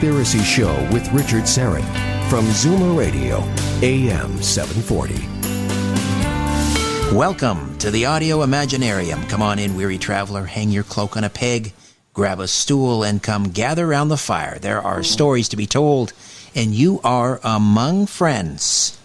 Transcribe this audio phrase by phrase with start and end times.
[0.00, 1.84] Conspiracy Show with Richard Syrett
[2.30, 3.36] from Zoomer Radio,
[3.82, 5.14] AM 740.
[7.14, 9.28] Welcome to the Audio Imaginarium.
[9.28, 11.74] Come on in, weary traveler, hang your cloak on a peg,
[12.14, 14.58] grab a stool, and come gather round the fire.
[14.58, 16.14] There are stories to be told,
[16.54, 18.98] and you are among friends.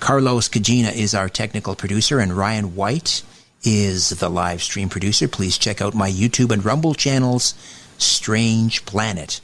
[0.00, 3.22] Carlos Cagina is our technical producer, and Ryan White
[3.62, 5.28] is the live stream producer.
[5.28, 7.52] Please check out my YouTube and Rumble channels,
[7.98, 9.42] Strange Planet.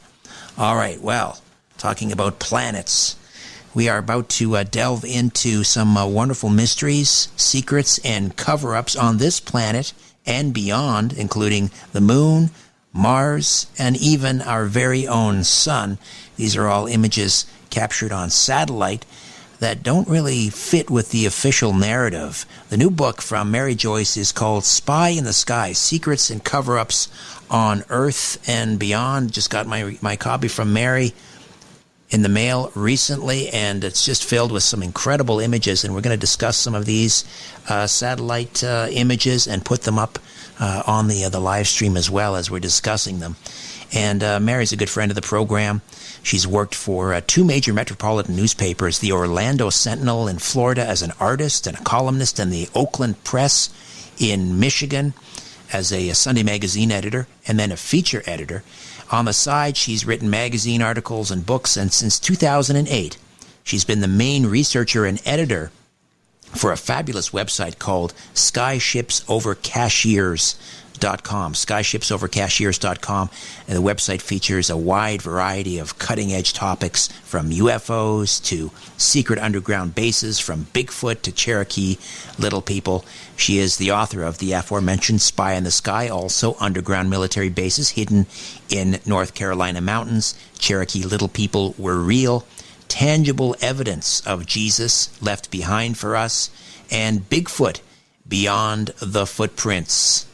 [0.61, 1.41] All right, well,
[1.79, 3.17] talking about planets,
[3.73, 8.95] we are about to uh, delve into some uh, wonderful mysteries, secrets, and cover ups
[8.95, 9.95] on this planet
[10.27, 12.51] and beyond, including the moon,
[12.93, 15.97] Mars, and even our very own sun.
[16.37, 19.07] These are all images captured on satellite
[19.61, 22.45] that don't really fit with the official narrative.
[22.69, 26.79] The new book from Mary Joyce is called Spy in the Sky Secrets and Cover
[26.79, 27.09] Ups
[27.51, 29.33] on Earth and Beyond.
[29.33, 31.13] Just got my, my copy from Mary
[32.11, 35.85] in the mail recently, and it's just filled with some incredible images.
[35.85, 37.25] And we're going to discuss some of these
[37.69, 40.19] uh, satellite uh, images and put them up
[40.59, 43.37] uh, on the uh, the live stream as well as we're discussing them.
[43.93, 45.83] And uh, Mary's a good friend of the program.
[46.23, 51.13] She's worked for uh, two major metropolitan newspapers, the Orlando Sentinel in Florida as an
[51.19, 53.71] artist and a columnist, and the Oakland Press
[54.19, 55.15] in Michigan
[55.73, 58.63] as a, a Sunday magazine editor, and then a feature editor.
[59.11, 63.19] On the side, she's written magazine articles and books, and since 2008,
[63.65, 65.71] she's been the main researcher and editor
[66.43, 68.13] for a fabulous website called
[71.01, 71.55] SkyshipsOverCashiers.com.
[71.55, 73.31] SkyshipsOverCashiers.com.
[73.67, 79.39] And the website features a wide variety of cutting edge topics from UFOs to secret
[79.39, 81.99] underground bases, from Bigfoot to Cherokee
[82.39, 83.05] Little People.
[83.37, 87.91] She is the author of the aforementioned Spy in the Sky, also underground military bases
[87.91, 88.27] hidden
[88.69, 90.35] in North Carolina mountains.
[90.59, 92.45] Cherokee Little People were real
[92.89, 96.51] tangible evidence of Jesus left behind for us,
[96.91, 97.81] and Bigfoot
[98.29, 100.27] beyond the footprints.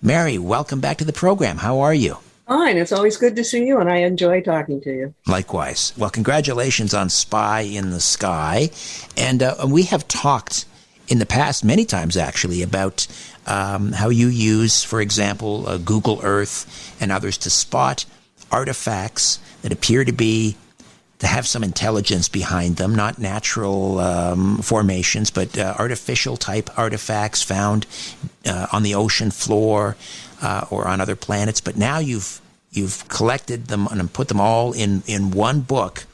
[0.00, 1.56] Mary, welcome back to the program.
[1.56, 2.18] How are you?
[2.46, 2.76] Fine.
[2.76, 5.14] It's always good to see you, and I enjoy talking to you.
[5.26, 5.92] Likewise.
[5.98, 8.70] Well, congratulations on Spy in the Sky.
[9.16, 10.66] And uh, we have talked
[11.08, 13.08] in the past, many times actually, about
[13.46, 18.04] um, how you use, for example, uh, Google Earth and others to spot
[18.52, 20.56] artifacts that appear to be
[21.18, 27.42] to have some intelligence behind them, not natural um, formations, but uh, artificial type artifacts
[27.42, 27.86] found
[28.46, 29.96] uh, on the ocean floor
[30.42, 31.60] uh, or on other planets.
[31.60, 32.40] But now you've
[32.70, 36.06] you've collected them and put them all in in one book,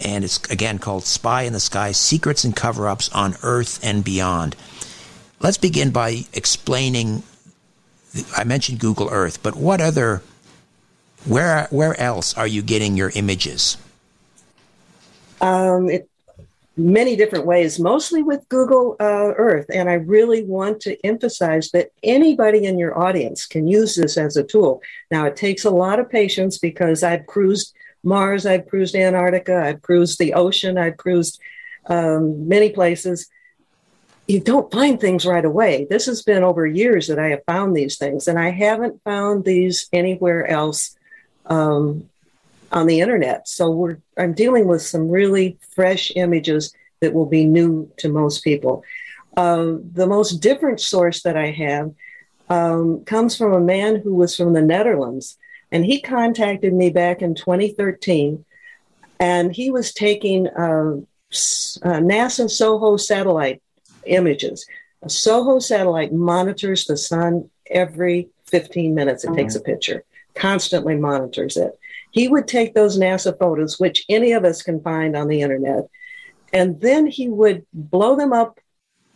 [0.00, 4.56] and it's again called "Spy in the Sky: Secrets and Cover-ups on Earth and Beyond."
[5.38, 7.22] Let's begin by explaining.
[8.36, 10.22] I mentioned Google Earth, but what other
[11.24, 13.76] where where else are you getting your images?
[15.40, 16.10] Um, it,
[16.76, 19.66] many different ways, mostly with Google uh, Earth.
[19.72, 24.36] And I really want to emphasize that anybody in your audience can use this as
[24.36, 24.82] a tool.
[25.10, 29.82] Now, it takes a lot of patience because I've cruised Mars, I've cruised Antarctica, I've
[29.82, 31.38] cruised the ocean, I've cruised
[31.86, 33.28] um, many places.
[34.26, 35.86] You don't find things right away.
[35.90, 39.44] This has been over years that I have found these things, and I haven't found
[39.44, 40.96] these anywhere else
[41.46, 42.08] um,
[42.72, 43.48] on the internet.
[43.48, 48.44] So we're I'm dealing with some really fresh images that will be new to most
[48.44, 48.84] people.
[49.36, 51.92] Uh, the most different source that I have
[52.48, 55.38] um, comes from a man who was from the Netherlands,
[55.70, 58.44] and he contacted me back in 2013
[59.20, 60.96] And he was taking uh,
[61.82, 63.62] uh, NASA SOHO satellite
[64.04, 64.66] images.
[65.02, 69.24] A SOHO satellite monitors the sun every 15 minutes.
[69.24, 69.36] It mm-hmm.
[69.36, 71.78] takes a picture, constantly monitors it.
[72.10, 75.88] He would take those NASA photos, which any of us can find on the internet,
[76.52, 78.58] and then he would blow them up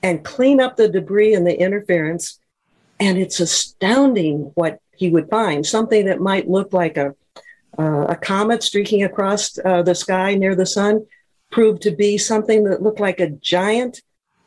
[0.02, 2.38] and clean up the debris and the interference.
[3.00, 7.14] And it's astounding what he would find something that might look like a,
[7.78, 11.06] uh, a comet streaking across uh, the sky near the sun
[11.50, 14.02] proved to be something that looked like a giant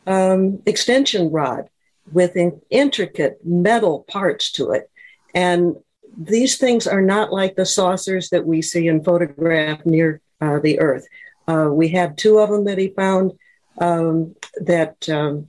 [0.05, 1.69] um, extension rod
[2.11, 2.37] with
[2.69, 4.89] intricate metal parts to it.
[5.33, 5.75] And
[6.17, 10.79] these things are not like the saucers that we see and photograph near uh, the
[10.79, 11.07] Earth.
[11.47, 13.33] Uh, we have two of them that he found
[13.77, 15.47] um, that um,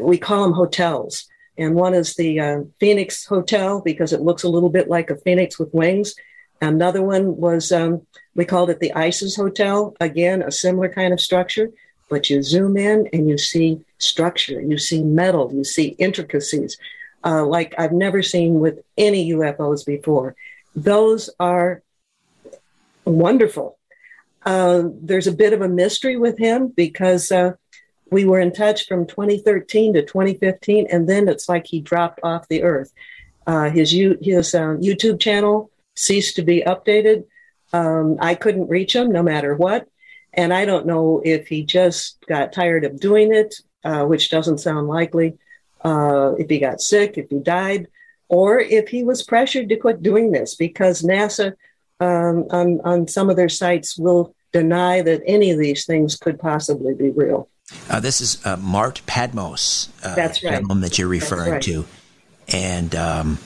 [0.00, 1.26] we call them hotels.
[1.56, 5.16] And one is the uh, Phoenix Hotel because it looks a little bit like a
[5.16, 6.14] phoenix with wings.
[6.60, 9.96] Another one was, um, we called it the ISIS Hotel.
[10.00, 11.70] Again, a similar kind of structure,
[12.10, 16.76] but you zoom in and you see structure, you see metal, you see intricacies
[17.24, 20.34] uh, like I've never seen with any UFOs before.
[20.74, 21.82] Those are
[23.04, 23.78] wonderful.
[24.44, 27.52] Uh, there's a bit of a mystery with him because uh,
[28.10, 32.48] we were in touch from 2013 to 2015, and then it's like he dropped off
[32.48, 32.92] the earth.
[33.46, 37.24] Uh, his his uh, YouTube channel ceased to be updated.
[37.72, 39.88] Um, I couldn't reach him no matter what.
[40.32, 44.58] And I don't know if he just got tired of doing it, uh, which doesn't
[44.58, 45.38] sound likely,
[45.84, 47.88] uh, if he got sick, if he died,
[48.28, 51.54] or if he was pressured to quit doing this because NASA
[51.98, 56.38] um, on, on some of their sites will deny that any of these things could
[56.38, 57.48] possibly be real.
[57.88, 60.52] Uh, this is uh, Mart Padmos, uh, That's right.
[60.52, 61.62] gentleman that you're referring right.
[61.62, 61.84] to.
[62.48, 63.38] And um,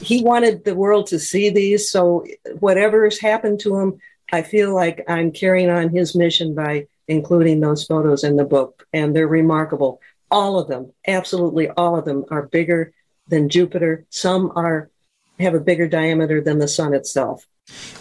[0.00, 1.90] he wanted the world to see these.
[1.90, 2.26] So
[2.60, 3.98] whatever has happened to him,
[4.32, 8.86] I feel like I'm carrying on his mission by including those photos in the book.
[8.92, 10.00] And they're remarkable.
[10.30, 12.92] All of them, absolutely all of them, are bigger
[13.28, 14.04] than Jupiter.
[14.10, 14.90] Some are
[15.38, 17.46] have a bigger diameter than the sun itself.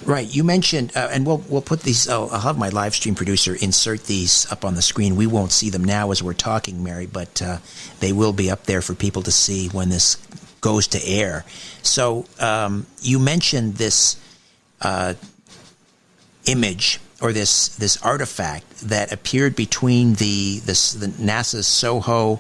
[0.06, 0.34] Right.
[0.34, 2.08] You mentioned, uh, and we'll we'll put these.
[2.08, 5.16] Oh, I'll have my live stream producer insert these up on the screen.
[5.16, 7.58] We won't see them now as we're talking, Mary, but uh,
[8.00, 10.18] they will be up there for people to see when this
[10.62, 11.46] goes to air.
[11.82, 14.18] So um, you mentioned this
[14.82, 15.16] uh,
[16.46, 22.40] image or this this artifact that appeared between the this the NASA's SOHO.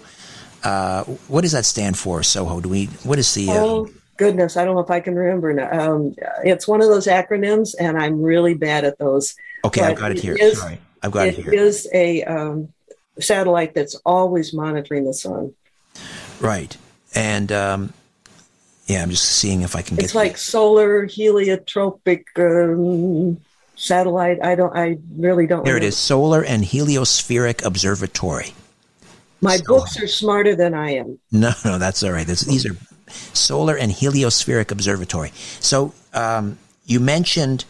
[0.63, 2.23] Uh, what does that stand for?
[2.23, 2.61] SOHO?
[2.61, 2.85] Do we?
[3.03, 3.49] What is the?
[3.49, 5.71] Uh, oh goodness, I don't know if I can remember now.
[5.71, 9.35] Um, it's one of those acronyms, and I'm really bad at those.
[9.63, 10.35] Okay, but I've got it here.
[10.35, 11.53] Is, Sorry, I've got it, it here.
[11.53, 12.73] It is a um,
[13.19, 15.53] satellite that's always monitoring the sun.
[16.39, 16.75] Right,
[17.13, 17.93] and um,
[18.87, 19.95] yeah, I'm just seeing if I can.
[19.95, 23.39] Get It's like solar heliotropic um,
[23.75, 24.43] satellite.
[24.43, 24.75] I don't.
[24.75, 25.65] I really don't.
[25.65, 25.97] There it is.
[25.97, 28.53] Solar and Heliospheric Observatory.
[29.41, 31.19] My so, books are smarter than I am.
[31.31, 32.25] No, no, that's all right.
[32.25, 32.75] These are
[33.07, 35.31] Solar and Heliospheric Observatory.
[35.59, 37.65] So um, you mentioned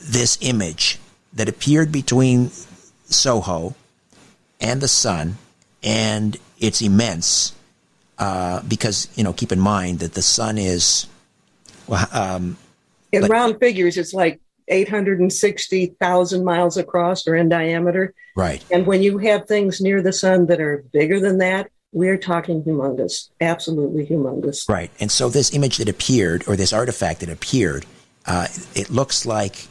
[0.00, 0.98] this image
[1.32, 2.50] that appeared between
[3.06, 3.74] Soho
[4.60, 5.38] and the sun,
[5.82, 7.54] and it's immense
[8.18, 11.06] uh, because you know keep in mind that the sun is
[11.86, 12.56] well, um,
[13.14, 18.14] in like, round figures, it's like 860,000 miles across or in diameter.
[18.36, 18.64] Right.
[18.70, 22.62] And when you have things near the sun that are bigger than that, we're talking
[22.64, 24.68] humongous, absolutely humongous.
[24.68, 24.90] Right.
[24.98, 27.86] And so this image that appeared, or this artifact that appeared,
[28.26, 29.68] uh, it looks like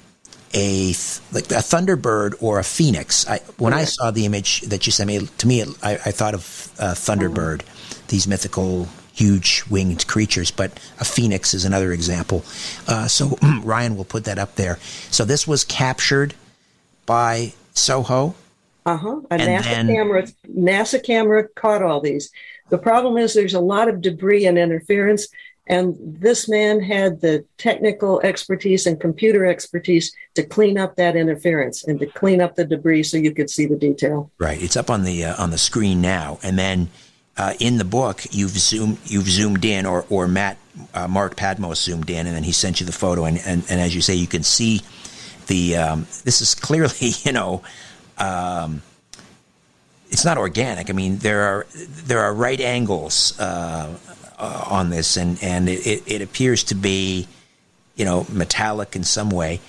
[0.54, 0.90] a
[1.34, 3.28] like a thunderbird or a phoenix.
[3.28, 6.12] I, when I saw the image that you sent me, to me, it, I, I,
[6.12, 7.64] thought of a thunderbird,
[8.08, 12.44] these mythical huge winged creatures, but a phoenix is another example.
[12.88, 14.80] Uh, so Ryan will put that up there.
[15.12, 16.34] So this was captured
[17.06, 18.36] by Soho.
[18.86, 19.22] Uh huh.
[19.32, 20.24] A NASA then, camera.
[20.50, 22.32] NASA camera caught all these.
[22.70, 25.28] The problem is there's a lot of debris and interference,
[25.68, 31.86] and this man had the technical expertise and computer expertise to clean up that interference
[31.86, 34.32] and to clean up the debris so you could see the detail.
[34.38, 34.62] Right.
[34.62, 36.90] It's up on the uh, on the screen now, and then
[37.38, 40.58] uh, in the book, you've zoomed you've zoomed in, or or Matt
[40.94, 43.82] uh, Mart Patmos zoomed in, and then he sent you the photo, and, and, and
[43.82, 44.82] as you say, you can see
[45.48, 47.64] the um, this is clearly you know
[48.18, 48.82] um,
[50.10, 50.90] it's not organic.
[50.90, 53.98] I mean, there are there are right angles uh,
[54.38, 57.28] uh on this, and and it, it appears to be
[57.96, 59.60] you know metallic in some way.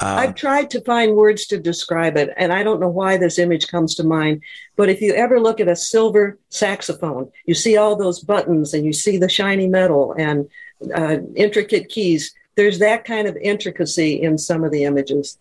[0.00, 3.38] Um, I've tried to find words to describe it, and I don't know why this
[3.38, 4.42] image comes to mind.
[4.76, 8.84] But if you ever look at a silver saxophone, you see all those buttons and
[8.84, 10.48] you see the shiny metal and
[10.94, 12.32] uh, intricate keys.
[12.54, 15.36] There's that kind of intricacy in some of the images.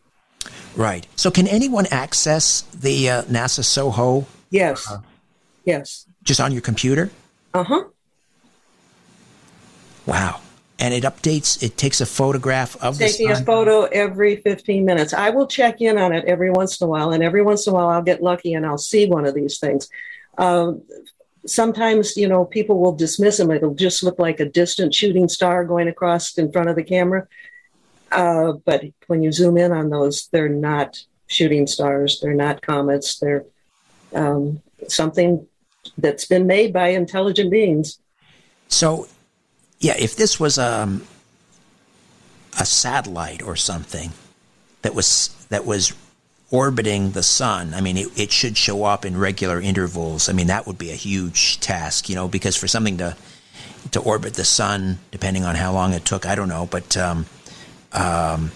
[0.76, 1.06] Right.
[1.16, 4.26] So, can anyone access the uh, NASA SOHO?
[4.50, 4.90] Yes.
[4.90, 5.02] Uh,
[5.66, 6.08] yes.
[6.24, 7.12] Just on your computer?
[7.54, 7.84] Uh huh.
[10.06, 10.42] Wow.
[10.80, 15.12] And it updates, it takes a photograph of Taking a photo every 15 minutes.
[15.12, 17.74] I will check in on it every once in a while, and every once in
[17.74, 19.90] a while I'll get lucky and I'll see one of these things.
[20.38, 20.74] Uh,
[21.48, 23.52] sometimes, you know, people will dismiss them.
[23.52, 27.28] It'll just look like a distant shooting star going across in front of the camera.
[28.12, 32.20] Uh, but when you zoom in on those, they're not shooting stars.
[32.22, 33.20] They're not comets.
[33.20, 33.46] They're
[34.14, 35.48] um, something
[35.98, 38.00] that's been made by intelligent beings.
[38.68, 39.08] So,
[39.80, 41.04] yeah, if this was um,
[42.60, 44.12] a satellite or something
[44.82, 45.94] that was that was
[46.50, 50.30] orbiting the sun, I mean, it, it should show up in regular intervals.
[50.30, 53.16] I mean, that would be a huge task, you know, because for something to
[53.92, 57.26] to orbit the sun, depending on how long it took, I don't know, but um,
[57.94, 58.52] um,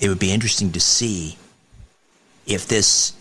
[0.00, 1.38] it would be interesting to see
[2.46, 3.12] if this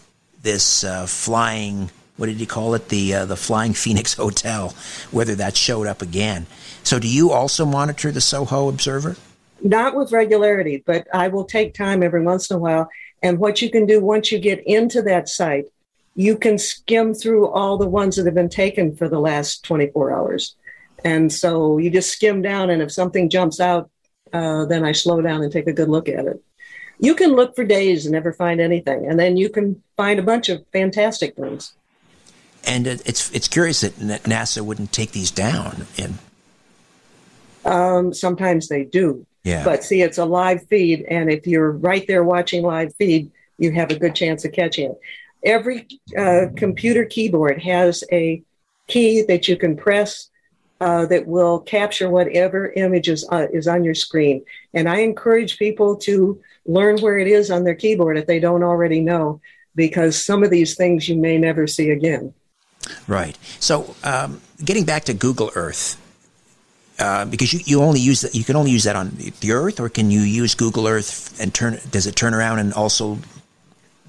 [0.41, 4.75] this uh, flying what did he call it the uh, the flying phoenix hotel
[5.12, 6.46] whether that showed up again
[6.84, 9.16] so do you also monitor the soho observer
[9.62, 12.90] not with regularity but i will take time every once in a while
[13.22, 15.66] and what you can do once you get into that site
[16.16, 20.13] you can skim through all the ones that have been taken for the last 24
[20.13, 20.56] hours
[21.04, 23.90] and so you just skim down and if something jumps out
[24.34, 26.44] uh, then I slow down and take a good look at it.
[27.00, 30.24] You can look for days and never find anything, and then you can find a
[30.24, 31.74] bunch of fantastic things.
[32.66, 35.86] And it's it's curious that NASA wouldn't take these down.
[35.98, 36.18] And
[37.65, 39.25] um, sometimes they do.
[39.43, 39.63] Yeah.
[39.63, 43.72] But see, it's a live feed, and if you're right there watching live feed, you
[43.72, 45.00] have a good chance of catching it.
[45.43, 48.41] Every uh, computer keyboard has a
[48.88, 50.29] key that you can press
[50.79, 54.43] uh, that will capture whatever image is, uh, is on your screen.
[54.74, 58.63] And I encourage people to learn where it is on their keyboard if they don't
[58.63, 59.41] already know,
[59.75, 62.34] because some of these things you may never see again.
[63.08, 63.38] Right.
[63.60, 65.98] So, um, getting back to Google Earth,
[67.00, 69.80] uh, because you, you only use that, you can only use that on the Earth,
[69.80, 71.80] or can you use Google Earth and turn?
[71.92, 73.18] Does it turn around and also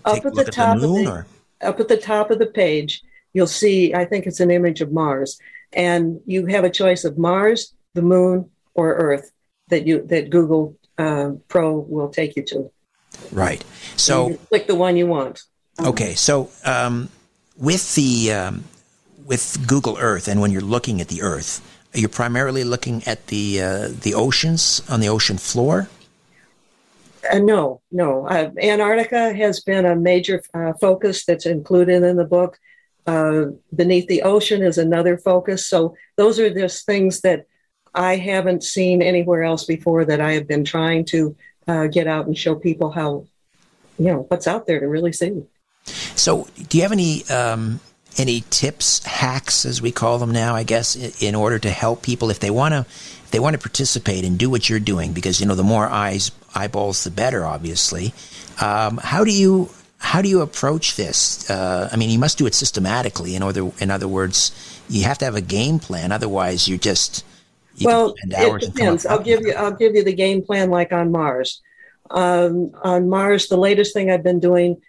[0.04, 1.24] up at the top the moon, of
[1.60, 3.02] the, up at the top of the page?
[3.32, 3.94] You'll see.
[3.94, 5.38] I think it's an image of Mars,
[5.72, 9.30] and you have a choice of Mars, the Moon, or Earth
[9.68, 12.70] that you that Google uh, Pro will take you to.
[13.32, 13.64] Right.
[13.96, 15.42] So click the one you want.
[15.80, 16.14] Okay.
[16.14, 17.08] So um,
[17.56, 18.64] with the um,
[19.24, 21.62] with Google Earth, and when you're looking at the Earth,
[21.96, 25.88] are primarily looking at the uh, the oceans on the ocean floor?
[27.30, 28.26] Uh, no, no.
[28.26, 32.58] Uh, Antarctica has been a major uh, focus that's included in the book.
[33.06, 35.66] Uh, beneath the ocean is another focus.
[35.66, 37.46] So those are just things that
[37.94, 41.36] I haven't seen anywhere else before that I have been trying to
[41.68, 43.26] uh, get out and show people how,
[43.98, 45.42] you know, what's out there to really see.
[46.16, 47.78] So, do you have any um,
[48.16, 50.54] any tips, hacks, as we call them now?
[50.54, 53.58] I guess in order to help people if they want to if they want to
[53.58, 57.44] participate and do what you're doing, because you know the more eyes eyeballs, the better.
[57.44, 58.14] Obviously,
[58.60, 61.48] um, how do you how do you approach this?
[61.48, 63.34] Uh, I mean, you must do it systematically.
[63.34, 64.52] In other, in other words,
[64.88, 66.12] you have to have a game plan.
[66.12, 67.24] Otherwise, you just
[67.76, 69.06] you well, it depends.
[69.06, 69.52] I'll give you.
[69.52, 71.62] I'll give you the game plan like on Mars.
[72.10, 74.80] Um, on Mars, the latest thing I've been doing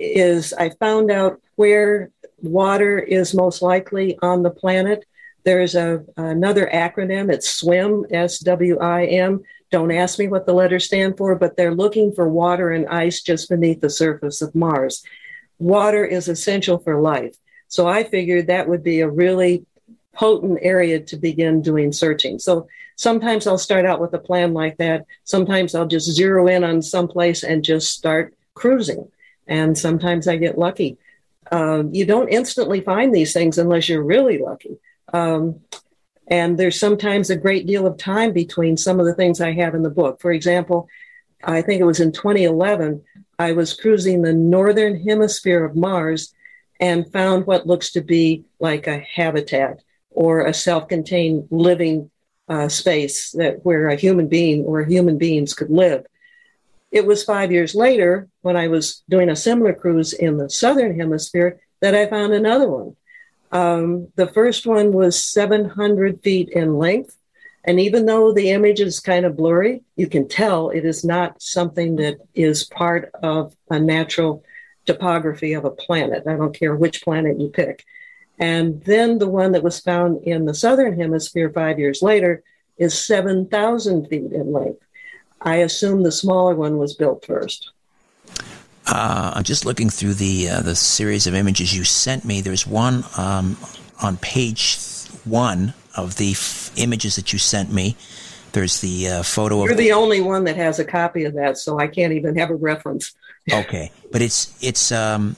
[0.00, 2.10] is I found out where
[2.42, 5.04] water is most likely on the planet.
[5.44, 7.32] There's a another acronym.
[7.32, 9.42] It's SWIM, S W I M.
[9.70, 13.22] Don't ask me what the letters stand for, but they're looking for water and ice
[13.22, 15.02] just beneath the surface of Mars.
[15.58, 17.34] Water is essential for life.
[17.68, 19.64] So I figured that would be a really
[20.14, 22.38] potent area to begin doing searching.
[22.38, 25.06] So sometimes I'll start out with a plan like that.
[25.24, 29.10] Sometimes I'll just zero in on some place and just start cruising.
[29.46, 30.98] And sometimes I get lucky.
[31.52, 34.78] Uh, you don't instantly find these things unless you're really lucky.
[35.12, 35.60] Um,
[36.26, 39.74] and there's sometimes a great deal of time between some of the things I have
[39.74, 40.20] in the book.
[40.20, 40.88] For example,
[41.44, 43.02] I think it was in 2011,
[43.38, 46.32] I was cruising the northern hemisphere of Mars
[46.80, 52.10] and found what looks to be like a habitat or a self contained living
[52.48, 56.06] uh, space that where a human being or human beings could live.
[56.92, 60.98] It was five years later when I was doing a similar cruise in the southern
[60.98, 62.96] hemisphere that I found another one.
[63.50, 67.16] Um, the first one was 700 feet in length.
[67.64, 71.40] And even though the image is kind of blurry, you can tell it is not
[71.40, 74.44] something that is part of a natural
[74.84, 76.24] topography of a planet.
[76.26, 77.84] I don't care which planet you pick.
[78.38, 82.42] And then the one that was found in the southern hemisphere five years later
[82.76, 84.82] is 7,000 feet in length.
[85.44, 87.70] I assume the smaller one was built first.
[88.86, 92.40] Uh, I'm just looking through the uh, the series of images you sent me.
[92.40, 93.56] There's one um,
[94.02, 94.78] on page
[95.24, 97.96] one of the f- images that you sent me.
[98.52, 99.78] There's the uh, photo of You're of.
[99.78, 102.56] the only one that has a copy of that, so I can't even have a
[102.56, 103.14] reference.
[103.52, 105.36] okay, but it's it's um,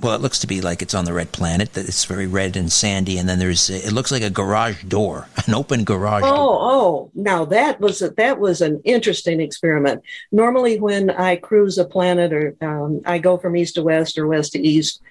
[0.00, 1.72] well, it looks to be like it's on the red planet.
[1.72, 5.28] That it's very red and sandy, and then there's it looks like a garage door,
[5.46, 6.22] an open garage.
[6.24, 6.58] Oh, door.
[6.60, 7.10] oh!
[7.14, 10.02] Now that was a, that was an interesting experiment.
[10.30, 14.28] Normally, when I cruise a planet or um, I go from east to west or
[14.28, 15.02] west to east,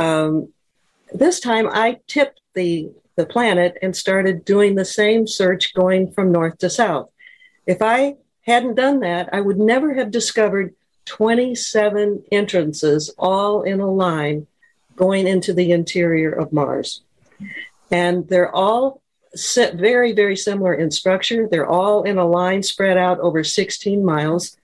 [0.00, 0.52] um,
[1.12, 6.32] this time I tipped the the planet and started doing the same search going from
[6.32, 7.10] north to south.
[7.66, 10.74] If I hadn't done that, I would never have discovered
[11.06, 14.46] 27 entrances all in a line
[14.94, 17.02] going into the interior of Mars.
[17.90, 19.02] And they're all
[19.34, 21.48] set very, very similar in structure.
[21.50, 24.56] They're all in a line spread out over 16 miles.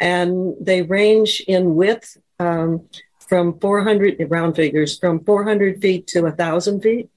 [0.00, 2.88] And they range in width um,
[3.18, 7.10] from 400, round figures, from 400 feet to 1,000 feet.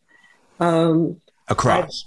[0.60, 2.06] Um, Across.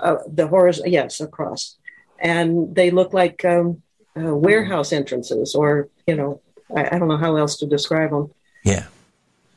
[0.00, 1.76] uh, the horizontal, yes, across.
[2.18, 3.82] And they look like um,
[4.16, 6.40] uh, warehouse entrances, or, you know,
[6.74, 8.32] I, I don't know how else to describe them.
[8.64, 8.86] Yeah.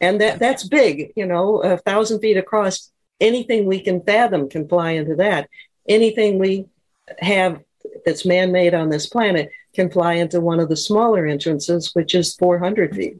[0.02, 2.92] And that, that's big, you know, a thousand feet across.
[3.20, 5.50] Anything we can fathom can fly into that.
[5.88, 6.66] Anything we
[7.20, 7.62] have
[8.06, 12.14] that's man made on this planet can fly into one of the smaller entrances, which
[12.14, 13.18] is 400 feet.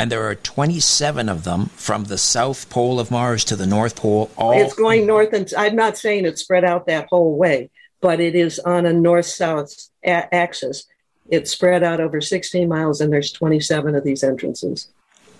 [0.00, 3.96] And there are 27 of them from the south pole of Mars to the north
[3.96, 4.30] pole.
[4.36, 8.20] All It's going north, and I'm not saying it's spread out that whole way, but
[8.20, 10.86] it is on a north south a- axis.
[11.28, 14.88] It's spread out over 16 miles, and there's 27 of these entrances.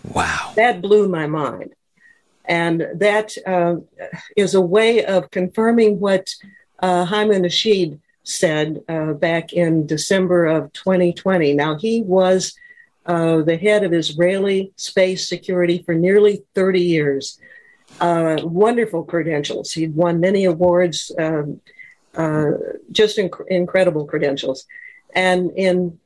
[0.05, 0.53] wow.
[0.57, 1.75] That blew my mind.
[2.45, 3.77] And that uh,
[4.37, 6.35] is a way of confirming what
[6.81, 11.55] uh, Haim Eshed said uh, back in December of 2020.
[11.55, 12.55] Now, he was
[13.07, 17.39] uh, the head of Israeli space security for nearly 30 years.
[18.01, 19.73] Uh, wonderful credentials.
[19.73, 21.61] He'd won many awards, um,
[22.15, 22.51] uh,
[22.93, 24.67] just inc- incredible credentials.
[25.15, 25.99] And in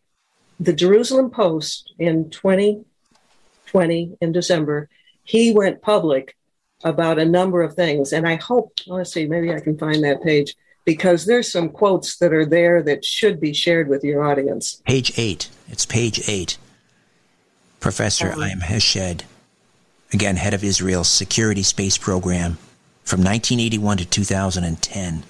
[0.60, 4.88] the Jerusalem Post in 2020, in December,
[5.24, 6.36] he went public
[6.84, 8.12] about a number of things.
[8.12, 12.16] And I hope, let's see, maybe I can find that page because there's some quotes
[12.18, 14.82] that are there that should be shared with your audience.
[14.84, 15.48] Page 8.
[15.68, 16.58] It's page 8.
[17.80, 19.22] Professor Chaim Eshed,
[20.12, 22.58] again, head of Israel's security space program
[23.04, 25.24] from 1981 to 2010.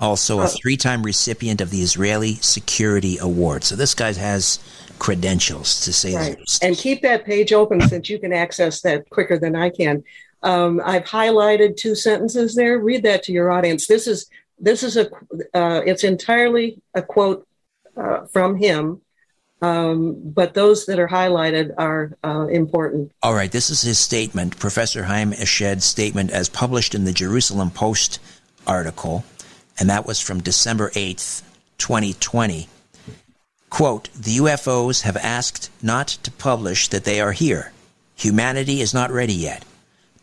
[0.00, 3.64] Also, a three time recipient of the Israeli Security Award.
[3.64, 4.58] So this guy has
[4.98, 6.32] credentials, to say Right.
[6.32, 6.64] the least.
[6.64, 10.02] And keep that page open since you can access that quicker than I can.
[10.42, 12.78] Um, I've highlighted two sentences there.
[12.78, 13.86] Read that to your audience.
[13.86, 14.26] This is
[14.58, 15.10] this is a
[15.54, 17.46] uh, it's entirely a quote
[17.96, 19.00] uh, from him,
[19.62, 23.12] um, but those that are highlighted are uh, important.
[23.22, 27.70] All right, this is his statement, Professor Chaim Eshed's statement as published in the Jerusalem
[27.70, 28.18] Post
[28.66, 29.24] article,
[29.80, 31.42] and that was from December 8th,
[31.78, 32.68] 2020.
[33.70, 37.72] Quote, the UFOs have asked not to publish that they are here.
[38.14, 39.64] Humanity is not ready yet.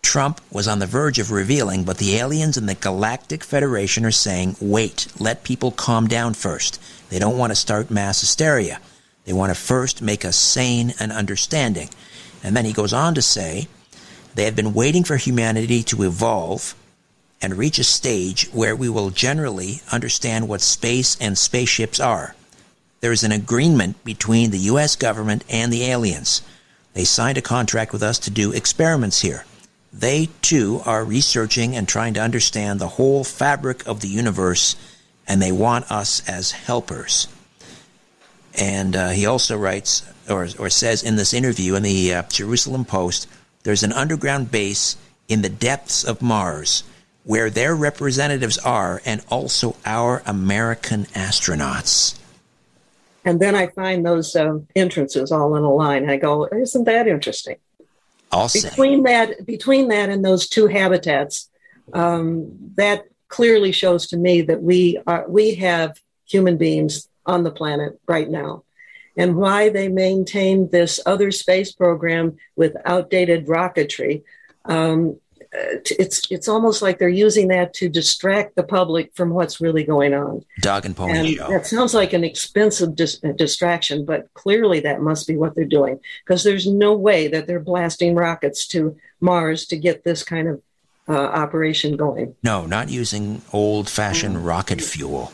[0.04, 4.12] Trump was on the verge of revealing, but the aliens in the Galactic Federation are
[4.12, 6.80] saying, wait, let people calm down first.
[7.10, 8.80] They don't want to start mass hysteria.
[9.26, 11.90] They want to first make us sane and understanding.
[12.44, 13.68] And then he goes on to say,
[14.36, 16.76] they have been waiting for humanity to evolve
[17.42, 22.36] and reach a stage where we will generally understand what space and spaceships are.
[23.00, 24.96] There is an agreement between the U.S.
[24.96, 26.42] government and the aliens.
[26.94, 29.46] They signed a contract with us to do experiments here.
[29.94, 34.76] They, too, are researching and trying to understand the whole fabric of the universe,
[35.28, 37.28] and they want us as helpers.
[38.56, 42.84] And uh, he also writes, or, or says in this interview in the uh, Jerusalem
[42.84, 43.28] Post,
[43.62, 44.98] there's an underground base
[45.28, 46.84] in the depths of Mars
[47.28, 52.18] where their representatives are, and also our American astronauts.
[53.26, 56.10] And then I find those um, entrances all in a line.
[56.10, 57.58] I go, isn't that interesting?
[58.32, 58.70] I'll say.
[58.70, 61.50] between that between that and those two habitats
[61.94, 67.52] um, that clearly shows to me that we are we have human beings on the
[67.52, 68.64] planet right now
[69.18, 74.24] and why they maintain this other space program with outdated rocketry
[74.66, 75.18] um,
[75.54, 80.14] it's it's almost like they're using that to distract the public from what's really going
[80.14, 81.48] on Dog and pony and show.
[81.50, 85.66] that sounds like an expensive dis- uh, distraction, but clearly that must be what they're
[85.66, 90.48] doing because there's no way that they're blasting rockets to Mars to get this kind
[90.48, 90.62] of
[91.10, 92.36] uh, operation going.
[92.44, 95.32] No, not using old fashioned rocket fuel.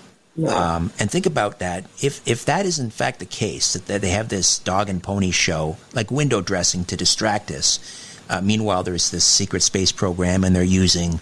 [0.48, 1.86] Um, and think about that.
[2.02, 5.30] If if that is in fact the case, that they have this dog and pony
[5.30, 7.80] show, like window dressing to distract us.
[8.30, 11.20] Uh, meanwhile, there's this secret space program, and they're using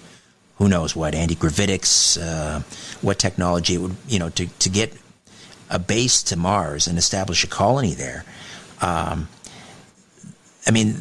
[0.55, 2.59] who knows what anti-gravitics, uh,
[3.01, 4.93] what technology it would you know to to get
[5.69, 8.23] a base to Mars and establish a colony there.
[8.81, 9.27] Um,
[10.67, 10.97] I mean,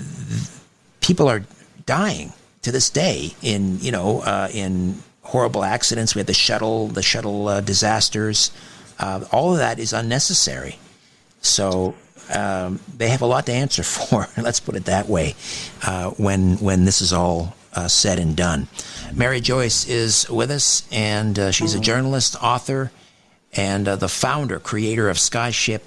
[1.00, 1.44] people are
[1.86, 2.32] dying
[2.62, 6.14] to this day in you know uh, in horrible accidents.
[6.14, 8.50] We had the shuttle, the shuttle uh, disasters.
[8.98, 10.78] Uh, all of that is unnecessary.
[11.40, 11.94] So
[12.30, 14.28] um, they have a lot to answer for.
[14.36, 15.34] Let's put it that way.
[15.82, 18.68] Uh, when when this is all uh, said and done,
[19.14, 22.90] Mary Joyce is with us, and uh, she's a journalist, author,
[23.52, 25.80] and uh, the founder, creator of Skyship,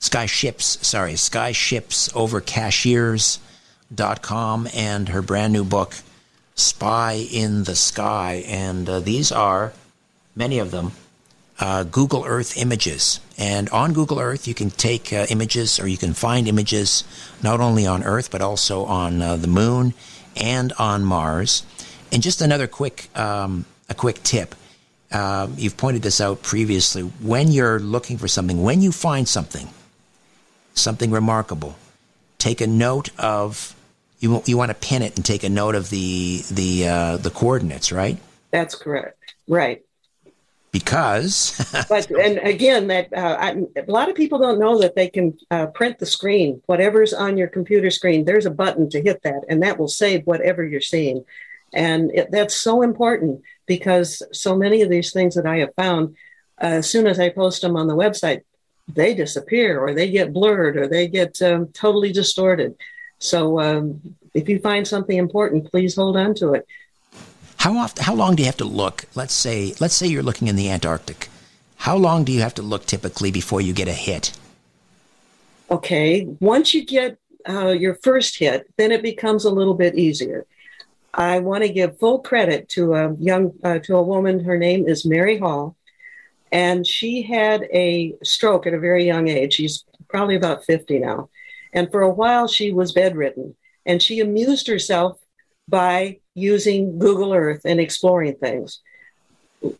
[0.00, 0.84] Skyships.
[0.84, 3.38] Sorry, Skyships over Cashiers.com,
[4.74, 5.94] and her brand new book
[6.54, 8.44] spy in the sky.
[8.46, 9.72] And uh, these are,
[10.36, 10.92] many of them,
[11.60, 13.20] uh, Google Earth images.
[13.36, 17.04] And on Google Earth, you can take uh, images or you can find images
[17.42, 19.94] not only on Earth, but also on uh, the moon
[20.36, 21.64] and on Mars.
[22.12, 24.54] And just another quick, um, a quick tip.
[25.10, 27.02] Uh, you've pointed this out previously.
[27.02, 29.68] When you're looking for something, when you find something,
[30.74, 31.76] something remarkable,
[32.38, 33.74] take a note of
[34.18, 37.30] you you want to pin it and take a note of the the uh, the
[37.30, 38.18] coordinates, right?
[38.50, 39.34] That's correct.
[39.46, 39.82] Right.
[40.74, 41.56] Because,
[41.88, 45.38] but and again, that uh, I, a lot of people don't know that they can
[45.52, 46.60] uh, print the screen.
[46.66, 50.26] Whatever's on your computer screen, there's a button to hit that, and that will save
[50.26, 51.24] whatever you're seeing.
[51.72, 56.16] And it, that's so important because so many of these things that I have found,
[56.60, 58.42] uh, as soon as I post them on the website,
[58.88, 62.74] they disappear or they get blurred or they get um, totally distorted.
[63.20, 66.66] So um, if you find something important, please hold on to it.
[67.64, 68.04] How often?
[68.04, 69.06] How long do you have to look?
[69.14, 71.30] Let's say, let's say you're looking in the Antarctic.
[71.76, 74.36] How long do you have to look typically before you get a hit?
[75.70, 77.16] Okay, once you get
[77.48, 80.44] uh, your first hit, then it becomes a little bit easier.
[81.14, 84.44] I want to give full credit to a young uh, to a woman.
[84.44, 85.74] Her name is Mary Hall,
[86.52, 89.54] and she had a stroke at a very young age.
[89.54, 91.30] She's probably about fifty now,
[91.72, 93.56] and for a while, she was bedridden.
[93.86, 95.18] And she amused herself
[95.66, 98.80] by using Google Earth and exploring things.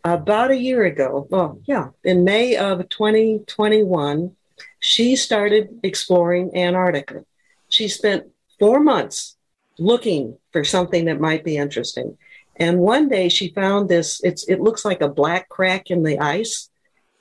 [0.03, 4.35] About a year ago, well, yeah, in May of 2021,
[4.79, 7.23] she started exploring Antarctica.
[7.69, 8.25] She spent
[8.59, 9.35] four months
[9.77, 12.17] looking for something that might be interesting.
[12.55, 16.19] And one day she found this, it's, it looks like a black crack in the
[16.19, 16.69] ice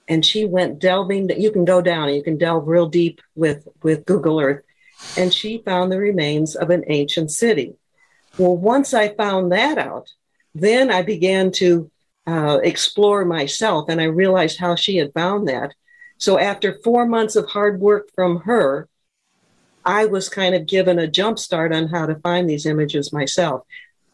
[0.08, 1.30] and she went delving.
[1.40, 4.62] You can go down you can delve real deep with with Google Earth,
[5.16, 7.74] and she found the remains of an ancient city.
[8.36, 10.10] Well, once I found that out,
[10.54, 11.90] then I began to
[12.26, 15.74] uh, explore myself, and I realized how she had found that.
[16.18, 18.88] So after four months of hard work from her,
[19.84, 23.62] I was kind of given a jump start on how to find these images myself.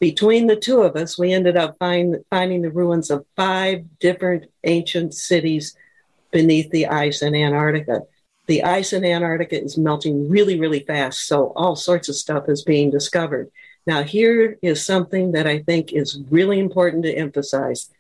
[0.01, 4.47] Between the two of us, we ended up find, finding the ruins of five different
[4.65, 5.77] ancient cities
[6.31, 8.03] beneath the ice in Antarctica.
[8.47, 12.65] The ice in Antarctica is melting really, really fast, so all sorts of stuff is
[12.65, 13.51] being discovered.
[13.87, 17.91] Now, here is something that I think is really important to emphasize.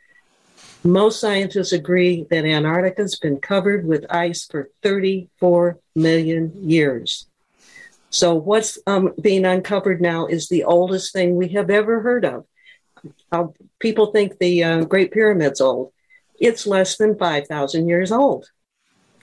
[0.84, 7.26] Most scientists agree that Antarctica has been covered with ice for 34 million years.
[8.10, 12.46] So, what's um, being uncovered now is the oldest thing we have ever heard of.
[13.30, 13.46] Uh,
[13.78, 15.92] people think the uh, Great Pyramid's old
[16.40, 18.50] it's less than 5,000 years old.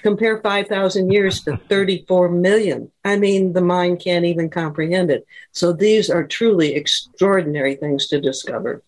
[0.07, 2.89] Compare 5,000 years to 34 million.
[3.03, 5.27] I mean, the mind can't even comprehend it.
[5.51, 8.83] So these are truly extraordinary things to discover.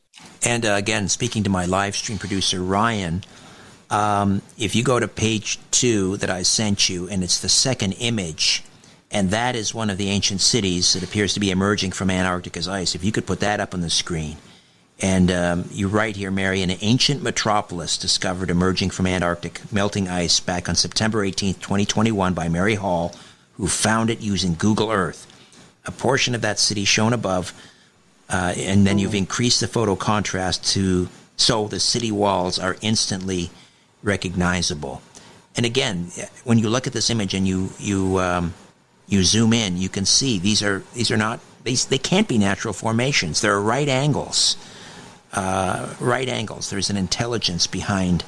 [0.45, 3.25] And uh, again, speaking to my live stream producer, Ryan,
[3.89, 7.93] um, if you go to page two that I sent you, and it's the second
[7.99, 8.63] image,
[9.11, 12.69] and that is one of the ancient cities that appears to be emerging from Antarctica's
[12.69, 12.95] ice.
[12.95, 14.37] If you could put that up on the screen.
[15.01, 20.39] And um, you write here, Mary, an ancient metropolis discovered emerging from Antarctic melting ice
[20.41, 23.15] back on September 18, 2021, by Mary Hall,
[23.53, 25.25] who found it using Google Earth.
[25.85, 27.53] A portion of that city shown above,
[28.29, 31.07] uh, and then you've increased the photo contrast to
[31.37, 33.49] so the city walls are instantly
[34.03, 35.01] recognizable.
[35.55, 36.11] And again,
[36.43, 38.53] when you look at this image and you you um,
[39.07, 42.37] you zoom in, you can see these are these are not these they can't be
[42.37, 43.39] natural formations.
[43.39, 44.57] They're right angles
[45.33, 46.69] uh, right angles.
[46.69, 48.23] There's an intelligence behind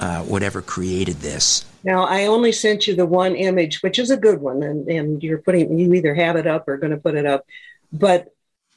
[0.00, 1.64] uh, whatever created this.
[1.84, 5.22] Now, I only sent you the one image, which is a good one, and, and
[5.22, 7.44] you're putting, you either have it up or going to put it up.
[7.92, 8.28] But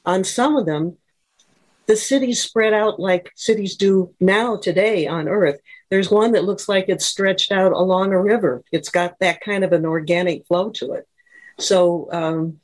[0.04, 0.96] on some of them,
[1.86, 5.60] the cities spread out like cities do now today on Earth.
[5.88, 8.64] There's one that looks like it's stretched out along a river.
[8.72, 11.08] It's got that kind of an organic flow to it.
[11.58, 12.60] So um,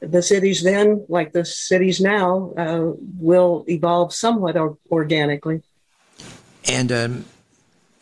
[0.00, 5.62] the cities then, like the cities now, uh, will evolve somewhat or- organically.
[6.68, 7.24] And um,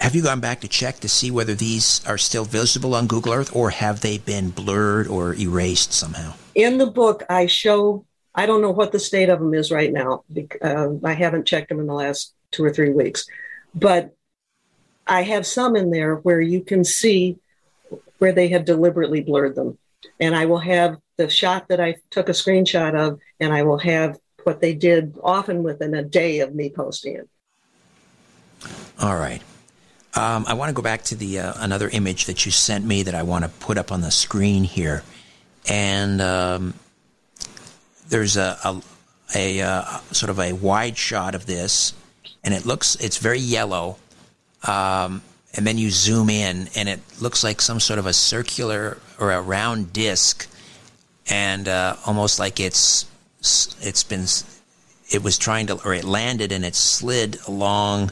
[0.01, 3.33] have you gone back to check to see whether these are still visible on Google
[3.33, 6.35] Earth or have they been blurred or erased somehow?
[6.55, 8.05] In the book, I show,
[8.35, 10.25] I don't know what the state of them is right now.
[10.63, 13.27] Uh, I haven't checked them in the last two or three weeks,
[13.75, 14.15] but
[15.07, 17.39] I have some in there where you can see
[18.19, 19.79] where they have deliberately blurred them.
[20.21, 23.79] And I will have the shot that I took a screenshot of, and I will
[23.79, 27.29] have what they did often within a day of me posting it.
[29.01, 29.43] All right.
[30.17, 33.03] Um, I want to go back to the uh, another image that you sent me
[33.03, 35.03] that I want to put up on the screen here,
[35.69, 36.75] and um,
[38.09, 38.83] there's a, a,
[39.35, 41.95] a uh, sort of a wide shot of this,
[42.45, 43.97] and it looks it's very yellow,
[44.63, 45.21] um,
[45.57, 49.33] and then you zoom in, and it looks like some sort of a circular or
[49.33, 50.49] a round disc,
[51.29, 53.07] and uh, almost like it's
[53.41, 54.25] it's been
[55.11, 58.11] it was trying to or it landed and it slid along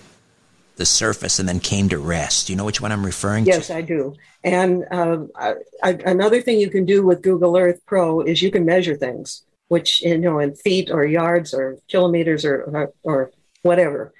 [0.76, 2.46] the surface and then came to rest.
[2.46, 3.60] Do you know which one I'm referring yes, to?
[3.60, 4.14] Yes, I do.
[4.42, 8.50] And uh, I, I, another thing you can do with Google Earth Pro is you
[8.50, 13.32] can measure things, which you know in feet or yards or kilometers or or, or
[13.62, 14.12] whatever.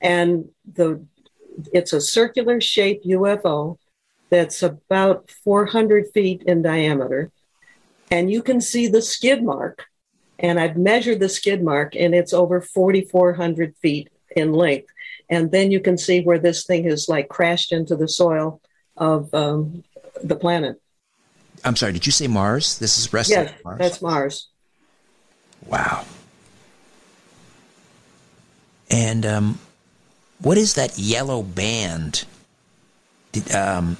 [0.00, 1.04] And the
[1.72, 3.78] it's a circular shaped UFO
[4.30, 7.30] that's about 400 feet in diameter,
[8.10, 9.86] and you can see the skid mark.
[10.40, 14.92] And I've measured the skid mark, and it's over 4,400 feet in length
[15.30, 18.60] and then you can see where this thing has like crashed into the soil
[18.96, 19.84] of um,
[20.22, 20.80] the planet.
[21.64, 22.78] I'm sorry, did you say Mars?
[22.78, 23.78] This is resting yes, Mars?
[23.78, 24.48] that's Mars.
[25.66, 26.04] Wow.
[28.90, 29.58] And um,
[30.40, 32.24] what is that yellow band?
[33.32, 33.96] Did, um,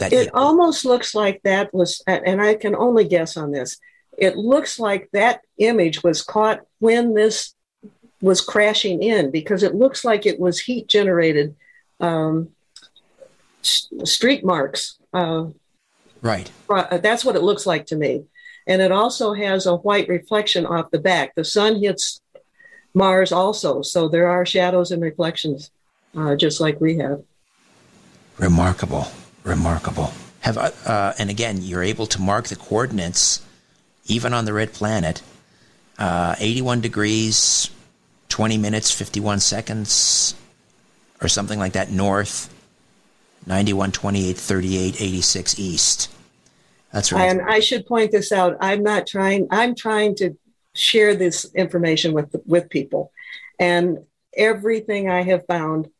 [0.00, 3.78] that it almost looks like that was, and I can only guess on this.
[4.18, 7.54] It looks like that image was caught when this
[8.20, 11.54] was crashing in because it looks like it was heat generated
[12.00, 12.50] um,
[13.62, 14.98] street marks.
[15.12, 15.46] Uh,
[16.20, 16.50] right.
[16.68, 18.24] Uh, that's what it looks like to me.
[18.66, 21.34] And it also has a white reflection off the back.
[21.34, 22.20] The sun hits
[22.94, 25.70] Mars also, so there are shadows and reflections,
[26.16, 27.22] uh, just like we have.
[28.38, 29.06] Remarkable,
[29.44, 30.12] remarkable.
[30.40, 33.44] Have uh, and again, you're able to mark the coordinates,
[34.06, 35.22] even on the red planet.
[35.98, 37.70] Uh, 81 degrees,
[38.30, 40.34] 20 minutes, 51 seconds,
[41.20, 42.52] or something like that north,
[43.46, 46.10] 91, 28, 38, 86 east.
[46.92, 47.30] That's right.
[47.30, 48.56] And I should point this out.
[48.60, 50.36] I'm not trying, I'm trying to
[50.74, 53.12] share this information with, with people.
[53.58, 53.98] And
[54.34, 55.90] everything I have found,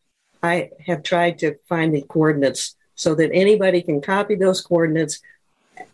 [0.43, 5.23] I have tried to find the coordinates so that anybody can copy those coordinates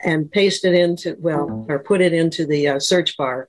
[0.00, 3.48] and paste it into, well, or put it into the uh, search bar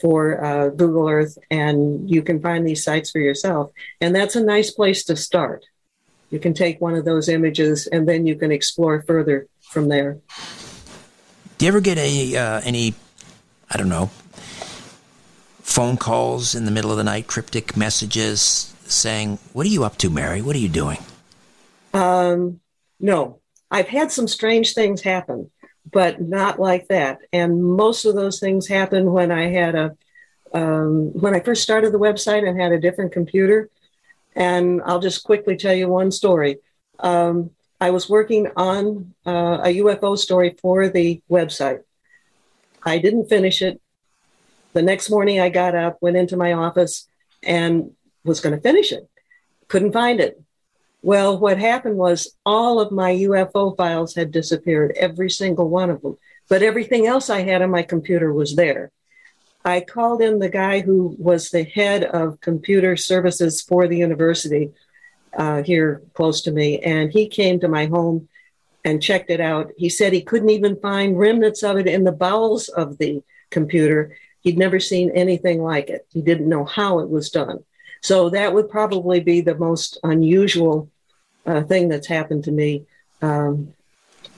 [0.00, 3.70] for uh, Google Earth, and you can find these sites for yourself.
[4.00, 5.64] And that's a nice place to start.
[6.30, 10.18] You can take one of those images, and then you can explore further from there.
[11.58, 12.94] Do you ever get any uh, any,
[13.70, 14.10] I don't know,
[15.62, 19.96] phone calls in the middle of the night, cryptic messages saying, "What are you up
[19.98, 20.42] to, Mary?
[20.42, 20.98] What are you doing?"
[21.94, 22.60] Um,
[23.00, 25.50] no, I've had some strange things happen
[25.90, 27.18] but not like that.
[27.32, 29.96] And most of those things happened when I had a
[30.52, 33.68] um, when I first started the website and had a different computer.
[34.34, 36.58] And I'll just quickly tell you one story.
[36.98, 41.80] Um, I was working on uh, a UFO story for the website.
[42.82, 43.80] I didn't finish it.
[44.72, 47.08] The next morning, I got up, went into my office,
[47.42, 47.92] and
[48.24, 49.08] was going to finish it.
[49.68, 50.40] Couldn't find it.
[51.06, 56.02] Well, what happened was all of my UFO files had disappeared, every single one of
[56.02, 56.18] them.
[56.48, 58.90] But everything else I had on my computer was there.
[59.64, 64.72] I called in the guy who was the head of computer services for the university
[65.38, 68.28] uh, here close to me, and he came to my home
[68.84, 69.70] and checked it out.
[69.76, 74.16] He said he couldn't even find remnants of it in the bowels of the computer.
[74.40, 76.04] He'd never seen anything like it.
[76.10, 77.62] He didn't know how it was done.
[78.02, 80.90] So that would probably be the most unusual
[81.46, 82.86] uh, thing that's happened to me.
[83.22, 83.72] Um,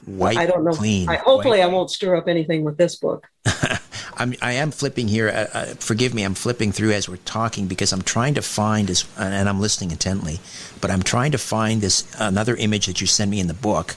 [0.07, 0.73] White, I don't know.
[0.73, 1.69] Clean, I, hopefully, white.
[1.69, 3.29] I won't stir up anything with this book.
[4.17, 5.29] I'm, I am flipping here.
[5.29, 8.89] Uh, uh, forgive me, I'm flipping through as we're talking because I'm trying to find
[8.89, 10.41] this, and I'm listening intently.
[10.81, 13.97] But I'm trying to find this another image that you sent me in the book.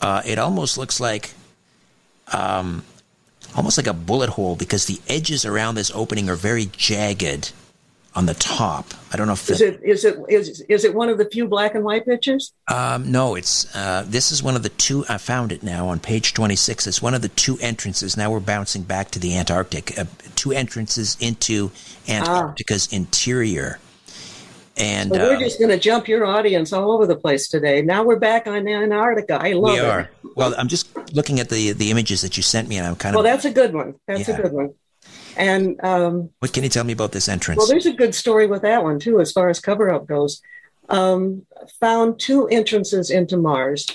[0.00, 1.34] Uh, it almost looks like,
[2.32, 2.82] um,
[3.54, 7.52] almost like a bullet hole because the edges around this opening are very jagged
[8.16, 8.86] on the top.
[9.12, 11.24] I don't know if is the, it is it is is it one of the
[11.24, 12.52] few black and white pictures?
[12.68, 15.04] Um, no, it's uh, this is one of the two.
[15.08, 16.86] I found it now on page twenty six.
[16.86, 18.16] It's one of the two entrances.
[18.16, 19.98] Now we're bouncing back to the Antarctic.
[19.98, 20.04] Uh,
[20.36, 21.70] two entrances into
[22.08, 22.96] Antarctica's ah.
[22.96, 23.78] interior.
[24.76, 27.80] And so we're uh, just going to jump your audience all over the place today.
[27.82, 29.40] Now we're back on Antarctica.
[29.40, 29.84] I love we it.
[29.84, 30.10] are.
[30.34, 33.14] Well, I'm just looking at the the images that you sent me, and I'm kind
[33.14, 33.22] of.
[33.22, 33.94] Well, that's a good one.
[34.08, 34.36] That's yeah.
[34.36, 34.74] a good one.
[35.36, 37.58] And um, what can you tell me about this entrance?
[37.58, 40.42] Well, there's a good story with that one too, as far as cover up goes.
[40.88, 41.46] Um,
[41.80, 43.86] found two entrances into Mars.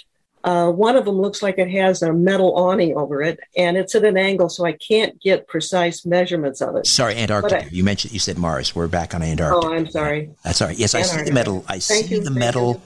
[0.44, 3.94] Uh, one of them looks like it has a metal awning over it, and it's
[3.94, 6.88] at an angle, so I can't get precise measurements of it.
[6.88, 7.66] Sorry, Antarctica.
[7.66, 8.74] I, you mentioned you said Mars.
[8.74, 9.68] We're back on Antarctica.
[9.68, 10.30] Oh, I'm sorry.
[10.44, 10.78] That's all right.
[10.78, 11.20] Yes, Antarctica.
[11.20, 11.66] I see the metal.
[11.68, 12.24] I Thank see you.
[12.24, 12.74] the metal.
[12.74, 12.82] You.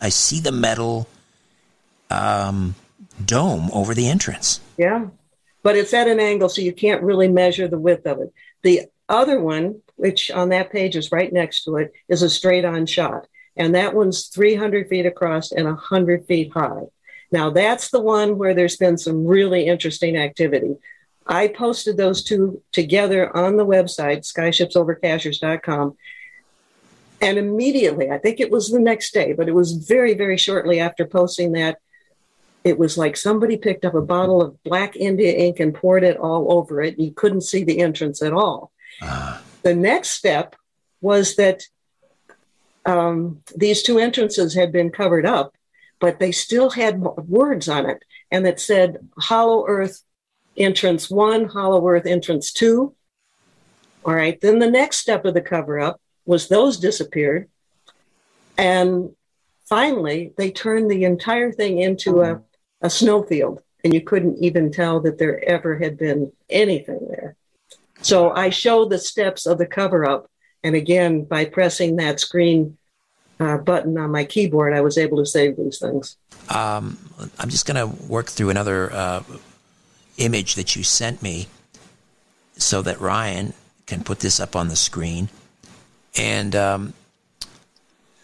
[0.00, 1.08] I see the metal
[2.10, 2.74] um,
[3.24, 4.60] dome over the entrance.
[4.76, 5.06] Yeah,
[5.66, 8.32] but it's at an angle, so you can't really measure the width of it.
[8.62, 12.64] The other one, which on that page is right next to it, is a straight
[12.64, 13.26] on shot.
[13.56, 16.84] And that one's 300 feet across and 100 feet high.
[17.32, 20.76] Now, that's the one where there's been some really interesting activity.
[21.26, 25.96] I posted those two together on the website, skyshipsovercashiers.com.
[27.20, 30.78] And immediately, I think it was the next day, but it was very, very shortly
[30.78, 31.80] after posting that,
[32.66, 36.18] it was like somebody picked up a bottle of black India ink and poured it
[36.18, 36.98] all over it.
[36.98, 38.72] You couldn't see the entrance at all.
[39.00, 39.40] Uh.
[39.62, 40.56] The next step
[41.00, 41.62] was that
[42.84, 45.56] um, these two entrances had been covered up
[46.00, 48.02] but they still had words on it.
[48.30, 50.02] And it said Hollow Earth
[50.56, 52.94] entrance one, Hollow Earth entrance two.
[54.04, 54.40] All right.
[54.40, 57.48] Then the next step of the cover up was those disappeared.
[58.58, 59.14] And
[59.68, 62.42] finally, they turned the entire thing into a,
[62.80, 63.62] a snowfield.
[63.84, 67.36] And you couldn't even tell that there ever had been anything there.
[68.02, 70.30] So I show the steps of the cover up.
[70.64, 72.76] And again, by pressing that screen
[73.38, 76.16] uh, button on my keyboard, I was able to save these things.
[76.48, 76.98] Um,
[77.38, 79.22] I'm just going to work through another uh,
[80.16, 81.46] image that you sent me
[82.56, 83.52] so that Ryan
[83.86, 85.28] can put this up on the screen.
[86.16, 86.94] And um,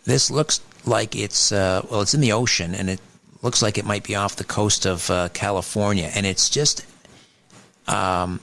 [0.05, 3.01] this looks like it's, uh, well, it's in the ocean and it
[3.43, 6.11] looks like it might be off the coast of uh, California.
[6.15, 6.87] And it's just
[7.87, 8.41] um,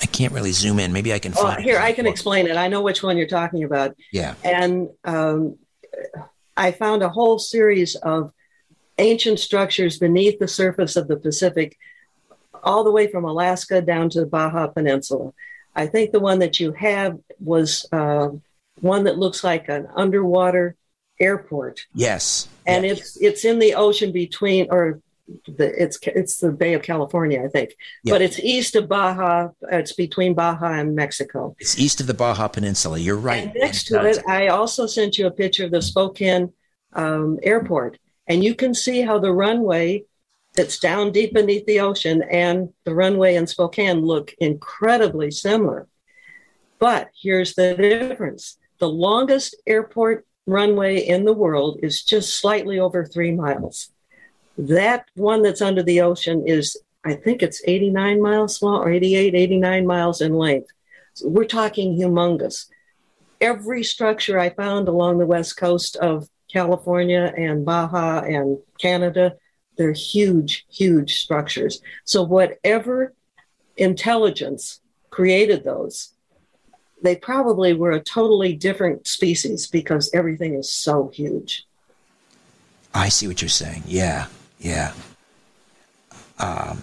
[0.00, 0.92] I can't really zoom in.
[0.92, 1.58] Maybe I can find.
[1.58, 2.56] Oh, here, I can explain it.
[2.56, 3.96] I know which one you're talking about.
[4.12, 4.34] Yeah.
[4.44, 5.58] And um,
[6.56, 8.32] I found a whole series of
[8.98, 11.78] ancient structures beneath the surface of the Pacific,
[12.62, 15.32] all the way from Alaska down to the Baja Peninsula.
[15.74, 18.30] I think the one that you have was uh,
[18.80, 20.74] one that looks like an underwater
[21.20, 21.86] airport.
[21.94, 22.48] Yes.
[22.66, 22.98] And yes.
[22.98, 25.00] it's it's in the ocean between or
[25.46, 28.14] the, it's it's the Bay of California, I think, yeah.
[28.14, 29.48] but it's east of Baja.
[29.70, 31.56] It's between Baja and Mexico.
[31.58, 32.98] It's east of the Baja Peninsula.
[32.98, 33.44] You're right.
[33.44, 36.52] And next to it, I also sent you a picture of the Spokane
[36.92, 40.04] um, airport, and you can see how the runway
[40.54, 45.86] that's down deep beneath the ocean and the runway in Spokane look incredibly similar.
[46.78, 53.04] But here's the difference: the longest airport runway in the world is just slightly over
[53.04, 53.90] three miles.
[54.56, 59.34] That one that's under the ocean is, I think it's 89 miles long or 88,
[59.34, 60.68] 89 miles in length.
[61.14, 62.66] So we're talking humongous.
[63.40, 69.36] Every structure I found along the west coast of California and Baja and Canada,
[69.76, 71.82] they're huge, huge structures.
[72.04, 73.12] So, whatever
[73.76, 74.80] intelligence
[75.10, 76.12] created those,
[77.02, 81.66] they probably were a totally different species because everything is so huge.
[82.94, 83.82] I see what you're saying.
[83.86, 84.26] Yeah.
[84.58, 84.92] Yeah.
[86.38, 86.82] Um,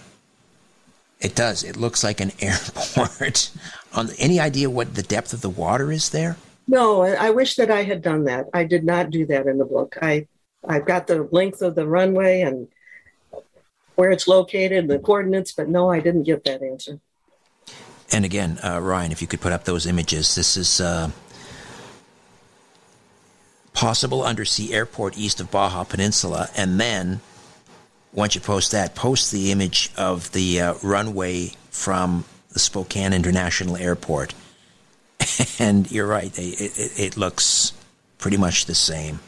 [1.20, 1.64] it does.
[1.64, 3.50] It looks like an airport.
[3.92, 6.36] On any idea what the depth of the water is there?
[6.66, 8.46] No, I wish that I had done that.
[8.54, 9.98] I did not do that in the book.
[10.00, 10.26] I
[10.66, 12.68] I've got the length of the runway and
[13.96, 17.00] where it's located, the coordinates, but no, I didn't get that answer.
[18.12, 21.10] And again, uh, Ryan, if you could put up those images, this is uh,
[23.72, 27.20] possible undersea airport east of Baja Peninsula, and then
[28.12, 33.76] once you post that, post the image of the uh, runway from the Spokane International
[33.76, 34.34] Airport.
[35.58, 37.72] and you're right, it, it, it, looks
[38.18, 39.20] pretty much the same.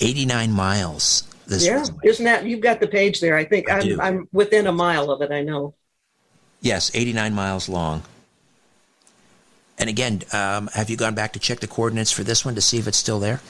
[0.00, 1.22] 89 miles.
[1.46, 1.98] This yeah, runway.
[2.04, 3.36] isn't that you've got the page there?
[3.36, 5.30] I think I am I'm, I'm within a mile of it.
[5.30, 5.74] I know.
[6.60, 8.02] Yes, 89 miles long.
[9.78, 12.60] And again, um, have you gone back to check the coordinates for this one to
[12.60, 13.40] see if it's still there?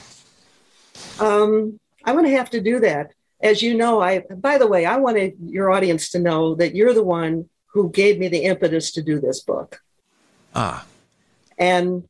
[1.19, 4.85] Um, I'm going to have to do that as you know, I, by the way,
[4.85, 8.91] I wanted your audience to know that you're the one who gave me the impetus
[8.91, 9.81] to do this book.
[10.53, 10.85] Ah,
[11.57, 12.07] And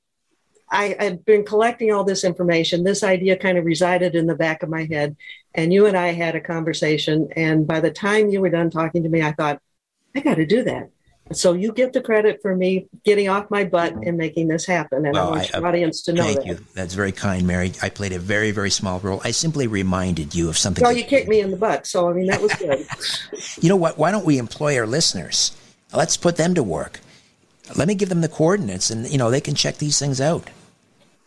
[0.70, 2.84] I had been collecting all this information.
[2.84, 5.16] This idea kind of resided in the back of my head.
[5.54, 7.30] And you and I had a conversation.
[7.36, 9.62] And by the time you were done talking to me, I thought,
[10.16, 10.89] I got to do that.
[11.34, 15.05] So you get the credit for me getting off my butt and making this happen.
[15.05, 16.47] And well, I want I, your audience to know thank that.
[16.47, 16.66] you.
[16.74, 17.72] That's very kind, Mary.
[17.82, 19.22] I played a very, very small role.
[19.24, 20.84] I simply reminded you of something.
[20.84, 21.88] Well, you kicked me in the butt.
[21.88, 22.86] So, I mean, that was good.
[23.62, 23.97] you know what?
[23.97, 25.55] Why don't we employ our listeners?
[25.93, 26.99] Let's put them to work.
[27.78, 30.49] Let me give them the coordinates and, you know, they can check these things out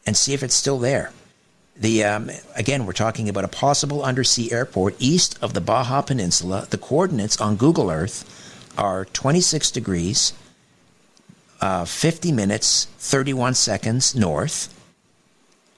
[0.06, 1.12] and see if it's still there.
[1.76, 6.66] The um, again, we're talking about a possible undersea airport east of the Baja Peninsula.
[6.70, 8.43] The coordinates on Google Earth
[8.76, 10.32] are 26 degrees,
[11.60, 14.72] uh, 50 minutes, 31 seconds north.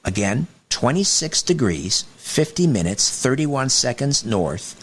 [0.04, 4.82] Again, 26 degrees, 50 minutes, 31 seconds north.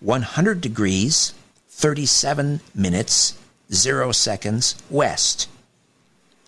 [0.00, 1.32] 100 degrees,
[1.68, 3.38] 37 minutes,
[3.72, 5.48] 0 seconds west.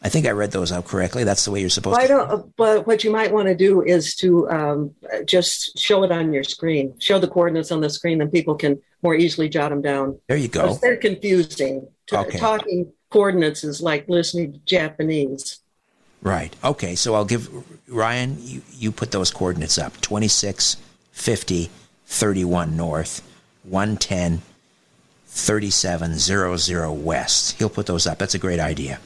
[0.01, 1.25] I think I read those out correctly.
[1.25, 2.15] That's the way you're supposed well, to.
[2.15, 2.57] I don't.
[2.57, 4.95] But what you might want to do is to um,
[5.25, 6.95] just show it on your screen.
[7.01, 10.21] Show the coordinates on the screen, then people can more easily jot them down.
[10.29, 10.75] There you go.
[10.75, 11.89] They're confusing.
[12.13, 12.39] Okay.
[12.39, 15.61] Talking coordinates is like listening to Japanese.
[16.23, 16.55] Right.
[16.63, 16.95] Okay.
[16.95, 17.51] So I'll give
[17.89, 18.37] Ryan.
[18.41, 20.77] You you put those coordinates up: 26,
[21.11, 21.71] 50,
[22.07, 23.21] 31 north,
[23.65, 24.43] 110,
[25.27, 27.59] 37, 00 west.
[27.59, 28.19] He'll put those up.
[28.19, 29.01] That's a great idea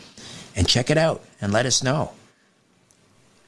[0.55, 2.13] and check it out and let us know.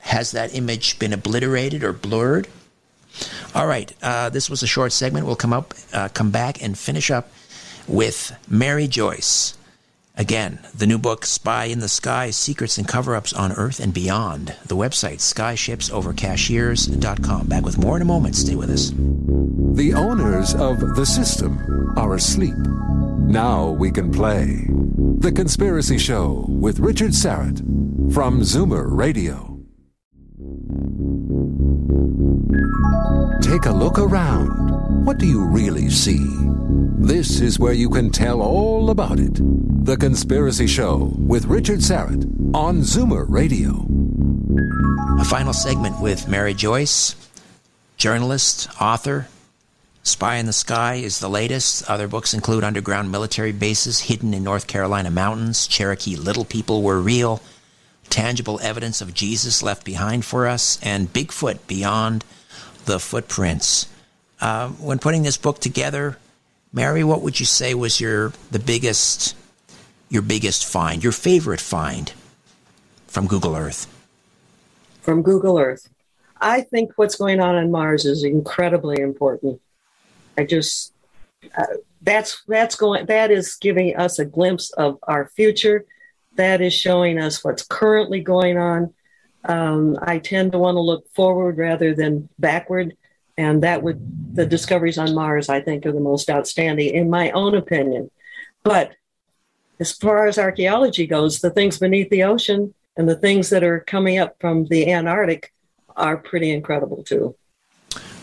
[0.01, 2.49] Has that image been obliterated or blurred?
[3.55, 5.27] All right, uh, this was a short segment.
[5.27, 7.31] We'll come up, uh, come back, and finish up
[7.87, 9.57] with Mary Joyce.
[10.17, 13.93] Again, the new book, Spy in the Sky Secrets and Cover Ups on Earth and
[13.93, 14.55] Beyond.
[14.67, 17.47] The website, skyshipsovercashiers.com.
[17.49, 18.37] Back with more in a moment.
[18.37, 18.93] Stay with us.
[19.75, 22.55] The owners of the system are asleep.
[23.27, 24.67] Now we can play.
[24.69, 27.59] The Conspiracy Show with Richard Syrett
[28.13, 29.59] from Zoomer Radio.
[33.41, 35.05] Take a look around.
[35.05, 36.25] What do you really see?
[36.99, 39.41] This is where you can tell all about it.
[39.85, 43.87] The Conspiracy Show with Richard Syrett on Zoomer Radio.
[45.19, 47.17] A final segment with Mary Joyce,
[47.97, 49.29] journalist, author,
[50.07, 51.89] Spy in the Sky is the latest.
[51.89, 57.01] Other books include Underground Military Bases Hidden in North Carolina Mountains, Cherokee Little People Were
[57.01, 57.41] Real,
[58.11, 62.23] Tangible Evidence of Jesus Left Behind for Us, and Bigfoot Beyond
[62.85, 63.89] the Footprints.
[64.43, 66.19] Uh, when putting this book together,
[66.71, 69.35] Mary, what would you say was your the biggest
[70.11, 72.13] your biggest find, your favorite find
[73.07, 73.87] from Google Earth?
[75.01, 75.89] From Google Earth.
[76.43, 79.63] I think what's going on on Mars is incredibly important.
[80.37, 80.93] I just
[81.57, 81.65] uh,
[82.03, 85.85] that's that's going that is giving us a glimpse of our future.
[86.37, 88.93] That is showing us what's currently going on.
[89.45, 92.97] Um, I tend to want to look forward rather than backward,
[93.37, 97.31] and that would the discoveries on Mars I think are the most outstanding in my
[97.31, 98.11] own opinion.
[98.63, 98.93] But
[99.81, 103.81] as far as archaeology goes, the things beneath the ocean and the things that are
[103.81, 105.53] coming up from the Antarctic
[105.97, 107.35] are pretty incredible too.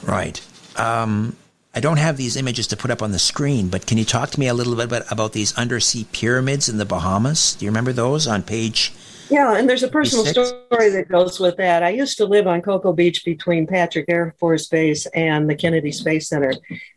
[0.04, 0.42] Right.
[0.78, 1.36] Um,
[1.74, 4.30] I don't have these images to put up on the screen, but can you talk
[4.32, 7.56] to me a little bit about about these undersea pyramids in the Bahamas?
[7.56, 8.92] Do you remember those on page?
[9.30, 11.84] Yeah, and there's a personal story that goes with that.
[11.84, 15.94] I used to live on Cocoa Beach between Patrick Air Force Base and the Kennedy
[15.94, 16.54] Space Center.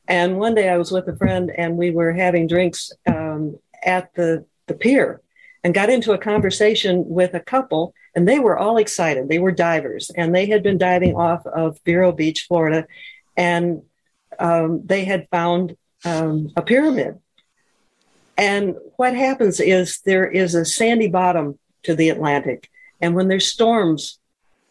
[0.09, 4.13] And one day I was with a friend and we were having drinks um, at
[4.15, 5.21] the, the pier
[5.63, 9.29] and got into a conversation with a couple and they were all excited.
[9.29, 12.89] They were divers and they had been diving off of Vero Beach, Florida.
[13.37, 13.83] And
[14.39, 17.19] um, they had found um, a pyramid.
[18.37, 22.69] And what happens is there is a sandy bottom to the Atlantic.
[23.01, 24.19] And when there's storms,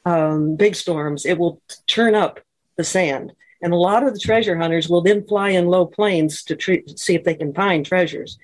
[0.05, 2.39] um, big storms, it will turn up
[2.75, 3.33] the sand.
[3.61, 7.15] And a lot of the treasure hunters will then fly in low planes to see
[7.15, 8.37] if they can find treasures.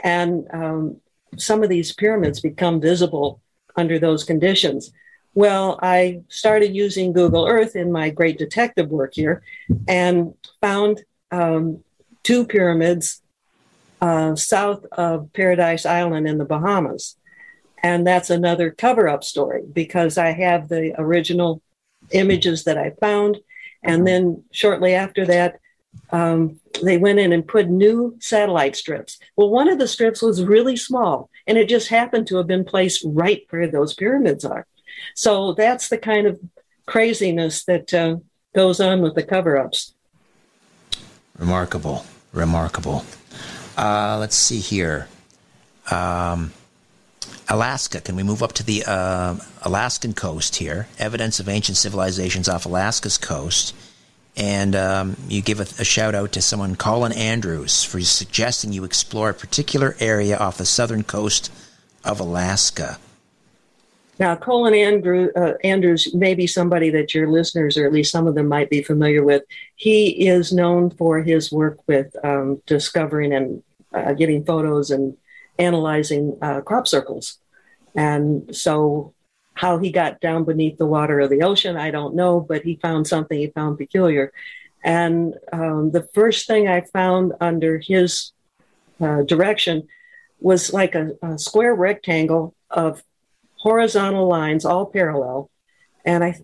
[0.00, 1.00] And um,
[1.36, 3.40] some of these pyramids become visible
[3.76, 4.92] under those conditions.
[5.34, 9.42] Well, I started using Google Earth in my great detective work here
[9.88, 11.82] and found um,
[12.22, 13.20] two pyramids
[14.00, 17.16] uh, south of Paradise Island in the Bahamas.
[17.82, 21.60] And that's another cover up story because I have the original
[22.12, 23.38] images that I found.
[23.82, 25.58] And then shortly after that,
[26.10, 29.18] um, they went in and put new satellite strips.
[29.36, 32.64] Well, one of the strips was really small, and it just happened to have been
[32.64, 34.66] placed right where those pyramids are.
[35.14, 36.40] So that's the kind of
[36.86, 38.16] craziness that uh,
[38.54, 39.94] goes on with the cover ups.
[41.38, 42.04] Remarkable.
[42.32, 43.04] Remarkable.
[43.76, 45.08] Uh, let's see here.
[45.90, 46.52] Um,
[47.48, 48.00] Alaska.
[48.00, 50.88] Can we move up to the uh, Alaskan coast here?
[50.98, 53.74] Evidence of ancient civilizations off Alaska's coast.
[54.36, 58.82] And um, you give a, a, shout out to someone, Colin Andrews, for suggesting you
[58.82, 61.52] explore a particular area off the southern coast
[62.04, 62.98] of Alaska.
[64.18, 68.28] Now, Colin Andrew, uh, Andrews may be somebody that your listeners, or at least some
[68.28, 69.42] of them, might be familiar with.
[69.74, 73.62] He is known for his work with um, discovering and
[73.92, 75.16] uh, getting photos and
[75.58, 77.38] analyzing uh, crop circles.
[77.96, 79.14] And so,
[79.54, 82.76] how he got down beneath the water of the ocean, I don't know, but he
[82.76, 84.32] found something he found peculiar.
[84.84, 88.32] And um, the first thing I found under his
[89.00, 89.88] uh, direction
[90.40, 93.02] was like a, a square rectangle of
[93.64, 95.50] horizontal lines, all parallel.
[96.04, 96.38] And I,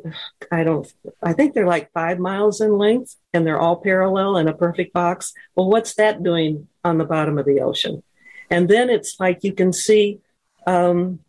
[0.51, 0.91] I don't,
[1.23, 4.95] I think they're like five miles in length and they're all parallel in a perfect
[4.95, 5.35] box.
[5.55, 8.03] Well, what's that doing on the bottom of the ocean?
[8.49, 10.21] And then it's like you can see
[10.67, 11.21] um,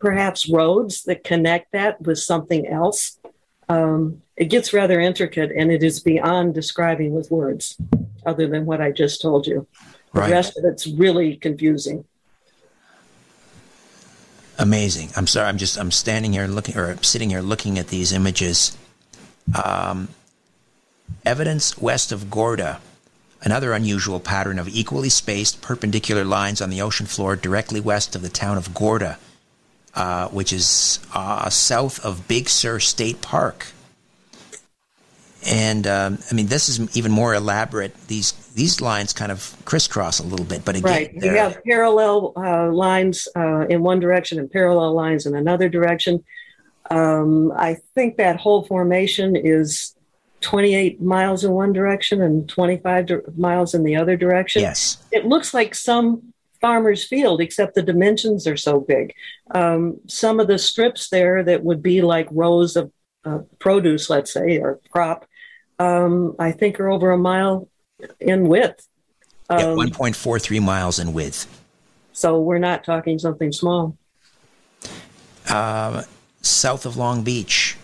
[0.00, 3.20] perhaps roads that connect that with something else.
[3.68, 7.80] Um, it gets rather intricate and it is beyond describing with words,
[8.26, 9.68] other than what I just told you.
[10.12, 10.30] The right.
[10.32, 12.04] rest of it's really confusing
[14.60, 15.10] amazing.
[15.16, 15.48] I'm sorry.
[15.48, 18.76] I'm just I'm standing here looking or sitting here looking at these images.
[19.64, 20.08] Um,
[21.24, 22.80] evidence west of Gorda,
[23.42, 28.22] another unusual pattern of equally spaced perpendicular lines on the ocean floor directly west of
[28.22, 29.18] the town of Gorda,
[29.94, 33.66] uh, which is uh, south of Big Sur State Park.
[35.46, 37.94] And um, I mean, this is even more elaborate.
[38.08, 41.14] These these lines kind of crisscross a little bit, but again, right.
[41.14, 46.24] You have parallel uh, lines uh, in one direction and parallel lines in another direction.
[46.90, 49.94] Um, I think that whole formation is
[50.42, 54.60] 28 miles in one direction and 25 di- miles in the other direction.
[54.60, 59.14] Yes, it looks like some farmer's field, except the dimensions are so big.
[59.52, 62.92] Um, some of the strips there that would be like rows of
[63.24, 65.26] uh, produce, let's say, or crop,
[65.80, 67.68] um, I think are over a mile
[68.20, 68.86] in width.
[69.48, 71.46] Um, yeah, 1.43 miles in width.
[72.12, 73.96] So we're not talking something small.
[75.48, 76.02] Uh,
[76.42, 77.78] south of Long Beach,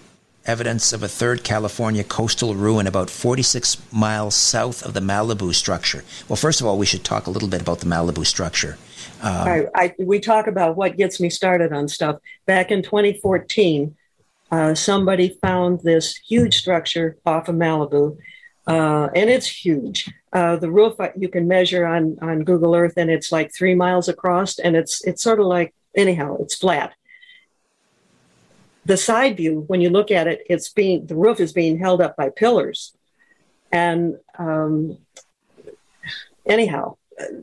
[0.44, 6.04] evidence of a third California coastal ruin about 46 miles south of the Malibu structure.
[6.28, 8.76] Well, first of all, we should talk a little bit about the Malibu structure.
[9.22, 12.20] Um, I, I, we talk about what gets me started on stuff.
[12.44, 13.96] Back in 2014,
[14.50, 18.16] uh, somebody found this huge structure off of Malibu,
[18.66, 20.12] uh, and it's huge.
[20.32, 23.74] Uh, the roof uh, you can measure on on Google Earth, and it's like three
[23.74, 26.94] miles across, and it's it's sort of like anyhow, it's flat.
[28.84, 32.00] The side view, when you look at it, it's being the roof is being held
[32.00, 32.94] up by pillars,
[33.72, 34.98] and um,
[36.44, 36.96] anyhow,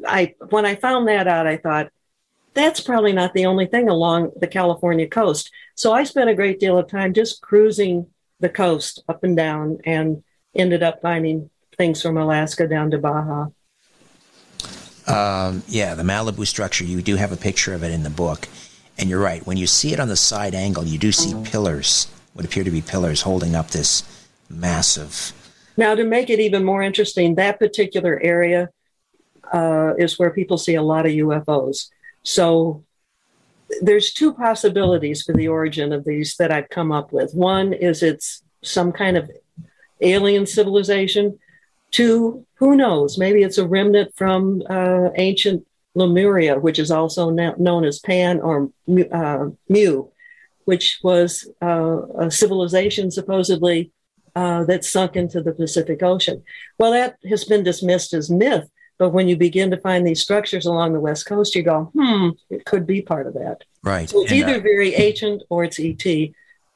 [0.07, 1.91] I when I found that out, I thought
[2.53, 5.51] that's probably not the only thing along the California coast.
[5.75, 8.07] So I spent a great deal of time just cruising
[8.39, 10.23] the coast up and down and
[10.55, 13.47] ended up finding things from Alaska down to Baja.
[15.05, 18.47] Um, yeah, the Malibu structure, you do have a picture of it in the book.
[18.97, 19.45] And you're right.
[19.45, 22.71] When you see it on the side angle, you do see pillars, what appear to
[22.71, 24.03] be pillars holding up this
[24.49, 25.33] massive.
[25.75, 28.69] Now, to make it even more interesting, that particular area
[29.51, 31.89] uh, is where people see a lot of UFOs.
[32.23, 32.83] So
[33.81, 37.33] there's two possibilities for the origin of these that I've come up with.
[37.33, 39.29] One is it's some kind of
[40.01, 41.39] alien civilization.
[41.91, 43.17] Two, who knows?
[43.17, 45.65] Maybe it's a remnant from uh, ancient
[45.95, 48.71] Lemuria, which is also known as Pan or
[49.11, 50.05] uh, Mu,
[50.65, 53.91] which was uh, a civilization supposedly
[54.35, 56.43] uh, that sunk into the Pacific Ocean.
[56.79, 60.65] Well, that has been dismissed as myth but when you begin to find these structures
[60.65, 63.63] along the West Coast, you go, hmm, it could be part of that.
[63.83, 64.09] Right.
[64.09, 66.05] So it's and, either uh, very ancient or it's ET.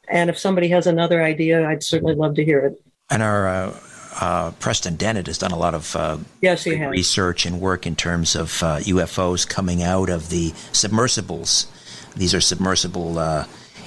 [0.10, 2.82] And if somebody has another idea, I'd certainly love to hear it.
[3.10, 3.80] And our uh,
[4.20, 6.90] uh, Preston Dennett has done a lot of uh, yes, he has.
[6.90, 11.68] research and work in terms of UFOs uh, coming out of the submersibles.
[12.16, 13.14] These are submersible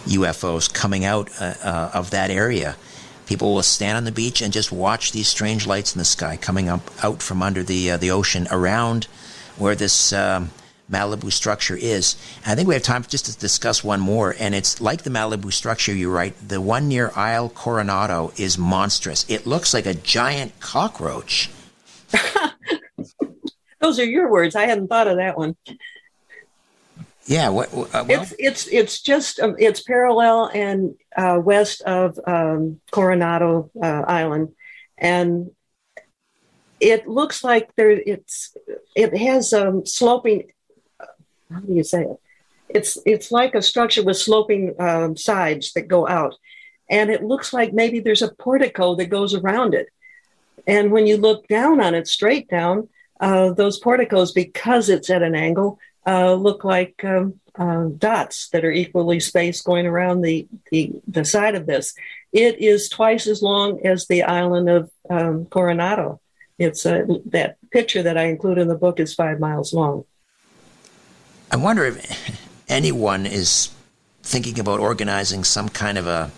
[0.06, 2.76] UFOs uh, coming out of that area.
[3.30, 6.36] People will stand on the beach and just watch these strange lights in the sky
[6.36, 9.04] coming up out from under the uh, the ocean around
[9.56, 10.50] where this um,
[10.90, 12.16] Malibu structure is.
[12.42, 15.10] And I think we have time just to discuss one more, and it's like the
[15.10, 15.94] Malibu structure.
[15.94, 16.34] you write.
[16.48, 19.24] The one near Isle Coronado is monstrous.
[19.28, 21.50] It looks like a giant cockroach.
[23.80, 24.56] Those are your words.
[24.56, 25.54] I hadn't thought of that one.
[27.30, 32.18] Yeah, what, uh, well, it's it's it's just um, it's parallel and uh, west of
[32.26, 34.48] um, Coronado uh, Island,
[34.98, 35.52] and
[36.80, 38.56] it looks like there it's
[38.96, 40.50] it has um, sloping.
[41.52, 42.20] How do you say it?
[42.74, 46.34] it's it's like a structure with sloping um, sides that go out,
[46.88, 49.86] and it looks like maybe there's a portico that goes around it.
[50.66, 52.88] And when you look down on it, straight down,
[53.20, 58.64] uh, those porticos, because it's at an angle, uh, look like um, uh, dots that
[58.64, 61.94] are equally spaced going around the, the, the side of this.
[62.32, 66.20] It is twice as long as the island of um, Coronado.
[66.59, 70.05] It's uh, that picture that I include in the book is five miles long.
[71.51, 72.38] I wonder if
[72.68, 73.70] anyone is
[74.22, 76.30] thinking about organizing some kind of a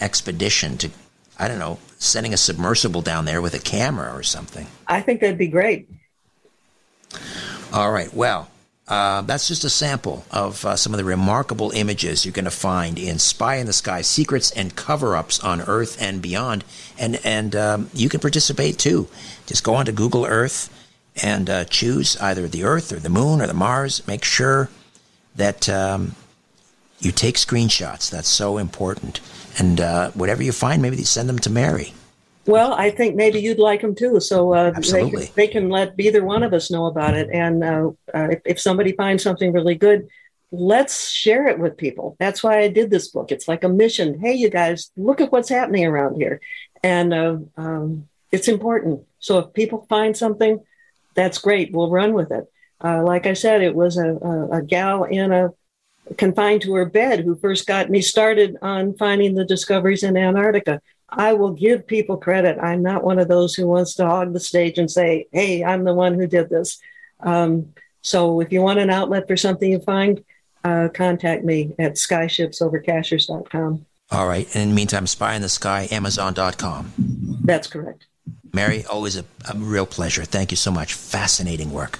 [0.00, 0.90] expedition to,
[1.38, 4.66] I don't know, sending a submersible down there with a camera or something.
[4.86, 5.88] I think that'd be great.
[7.72, 8.12] All right.
[8.14, 8.48] Well,
[8.88, 12.50] uh, that's just a sample of uh, some of the remarkable images you're going to
[12.52, 16.64] find in Spy in the Sky Secrets and Cover Ups on Earth and Beyond.
[16.96, 19.08] And, and um, you can participate too.
[19.46, 20.72] Just go onto Google Earth
[21.20, 24.06] and uh, choose either the Earth or the Moon or the Mars.
[24.06, 24.70] Make sure
[25.34, 26.14] that um,
[27.00, 28.08] you take screenshots.
[28.08, 29.20] That's so important.
[29.58, 31.92] And uh, whatever you find, maybe send them to Mary.
[32.46, 34.20] Well, I think maybe you'd like them too.
[34.20, 37.28] So uh, They, can, they can let either one of us know about it.
[37.32, 40.08] And uh, uh, if, if, somebody finds something really good,
[40.52, 42.16] let's share it with people.
[42.20, 43.32] That's why I did this book.
[43.32, 44.20] It's like a mission.
[44.20, 46.40] Hey, you guys, look at what's happening around here.
[46.84, 49.02] And uh, um, it's important.
[49.18, 50.60] So if people find something,
[51.14, 51.72] that's great.
[51.72, 52.44] We'll run with it.
[52.82, 55.50] Uh, like I said, it was a, a, a gal in a
[56.18, 60.80] confined to her bed who first got me started on finding the discoveries in Antarctica.
[61.08, 62.58] I will give people credit.
[62.60, 65.84] I'm not one of those who wants to hog the stage and say, hey, I'm
[65.84, 66.78] the one who did this.
[67.20, 70.24] Um, so if you want an outlet for something you find,
[70.64, 73.86] uh, contact me at skyshipsovercashiers.com.
[74.10, 74.46] All right.
[74.54, 76.92] And in the meantime, Spy in the Sky, Amazon.com.
[77.44, 78.06] That's correct.
[78.52, 80.24] Mary, always a, a real pleasure.
[80.24, 80.94] Thank you so much.
[80.94, 81.98] Fascinating work.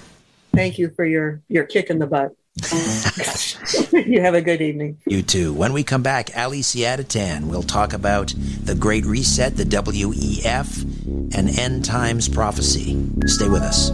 [0.53, 2.35] Thank you for your, your kick in the butt.
[3.91, 4.97] you have a good evening.
[5.05, 5.53] You too.
[5.53, 8.33] When we come back, Ali Siadatan will talk about
[8.63, 10.81] the Great Reset, the WEF,
[11.35, 12.97] and end times prophecy.
[13.25, 13.91] Stay with us.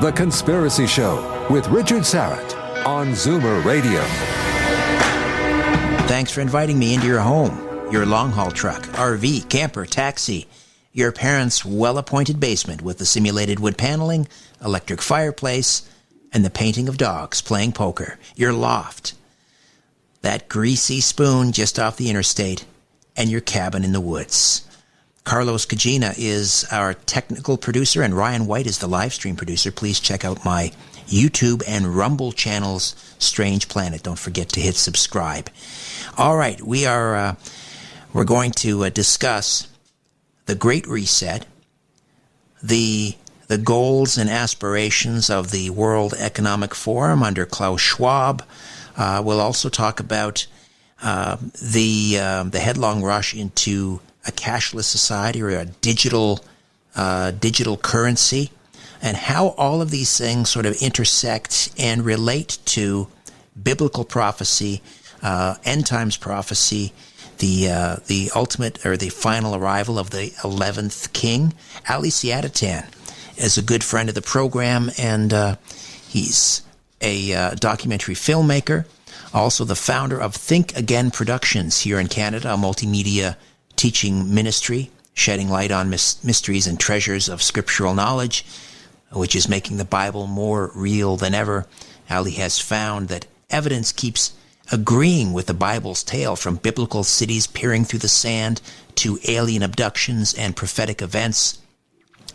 [0.00, 4.00] The Conspiracy Show with Richard Syrett on Zoomer Radio.
[6.06, 10.48] Thanks for inviting me into your home, your long haul truck, RV, camper, taxi,
[10.94, 14.26] your parents' well appointed basement with the simulated wood paneling,
[14.64, 15.86] electric fireplace,
[16.32, 19.12] and the painting of dogs playing poker, your loft,
[20.22, 22.64] that greasy spoon just off the interstate,
[23.18, 24.66] and your cabin in the woods.
[25.30, 29.70] Carlos Cagina is our technical producer, and Ryan White is the live stream producer.
[29.70, 30.72] Please check out my
[31.06, 34.02] YouTube and Rumble channels, Strange Planet.
[34.02, 35.48] Don't forget to hit subscribe.
[36.18, 37.34] All right, we are uh,
[38.12, 39.68] we're going to uh, discuss
[40.46, 41.46] the Great Reset,
[42.60, 43.14] the
[43.46, 48.42] the goals and aspirations of the World Economic Forum under Klaus Schwab.
[48.96, 50.48] Uh, we'll also talk about
[51.00, 56.40] uh, the uh, the headlong rush into a cashless society or a digital
[56.96, 58.50] uh, digital currency,
[59.00, 63.08] and how all of these things sort of intersect and relate to
[63.62, 64.82] biblical prophecy,
[65.22, 66.92] uh, end times prophecy,
[67.38, 71.54] the uh, the ultimate or the final arrival of the eleventh king.
[71.88, 72.86] Ali Siadatan
[73.36, 75.56] is a good friend of the program, and uh,
[76.08, 76.62] he's
[77.00, 78.84] a uh, documentary filmmaker,
[79.32, 83.36] also the founder of Think Again Productions here in Canada, a multimedia
[83.80, 88.44] teaching ministry, shedding light on mysteries and treasures of scriptural knowledge.
[89.12, 91.66] which is making the Bible more real than ever.
[92.08, 94.32] Ali has found that evidence keeps
[94.70, 98.60] agreeing with the Bible's tale from biblical cities peering through the sand
[98.96, 101.58] to alien abductions and prophetic events.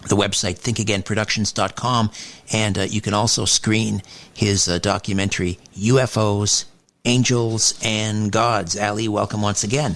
[0.09, 2.11] The website thinkagainproductions.com,
[2.51, 4.01] and uh, you can also screen
[4.33, 6.65] his uh, documentary UFOs,
[7.05, 8.77] Angels, and Gods.
[8.77, 9.95] Ali, welcome once again.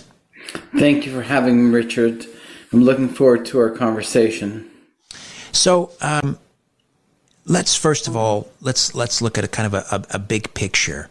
[0.78, 2.26] Thank you for having me, Richard.
[2.72, 4.70] I'm looking forward to our conversation.
[5.52, 6.38] So, um,
[7.46, 10.54] let's first of all let's let's look at a kind of a, a, a big
[10.54, 11.10] picture.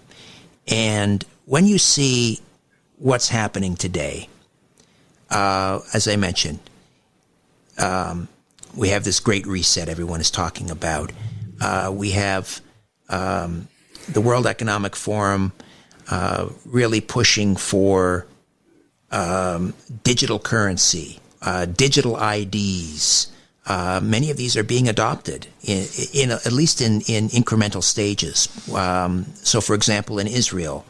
[0.68, 2.40] And when you see
[2.98, 4.28] what's happening today,
[5.30, 6.60] uh, as I mentioned,
[7.78, 8.28] um,
[8.76, 11.12] we have this great reset everyone is talking about.
[11.60, 12.60] Uh, we have
[13.08, 13.68] um,
[14.08, 15.52] the World Economic Forum
[16.10, 18.26] uh, really pushing for
[19.10, 23.32] um, digital currency, uh, digital IDs.
[23.66, 28.48] Uh, many of these are being adopted in, in at least in, in incremental stages.
[28.74, 30.86] Um, so, for example, in Israel,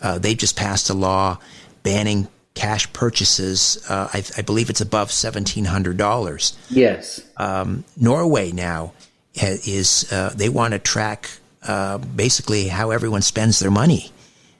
[0.00, 1.38] uh, they just passed a law
[1.82, 3.84] banning cash purchases.
[3.88, 6.56] Uh, I, I, believe it's above seventeen hundred dollars.
[6.70, 7.20] Yes.
[7.36, 8.94] Um, Norway now
[9.34, 11.30] is uh, they want to track
[11.62, 14.10] uh, basically how everyone spends their money.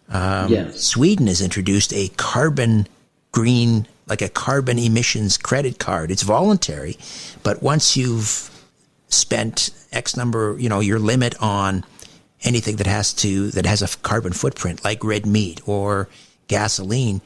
[0.09, 0.49] Um.
[0.73, 2.87] Sweden has introduced a carbon
[3.33, 6.11] green, like a carbon emissions credit card.
[6.11, 6.97] It's voluntary,
[7.43, 8.51] but once you've
[9.09, 11.85] spent X number, you know, your limit on
[12.43, 16.09] anything that has to that has a carbon footprint, like red meat or
[16.49, 17.21] gasoline,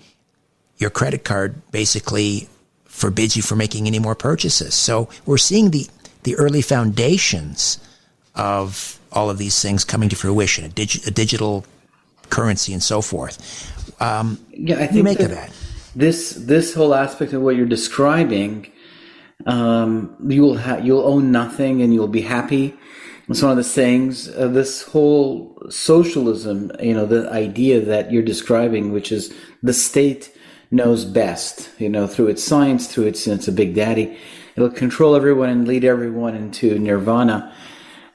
[0.78, 2.48] your credit card basically
[2.84, 4.74] forbids you from making any more purchases.
[4.74, 5.86] So we're seeing the
[6.22, 7.78] the early foundations
[8.34, 11.64] of all of these things coming to fruition, a, dig, a digital
[12.30, 13.38] currency and so forth.
[14.00, 15.52] Um, yeah, I think make of that.
[15.94, 18.70] This this whole aspect of what you're describing,
[19.46, 22.74] um, you'll ha- you'll own nothing and you'll be happy.
[23.28, 24.28] It's one of the sayings.
[24.28, 30.32] Uh, this whole socialism, you know, the idea that you're describing, which is the state
[30.72, 34.16] knows best, you know, through its science, through its it's a big daddy.
[34.56, 37.54] It'll control everyone and lead everyone into nirvana.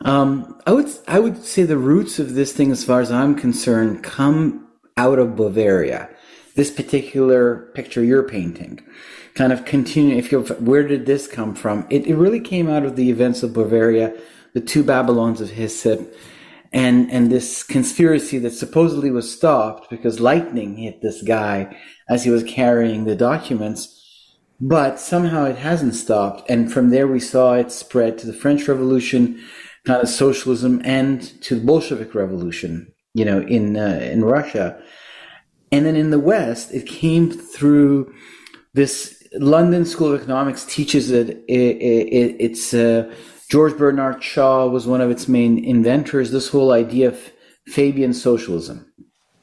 [0.06, 3.34] Um, I would I would say the roots of this thing, as far as I'm
[3.34, 6.10] concerned, come out of Bavaria.
[6.54, 8.82] This particular picture you're painting,
[9.34, 10.16] kind of continue.
[10.16, 11.88] If you where did this come from?
[11.90, 14.16] It, it really came out of the events of Bavaria,
[14.54, 16.08] the two Babylons of Hislop,
[16.72, 21.76] and and this conspiracy that supposedly was stopped because lightning hit this guy
[22.08, 23.92] as he was carrying the documents.
[24.62, 28.68] But somehow it hasn't stopped, and from there we saw it spread to the French
[28.68, 29.42] Revolution
[29.86, 34.82] kind of socialism and to the Bolshevik Revolution, you know, in uh, in Russia,
[35.72, 38.14] and then in the West, it came through
[38.74, 41.44] this London School of Economics teaches it.
[41.48, 43.14] it, it it's uh,
[43.50, 46.32] George Bernard Shaw was one of its main inventors.
[46.32, 47.32] This whole idea of
[47.68, 48.92] Fabian socialism,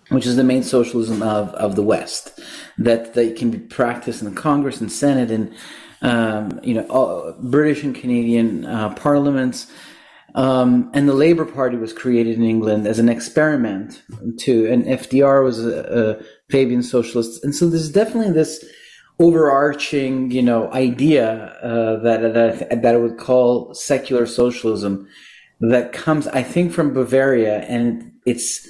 [0.09, 2.41] which is the main socialism of, of the West,
[2.79, 5.55] that that can be practiced in the Congress and Senate and
[6.03, 9.71] um, you know all, British and Canadian uh, parliaments
[10.35, 14.03] um, and the Labour Party was created in England as an experiment
[14.39, 17.45] to, and FDR was a, a Fabian socialist.
[17.45, 18.65] And so there's definitely this
[19.19, 25.07] overarching, you know, idea uh, that, that that I would call secular socialism
[25.61, 28.67] that comes, I think, from Bavaria, and it's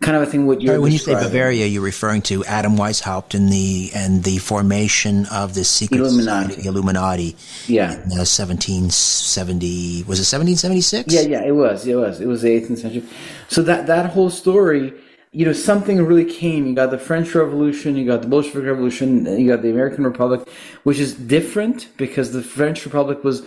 [0.00, 3.34] kind of a thing what you're when you say Bavaria, you're referring to Adam Weishaupt
[3.34, 6.48] and the and the formation of the secret Illuminati.
[6.48, 7.36] Society, Illuminati.
[7.66, 11.12] Yeah, in, uh, 1770 was it 1776?
[11.12, 11.86] Yeah, yeah, it was.
[11.86, 12.20] It was.
[12.20, 13.04] It was the 18th century.
[13.48, 14.94] So that that whole story.
[15.30, 16.66] You know, something really came.
[16.66, 20.48] You got the French Revolution, you got the Bolshevik Revolution, you got the American Republic,
[20.84, 23.42] which is different because the French Republic was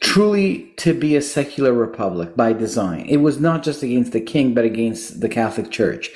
[0.00, 3.06] truly to be a secular republic by design.
[3.08, 6.10] It was not just against the king, but against the Catholic Church.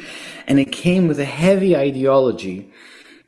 [0.47, 2.72] And it came with a heavy ideology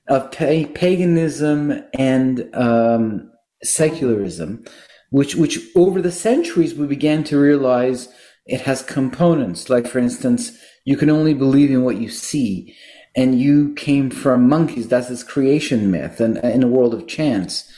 [0.08, 3.30] of paganism and um,
[3.62, 4.64] secularism,
[5.10, 8.08] which, which over the centuries we began to realize
[8.46, 9.68] it has components.
[9.68, 12.74] Like, for instance, you can only believe in what you see.
[13.14, 14.88] And you came from monkeys.
[14.88, 17.70] That's this creation myth and in a world of chance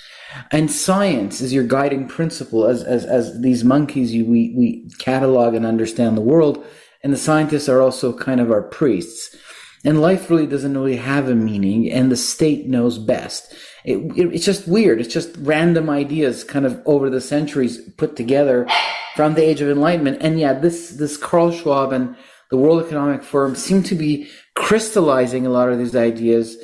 [0.51, 5.55] and science is your guiding principle as as, as these monkeys you we, we catalog
[5.55, 6.64] and understand the world
[7.03, 9.37] and the scientists are also kind of our priests.
[9.85, 13.55] And life really doesn't really have a meaning and the state knows best.
[13.85, 15.01] It, it, it's just weird.
[15.01, 18.66] It's just random ideas kind of over the centuries put together
[19.14, 20.18] from the age of enlightenment.
[20.20, 22.16] And yeah this this carl schwab and
[22.51, 26.57] the world economic forum seem to be crystallizing a lot of these ideas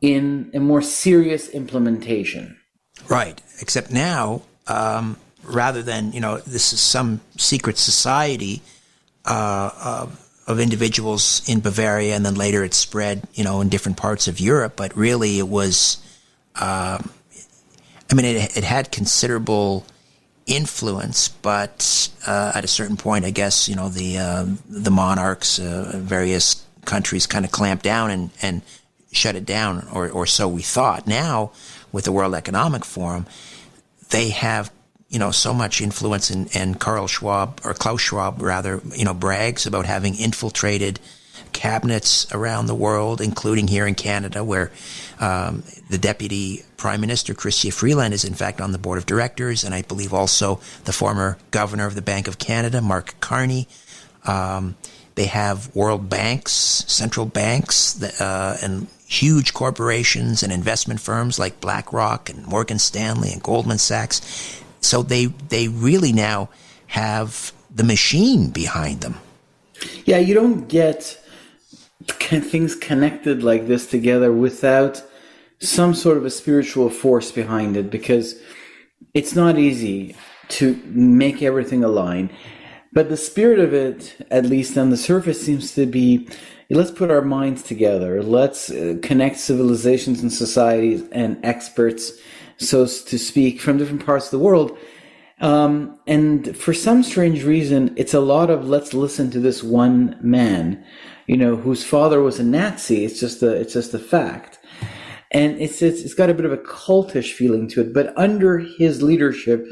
[0.00, 2.59] in a more serious implementation
[3.10, 3.42] Right.
[3.60, 8.62] Except now, um, rather than you know this is some secret society
[9.26, 13.98] uh, of, of individuals in Bavaria, and then later it spread you know in different
[13.98, 14.74] parts of Europe.
[14.76, 15.98] But really, it was,
[16.54, 16.98] uh,
[18.10, 19.84] I mean, it, it had considerable
[20.46, 25.58] influence, but uh, at a certain point, I guess you know the uh, the monarchs,
[25.58, 28.62] uh, various countries, kind of clamped down and and
[29.12, 31.08] shut it down, or or so we thought.
[31.08, 31.50] Now,
[31.92, 33.26] with the World Economic Forum,
[34.10, 34.70] they have
[35.08, 39.14] you know so much influence, and and Carl Schwab or Klaus Schwab rather, you know,
[39.14, 41.00] brags about having infiltrated
[41.52, 44.70] cabinets around the world, including here in Canada, where
[45.18, 49.64] um, the deputy prime minister, Chrystia Freeland, is in fact on the board of directors,
[49.64, 53.68] and I believe also the former governor of the Bank of Canada, Mark Carney.
[54.26, 54.76] Um,
[55.16, 62.30] they have world banks, central banks, uh, and huge corporations and investment firms like BlackRock
[62.30, 64.62] and Morgan Stanley and Goldman Sachs.
[64.80, 66.48] So they they really now
[66.86, 69.16] have the machine behind them.
[70.04, 71.18] Yeah, you don't get
[72.06, 75.02] things connected like this together without
[75.58, 78.40] some sort of a spiritual force behind it because
[79.12, 80.14] it's not easy
[80.48, 82.30] to make everything align.
[82.92, 86.28] But the spirit of it, at least on the surface, seems to be
[86.76, 88.22] let's put our minds together.
[88.22, 92.12] Let's uh, connect civilizations and societies and experts,
[92.58, 94.78] so to speak, from different parts of the world.
[95.40, 100.18] Um, and for some strange reason, it's a lot of let's listen to this one
[100.20, 100.84] man
[101.30, 103.04] you know, whose father was a Nazi.
[103.04, 104.58] It's just a, it's just a fact.
[105.30, 107.94] And it's, it's, it's got a bit of a cultish feeling to it.
[107.94, 109.64] But under his leadership,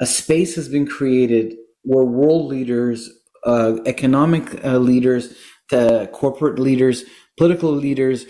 [0.00, 3.10] a space has been created where world leaders,
[3.44, 5.36] uh, economic uh, leaders,
[5.70, 7.04] the corporate leaders,
[7.36, 8.26] political leaders,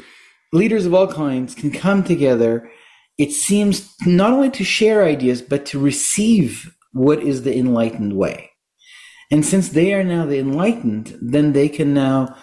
[0.53, 2.71] leaders of all kinds can come together.
[3.19, 8.51] It seems not only to share ideas, but to receive what is the enlightened way.
[9.31, 12.37] And since they are now the enlightened, then they can now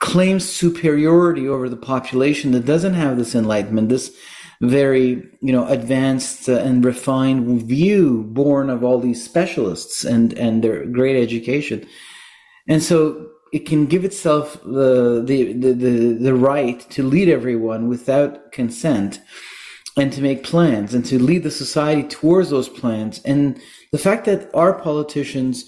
[0.00, 4.14] claim superiority over the population that doesn't have this enlightenment, this
[4.60, 10.86] very you know advanced and refined view born of all these specialists and and their
[10.86, 11.84] great education,
[12.68, 17.88] and so it can give itself the the the the, the right to lead everyone
[17.88, 19.20] without consent
[19.96, 23.60] and to make plans and to lead the society towards those plans and
[23.92, 25.64] the fact that our politicians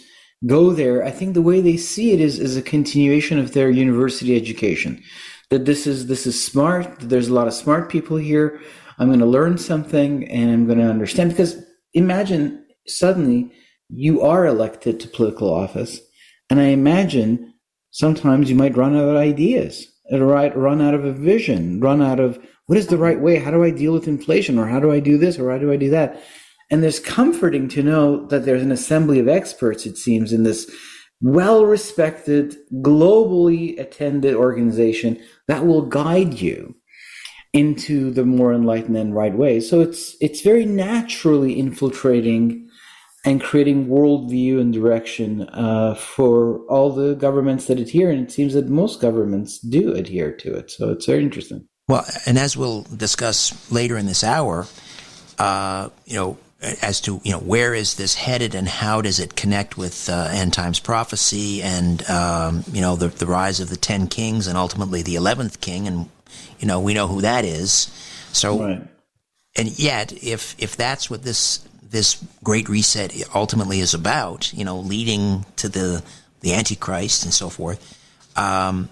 [0.46, 3.70] go there, I think the way they see it is, is a continuation of their
[3.70, 5.02] university education.
[5.50, 6.96] That this is this is smart.
[7.00, 8.60] There's a lot of smart people here.
[8.98, 11.30] I'm going to learn something and I'm going to understand.
[11.30, 11.62] Because
[11.92, 13.52] imagine suddenly
[13.88, 16.00] you are elected to political office,
[16.50, 17.53] and I imagine
[17.94, 20.54] sometimes you might run out of ideas, uh, right?
[20.56, 23.36] Run out of a vision, run out of what is the right way?
[23.36, 25.72] How do I deal with inflation, or how do I do this, or how do
[25.72, 26.20] I do that?
[26.70, 30.70] And there's comforting to know that there's an assembly of experts, it seems, in this
[31.20, 36.74] well respected, globally attended organization that will guide you
[37.52, 39.60] into the more enlightened and right way.
[39.60, 42.63] So it's it's very naturally infiltrating
[43.24, 48.54] and creating worldview and direction uh, for all the governments that adhere, and it seems
[48.54, 50.70] that most governments do adhere to it.
[50.70, 51.66] So it's very interesting.
[51.88, 54.66] Well, and as we'll discuss later in this hour,
[55.38, 56.38] uh, you know,
[56.82, 60.28] as to you know where is this headed and how does it connect with uh,
[60.30, 64.56] end times prophecy and um, you know the the rise of the ten kings and
[64.56, 66.08] ultimately the eleventh king and
[66.58, 67.92] you know we know who that is
[68.32, 68.82] so right.
[69.56, 74.78] and yet if if that's what this this great reset ultimately is about you know
[74.78, 76.02] leading to the
[76.40, 77.78] the antichrist and so forth
[78.36, 78.88] um,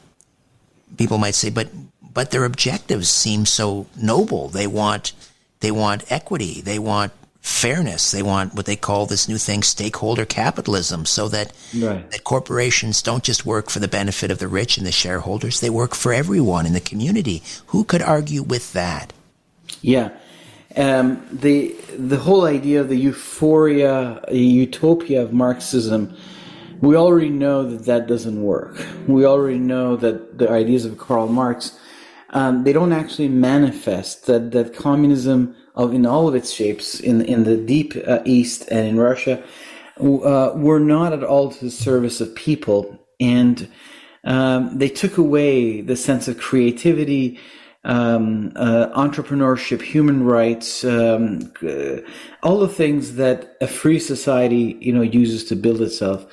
[0.96, 1.68] people might say but
[2.00, 5.12] but their objectives seem so noble they want
[5.60, 8.12] they want equity they want fairness.
[8.12, 12.08] They want what they call this new thing, stakeholder capitalism, so that right.
[12.10, 15.68] that corporations don't just work for the benefit of the rich and the shareholders; they
[15.68, 17.42] work for everyone in the community.
[17.66, 19.12] Who could argue with that?
[19.80, 20.10] Yeah,
[20.76, 26.16] um, the the whole idea of the euphoria, utopia of Marxism.
[26.80, 28.84] We already know that that doesn't work.
[29.06, 31.78] We already know that the ideas of Karl Marx
[32.32, 34.26] um, they don't actually manifest.
[34.26, 38.68] That that communism of in all of its shapes in in the deep uh, east
[38.70, 39.42] and in Russia
[40.00, 43.68] uh, were not at all to the service of people, and
[44.24, 47.38] um, they took away the sense of creativity.
[47.84, 51.96] Um, uh, entrepreneurship, human rights, um, uh,
[52.44, 56.24] all the things that a free society, you know, uses to build itself.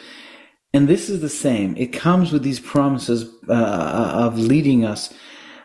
[0.76, 1.76] And this is the same.
[1.76, 5.12] It comes with these promises uh, of leading us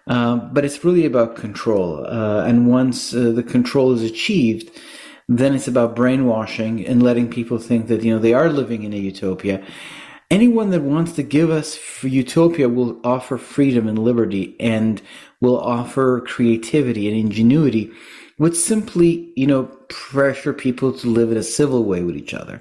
[0.07, 2.07] um, but it's really about control.
[2.07, 4.71] Uh, and once uh, the control is achieved,
[5.29, 8.93] then it's about brainwashing and letting people think that you know they are living in
[8.93, 9.65] a utopia.
[10.35, 15.01] Anyone that wants to give us utopia will offer freedom and liberty and
[15.41, 17.93] will offer creativity and ingenuity
[18.41, 22.61] would simply, you know, pressure people to live in a civil way with each other.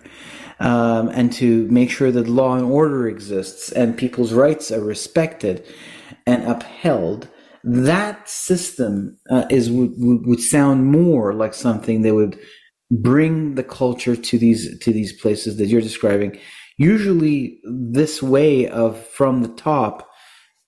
[0.59, 5.65] Um, and to make sure that law and order exists and people's rights are respected
[6.27, 7.27] and upheld,
[7.63, 12.37] that system uh, is would, would sound more like something that would
[12.91, 16.37] bring the culture to these to these places that you're describing.
[16.77, 20.09] Usually, this way of from the top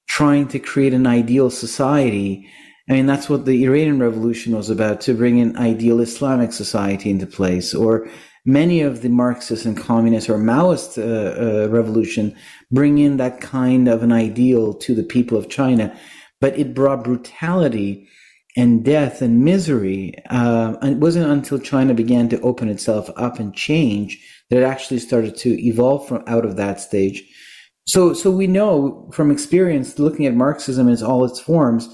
[0.07, 2.47] trying to create an ideal society
[2.89, 7.09] I mean, that's what the Iranian Revolution was about to bring an ideal Islamic society
[7.09, 8.07] into place, or
[8.45, 12.35] many of the Marxist and communist or Maoist uh, uh, revolution
[12.71, 15.97] bring in that kind of an ideal to the people of China.
[16.39, 18.07] But it brought brutality
[18.55, 20.13] and death and misery.
[20.29, 24.19] Uh, and it wasn't until China began to open itself up and change
[24.49, 27.23] that it actually started to evolve from out of that stage.
[27.87, 31.87] So, so we know from experience, looking at Marxism in all its forms,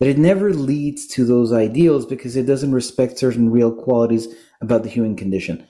[0.00, 4.28] that it never leads to those ideals because it doesn't respect certain real qualities
[4.60, 5.66] about the human condition.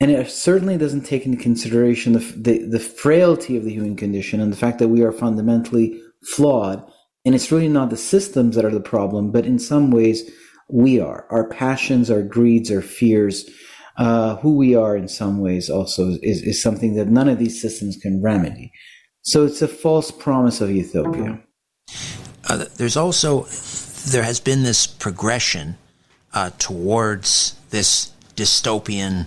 [0.00, 4.40] And it certainly doesn't take into consideration the, the, the frailty of the human condition
[4.40, 6.84] and the fact that we are fundamentally flawed.
[7.24, 10.28] And it's really not the systems that are the problem, but in some ways,
[10.68, 11.26] we are.
[11.30, 13.48] Our passions, our greeds, our fears,
[13.96, 17.60] uh, who we are in some ways also is, is something that none of these
[17.60, 18.72] systems can remedy.
[19.22, 21.40] So it's a false promise of utopia.
[22.48, 23.42] Uh, there's also
[24.10, 25.76] there has been this progression
[26.34, 29.26] uh, towards this dystopian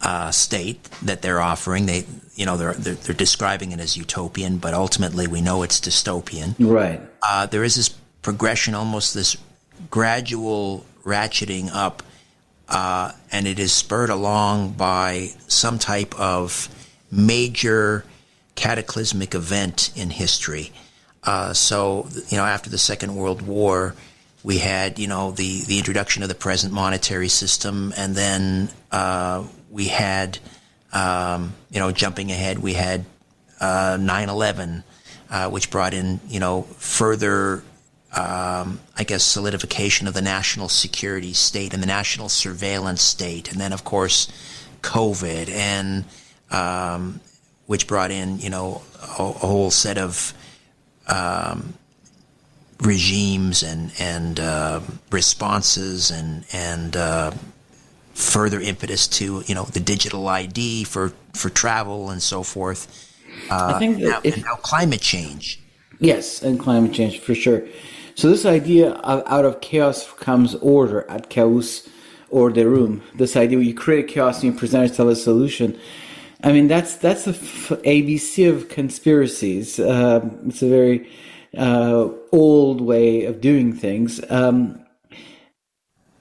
[0.00, 1.86] uh, state that they're offering.
[1.86, 5.80] They, you know, they're, they're, they're describing it as utopian, but ultimately we know it's
[5.80, 6.54] dystopian.
[6.58, 7.00] Right.
[7.22, 7.88] Uh, there is this
[8.22, 9.36] progression, almost this
[9.90, 12.02] gradual ratcheting up,
[12.68, 16.68] uh, and it is spurred along by some type of
[17.10, 18.04] major
[18.54, 20.72] cataclysmic event in history.
[21.22, 23.94] Uh, so, you know, after the Second World War,
[24.42, 29.44] we had, you know, the, the introduction of the present monetary system, and then uh,
[29.70, 30.38] we had,
[30.92, 33.04] um, you know, jumping ahead, we had
[33.60, 34.84] uh, 9 11,
[35.30, 37.64] uh, which brought in, you know, further,
[38.16, 43.52] um, I guess, solidification of the national security state and the national surveillance state.
[43.52, 44.28] And then, of course,
[44.80, 46.04] COVID, and
[46.50, 47.20] um,
[47.66, 48.82] which brought in, you know,
[49.18, 50.32] a, a whole set of
[51.08, 51.74] um,
[52.80, 57.32] regimes and and uh, responses and and uh,
[58.14, 63.12] further impetus to you know the digital ID for for travel and so forth.
[63.50, 65.60] Uh, I think now, if, now climate change.
[65.98, 67.62] Yes, and climate change for sure.
[68.16, 71.08] So this idea of out of chaos comes order.
[71.10, 71.86] At chaos
[72.30, 73.02] or the room.
[73.14, 75.78] This idea where you create chaos and you present it as a solution.
[76.42, 79.78] I mean, that's that's the ABC of conspiracies.
[79.78, 81.08] Uh, it's a very
[81.56, 84.20] uh, old way of doing things.
[84.30, 84.84] Um,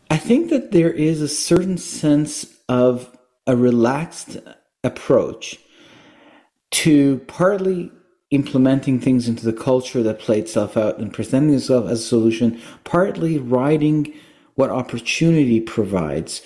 [0.10, 3.18] I think that there is a certain sense of
[3.48, 4.38] a relaxed
[4.84, 5.60] approach
[6.72, 7.92] to partly
[8.32, 12.60] implementing things into the culture that play itself out and presenting itself as a solution,
[12.84, 14.12] partly riding
[14.56, 16.42] what opportunity provides.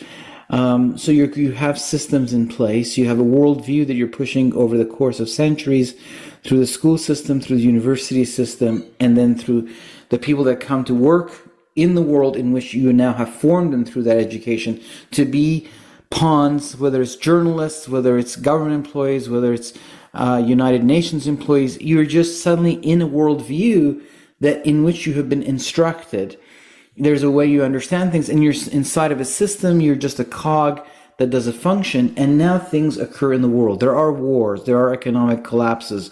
[0.50, 2.98] Um, so you have systems in place.
[2.98, 5.96] You have a worldview that you're pushing over the course of centuries
[6.44, 9.70] through the school system, through the university system, and then through
[10.10, 13.72] the people that come to work in the world in which you now have formed
[13.72, 15.70] them through that education to be
[16.10, 19.74] pawns, whether it's journalists, whether it's government employees, whether it's
[20.14, 21.80] uh, United Nations employees.
[21.82, 24.02] You're just suddenly in a worldview
[24.40, 26.40] that in which you have been instructed.
[26.98, 30.26] There's a way you understand things and you're inside of a system you're just a
[30.26, 30.86] cog
[31.18, 33.80] that does a function and now things occur in the world.
[33.80, 36.10] There are wars there are economic collapses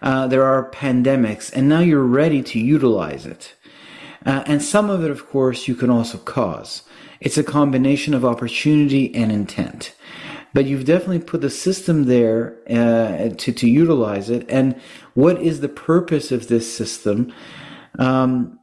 [0.00, 3.54] uh, there are pandemics and now you're ready to utilize it.
[4.26, 6.82] Uh, and some of it of course you can also cause.
[7.20, 9.94] It's a combination of opportunity and intent
[10.54, 14.46] but you've definitely put the system there uh, to, to utilize it.
[14.48, 14.80] And
[15.14, 17.32] what is the purpose of this system?
[17.98, 18.58] Um,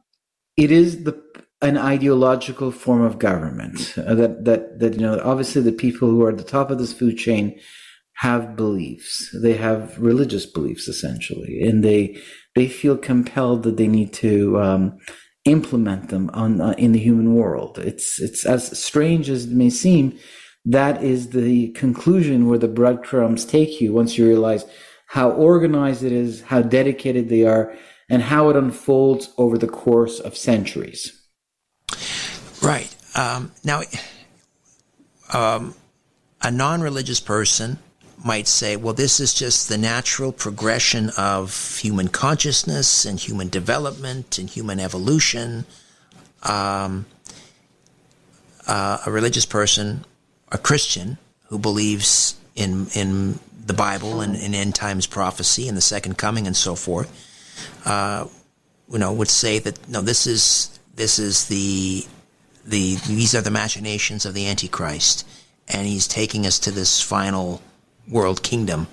[0.56, 1.24] it is the
[1.62, 6.22] an ideological form of government uh, that that that you know obviously the people who
[6.22, 7.58] are at the top of this food chain
[8.16, 9.34] have beliefs.
[9.42, 11.62] They have religious beliefs essentially.
[11.62, 12.20] And they
[12.54, 14.98] they feel compelled that they need to um,
[15.44, 17.78] implement them on uh, in the human world.
[17.78, 20.18] It's it's as strange as it may seem
[20.66, 24.66] that is the conclusion where the breadcrumbs take you once you realize
[25.06, 27.74] how organized it is how dedicated they are
[28.08, 31.26] and how it unfolds over the course of centuries
[32.62, 32.94] Right.
[33.14, 33.82] Um, now,
[35.32, 35.74] um,
[36.42, 37.78] a non religious person
[38.24, 44.38] might say, well, this is just the natural progression of human consciousness and human development
[44.38, 45.64] and human evolution.
[46.42, 47.06] Um,
[48.66, 50.04] uh, a religious person,
[50.52, 51.18] a Christian
[51.48, 56.46] who believes in in the Bible and in end times prophecy and the second coming
[56.46, 57.10] and so forth,
[57.84, 58.26] uh,
[58.90, 62.06] you know, would say that no, this is this is the
[62.64, 65.26] the these are the machinations of the Antichrist,
[65.68, 67.60] and he's taking us to this final
[68.08, 68.86] world kingdom.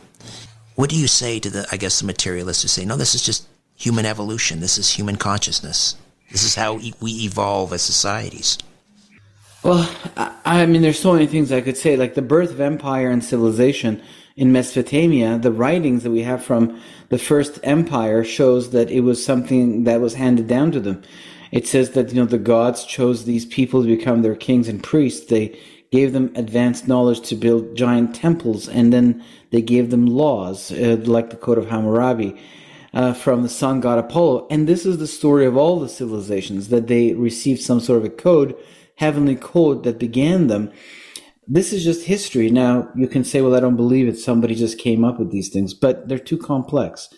[0.76, 3.24] What do you say to the I guess the materialists who say no, this is
[3.24, 5.96] just human evolution, this is human consciousness,
[6.32, 8.58] this is how we evolve as societies.
[9.64, 9.90] Well,
[10.44, 11.96] I mean, there's so many things I could say.
[11.96, 14.02] Like the birth of empire and civilization
[14.36, 19.24] in Mesopotamia, the writings that we have from the first empire shows that it was
[19.24, 21.02] something that was handed down to them.
[21.54, 24.84] It says that, you know, the gods chose these people to become their kings and
[24.84, 25.28] priests.
[25.28, 25.58] They
[25.92, 30.98] gave them advanced knowledge to build giant temples, and then they gave them laws, uh,
[31.06, 32.36] like the Code of Hammurabi.
[32.96, 34.46] Uh, from the sun god Apollo.
[34.52, 38.06] And this is the story of all the civilizations that they received some sort of
[38.06, 38.56] a code
[38.98, 40.72] heavenly code that began them.
[41.48, 42.50] This is just history.
[42.50, 44.18] Now, you can say, well, I don't believe it.
[44.18, 47.10] Somebody just came up with these things, but they're too complex.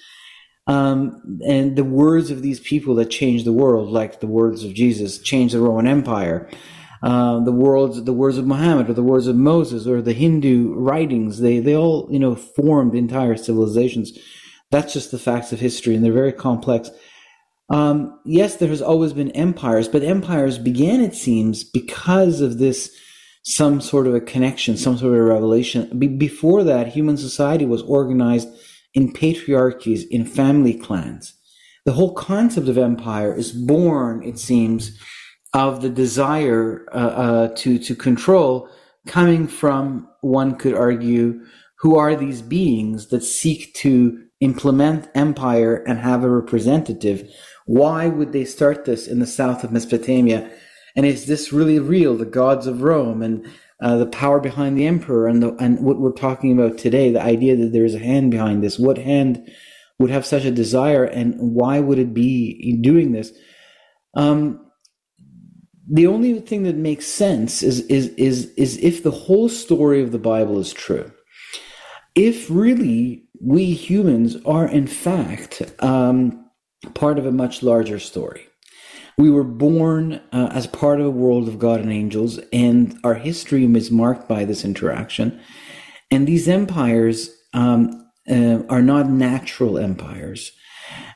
[0.67, 4.73] Um, and the words of these people that changed the world, like the words of
[4.73, 6.49] Jesus, changed the Roman Empire.
[7.03, 10.73] Uh, the words, the words of Muhammad, or the words of Moses, or the Hindu
[10.73, 14.17] writings, they, they all, you know, formed entire civilizations.
[14.71, 16.89] That's just the facts of history, and they're very complex.
[17.69, 22.95] Um, yes, there has always been empires, but empires began, it seems, because of this
[23.43, 25.97] some sort of a connection, some sort of a revelation.
[25.99, 28.47] Be- before that, human society was organized
[28.93, 31.33] in patriarchies, in family clans.
[31.85, 34.99] The whole concept of empire is born, it seems,
[35.53, 38.67] of the desire uh, uh, to to control,
[39.05, 41.39] coming from one could argue,
[41.79, 47.29] who are these beings that seek to implement empire and have a representative
[47.65, 50.49] why would they start this in the south of Mesopotamia?
[50.95, 52.15] And is this really real?
[52.15, 53.45] The gods of Rome and
[53.81, 57.21] uh, the power behind the emperor and the, and what we're talking about today, the
[57.21, 58.79] idea that there is a hand behind this.
[58.79, 59.49] What hand
[59.99, 63.31] would have such a desire, and why would it be doing this?
[64.13, 64.61] Um,
[65.89, 70.11] the only thing that makes sense is is is is if the whole story of
[70.11, 71.11] the Bible is true.
[72.15, 76.44] If really we humans are in fact um,
[76.93, 78.47] part of a much larger story.
[79.17, 83.13] We were born uh, as part of a world of God and angels, and our
[83.13, 85.39] history is marked by this interaction.
[86.11, 90.51] And these empires um, uh, are not natural empires.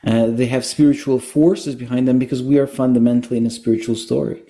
[0.04, 4.42] Uh, they have spiritual forces behind them because we are fundamentally in a spiritual story.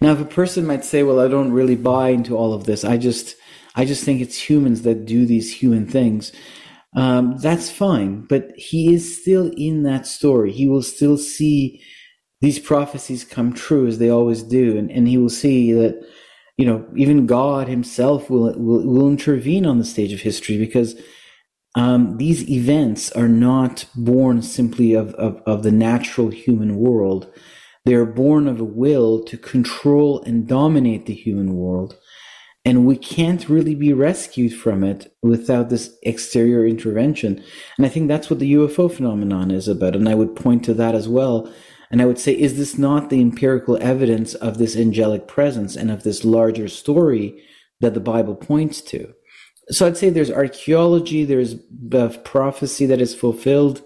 [0.00, 2.84] Now, if a person might say, "Well, I don't really buy into all of this.
[2.84, 3.36] I just,
[3.76, 6.32] I just think it's humans that do these human things,"
[6.94, 8.22] um, that's fine.
[8.22, 10.52] But he is still in that story.
[10.52, 11.82] He will still see
[12.40, 16.00] these prophecies come true as they always do, and, and he will see that
[16.56, 20.94] you know even God Himself will will, will intervene on the stage of history because.
[21.76, 27.28] Um, these events are not born simply of, of, of the natural human world.
[27.84, 31.98] They are born of a will to control and dominate the human world
[32.64, 37.42] and we can't really be rescued from it without this exterior intervention.
[37.76, 39.94] And I think that's what the UFO phenomenon is about.
[39.94, 41.52] And I would point to that as well.
[41.90, 45.90] And I would say, is this not the empirical evidence of this angelic presence and
[45.90, 47.42] of this larger story
[47.80, 49.12] that the Bible points to?
[49.68, 51.56] So I'd say there's archaeology, there's
[52.24, 53.82] prophecy that is fulfilled,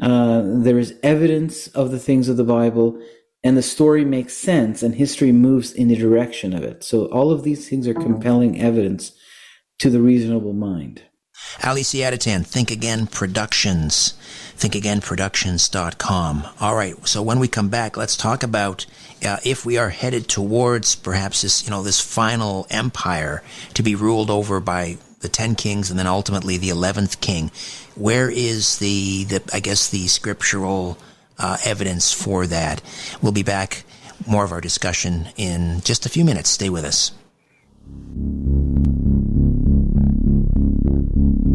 [0.00, 3.00] uh, there is evidence of the things of the Bible,
[3.44, 6.82] and the story makes sense and history moves in the direction of it.
[6.82, 9.12] So all of these things are compelling evidence
[9.78, 11.02] to the reasonable mind.
[11.62, 14.14] Ali Siadatan, Think Again Productions,
[14.56, 16.46] thinkagainproductions.com.
[16.58, 18.86] All right, so when we come back, let's talk about
[19.24, 23.42] uh, if we are headed towards perhaps this, you know, this final empire
[23.74, 27.50] to be ruled over by the 10 kings and then ultimately the 11th king.
[27.94, 30.98] Where is the, the I guess, the scriptural
[31.38, 32.82] uh, evidence for that.
[33.22, 33.84] We'll be back.
[34.26, 36.50] More of our discussion in just a few minutes.
[36.50, 37.12] Stay with us.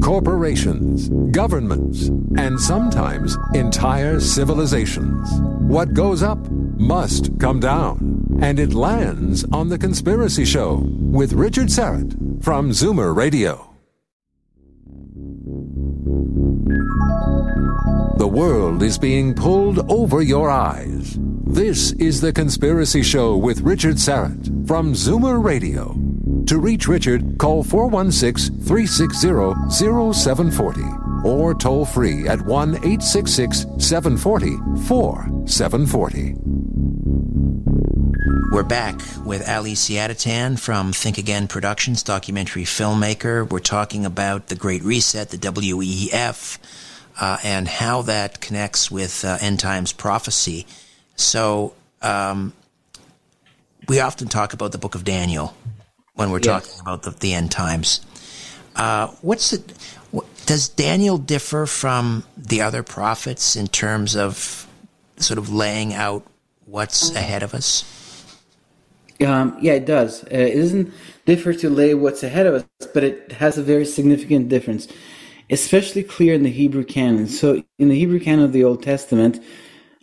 [0.03, 2.07] Corporations, governments,
[2.37, 5.29] and sometimes entire civilizations.
[5.61, 8.25] What goes up must come down.
[8.41, 13.68] And it lands on The Conspiracy Show with Richard Syrett from Zoomer Radio.
[18.19, 21.17] The world is being pulled over your eyes.
[21.17, 25.95] This is The Conspiracy Show with Richard Syrett from Zoomer Radio.
[26.47, 29.71] To reach Richard, call 416 360
[30.11, 30.81] 0740
[31.23, 36.35] or toll free at 1 866 740 4740.
[38.51, 43.49] We're back with Ali Siadatan from Think Again Productions, documentary filmmaker.
[43.49, 46.57] We're talking about the Great Reset, the WEF,
[47.19, 50.65] uh, and how that connects with uh, end times prophecy.
[51.15, 52.53] So, um,
[53.87, 55.55] we often talk about the book of Daniel
[56.13, 56.45] when we're yes.
[56.45, 58.01] talking about the, the end times.
[58.75, 59.73] Uh, what's it?
[60.11, 64.67] What, does Daniel differ from the other prophets in terms of
[65.17, 66.25] sort of laying out
[66.65, 67.83] what's ahead of us?
[69.25, 70.23] Um, yeah, it does.
[70.23, 70.93] Uh, it doesn't
[71.25, 74.87] differ to lay what's ahead of us, but it has a very significant difference,
[75.49, 77.27] especially clear in the Hebrew canon.
[77.27, 79.43] So, in the Hebrew canon of the Old Testament,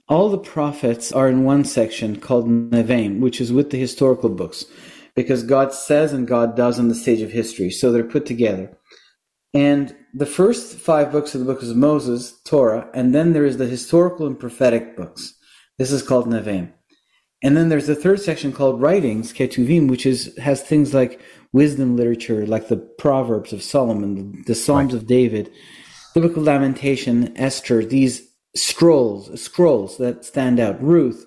[0.08, 4.64] all the prophets are in one section called Nevi'im, which is with the historical books
[5.16, 7.70] because God says and God does on the stage of history.
[7.70, 8.76] So they're put together.
[9.52, 13.56] And the first five books of the book of Moses, Torah, and then there is
[13.56, 15.34] the historical and prophetic books.
[15.78, 16.72] This is called Nevi'im.
[17.42, 21.20] And then there's the third section called Writings, Ketuvim, which is has things like
[21.56, 25.00] wisdom literature, like the Proverbs of Solomon, the Psalms right.
[25.00, 25.50] of David,
[26.14, 28.14] Biblical Lamentation, Esther, these
[28.54, 31.24] scrolls, scrolls that stand out, Ruth,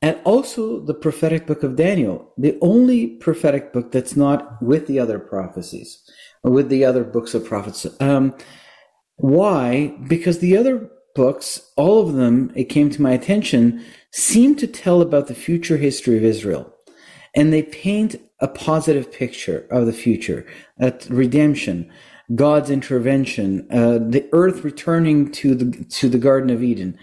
[0.00, 4.98] and also the prophetic book of Daniel, the only prophetic book that's not with the
[4.98, 5.90] other prophecies,
[6.42, 7.86] with the other books of prophets.
[8.00, 8.34] Um,
[9.16, 9.94] why?
[10.08, 15.02] Because the other books, all of them, it came to my attention, seem to tell
[15.02, 16.72] about the future history of Israel.
[17.34, 20.46] And they paint a positive picture of the future,
[20.78, 21.90] at redemption,
[22.34, 26.98] God's intervention, uh, the earth returning to the to the Garden of Eden,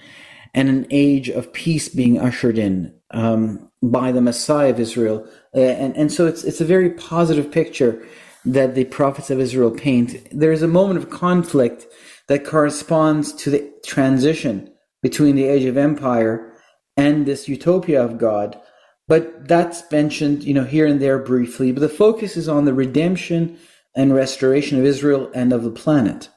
[0.53, 5.27] and an age of peace being ushered in um, by the Messiah of Israel.
[5.55, 8.05] Uh, and, and so it's, it's a very positive picture
[8.45, 10.27] that the prophets of Israel paint.
[10.31, 11.87] There is a moment of conflict
[12.27, 14.69] that corresponds to the transition
[15.01, 16.53] between the age of empire
[16.97, 18.59] and this utopia of God.
[19.07, 21.71] But that's mentioned, you know, here and there briefly.
[21.71, 23.57] But the focus is on the redemption
[23.95, 26.29] and restoration of Israel and of the planet.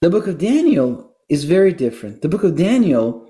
[0.00, 2.22] The book of Daniel is very different.
[2.22, 3.28] The book of Daniel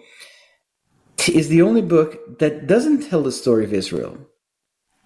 [1.29, 4.17] is the only book that doesn't tell the story of Israel.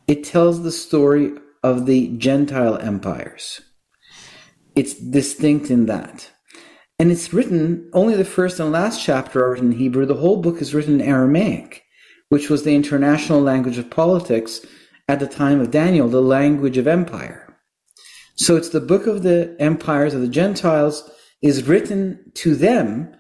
[0.07, 1.33] It tells the story
[1.63, 3.63] of the Gentile empires.
[4.77, 6.31] It's distinct in that.
[6.99, 10.05] And it's written, only the first and last chapter are written in Hebrew.
[10.05, 11.84] The whole book is written in Aramaic,
[12.35, 14.61] which was the international language of politics
[15.07, 17.57] at the time of Daniel, the language of empire.
[18.35, 21.09] So it's the book of the empires of the Gentiles
[21.43, 23.15] is written to them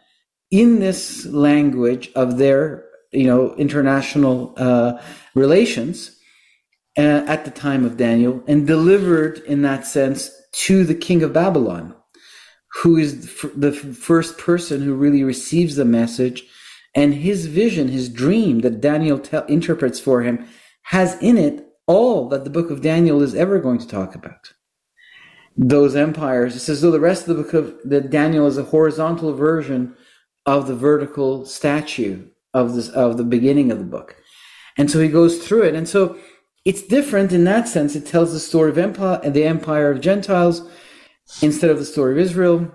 [0.51, 5.01] in this language of their you know international uh,
[5.37, 6.19] relations
[6.99, 10.29] uh, at the time of Daniel and delivered in that sense
[10.65, 11.95] to the king of Babylon,
[12.83, 16.45] who is the first person who really receives the message.
[16.95, 20.47] And his vision, his dream that Daniel te- interprets for him,
[20.85, 24.53] has in it all that the book of Daniel is ever going to talk about.
[25.57, 28.65] Those empires, it's as though the rest of the book of the Daniel is a
[28.65, 29.95] horizontal version
[30.47, 34.17] of the vertical statue of this of the beginning of the book.
[34.77, 35.75] And so he goes through it.
[35.75, 36.19] And so
[36.65, 37.95] it's different in that sense.
[37.95, 40.69] It tells the story of empire and the empire of Gentiles
[41.43, 42.71] instead of the story of Israel.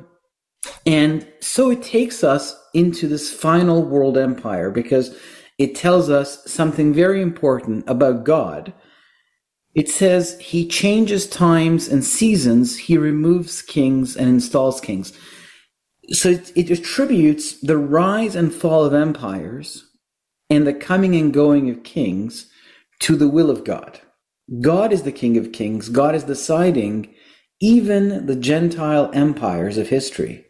[0.85, 5.15] And so it takes us into this final world empire because
[5.57, 8.73] it tells us something very important about God.
[9.75, 15.13] It says he changes times and seasons, he removes kings and installs kings
[16.11, 19.85] so it, it attributes the rise and fall of empires
[20.49, 22.49] and the coming and going of kings
[23.01, 23.99] to the will of God.
[24.61, 25.89] God is the King of Kings.
[25.89, 27.13] God is deciding
[27.61, 30.45] even the Gentile empires of history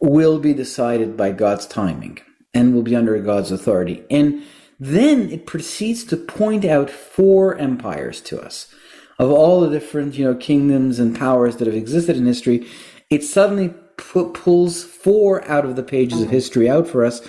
[0.00, 2.18] will be decided by God's timing
[2.54, 4.04] and will be under God's authority.
[4.10, 4.42] And
[4.78, 8.74] then it proceeds to point out four empires to us.
[9.18, 12.66] Of all the different, you know, kingdoms and powers that have existed in history,
[13.10, 17.20] it suddenly pulls four out of the pages of history out for us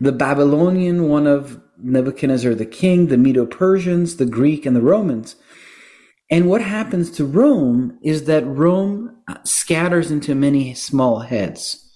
[0.00, 5.36] the Babylonian one of Nebuchadnezzar the king, the Medo Persians, the Greek, and the Romans.
[6.30, 11.87] And what happens to Rome is that Rome scatters into many small heads.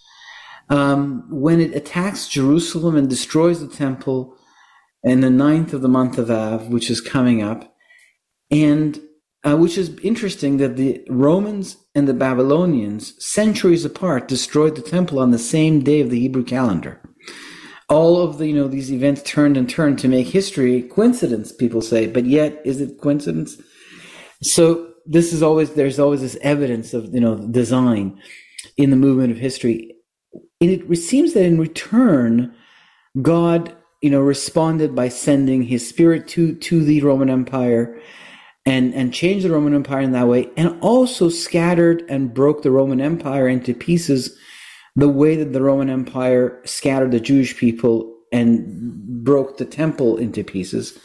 [0.73, 4.35] Um, when it attacks Jerusalem and destroys the temple
[5.03, 7.75] in the ninth of the month of Av, which is coming up,
[8.51, 8.99] and
[9.45, 15.19] uh, which is interesting that the Romans and the Babylonians, centuries apart, destroyed the temple
[15.19, 17.03] on the same day of the Hebrew calendar.
[17.91, 21.83] All of the, you know, these events turned and turned to make history coincidence, people
[21.83, 23.61] say, but yet, is it coincidence?
[24.43, 28.19] So this is always there's always this evidence of you know design
[28.77, 29.92] in the movement of history.
[30.63, 32.55] And it seems that in return,
[33.21, 38.01] God you know responded by sending His Spirit to to the Roman Empire
[38.65, 42.71] and and changed the Roman Empire in that way, and also scattered and broke the
[42.71, 44.39] Roman Empire into pieces,
[44.95, 50.45] the way that the Roman Empire scattered the Jewish people and broke the temple into
[50.45, 50.97] pieces.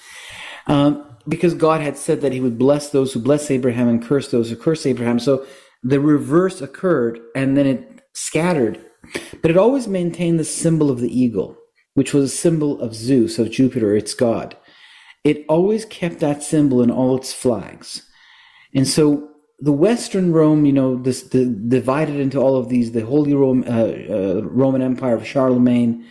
[0.68, 4.30] Um, because God had said that He would bless those who bless Abraham and curse
[4.30, 5.18] those who curse Abraham.
[5.18, 5.48] So
[5.82, 8.84] the reverse occurred, and then it scattered.
[9.42, 11.58] But it always maintained the symbol of the eagle,
[11.94, 14.58] which was a symbol of Zeus, of Jupiter, its god
[15.28, 18.10] it always kept that symbol in all its flags.
[18.74, 19.30] And so
[19.60, 23.66] the Western Rome, you know, this the, divided into all of these, the Holy Rome,
[23.68, 26.06] uh, uh, Roman Empire of Charlemagne,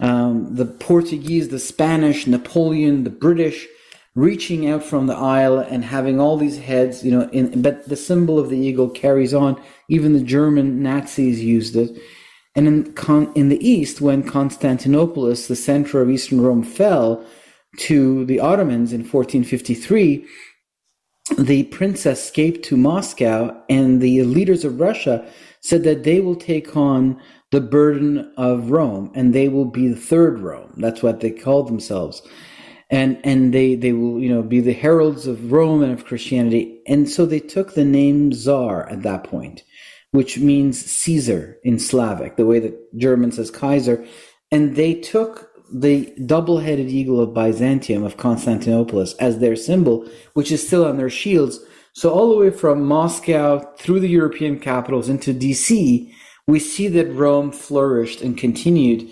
[0.00, 3.68] um, the Portuguese, the Spanish, Napoleon, the British,
[4.14, 7.96] reaching out from the Isle and having all these heads, you know, in, but the
[7.96, 9.60] symbol of the eagle carries on.
[9.88, 12.00] Even the German Nazis used it.
[12.56, 12.94] And in,
[13.34, 17.24] in the East, when Constantinopolis, the center of Eastern Rome, fell,
[17.78, 20.26] to the Ottomans in 1453,
[21.38, 25.24] the princess escaped to Moscow, and the leaders of Russia
[25.60, 27.20] said that they will take on
[27.52, 30.74] the burden of Rome, and they will be the third Rome.
[30.76, 32.22] That's what they called themselves,
[32.90, 36.82] and and they they will you know be the heralds of Rome and of Christianity.
[36.86, 39.62] And so they took the name Tsar at that point,
[40.10, 44.04] which means Caesar in Slavic, the way that German says Kaiser,
[44.50, 50.66] and they took the double-headed eagle of Byzantium of Constantinople as their symbol, which is
[50.66, 51.60] still on their shields.
[51.92, 56.12] So all the way from Moscow through the European capitals into DC,
[56.48, 59.08] we see that Rome flourished and continued,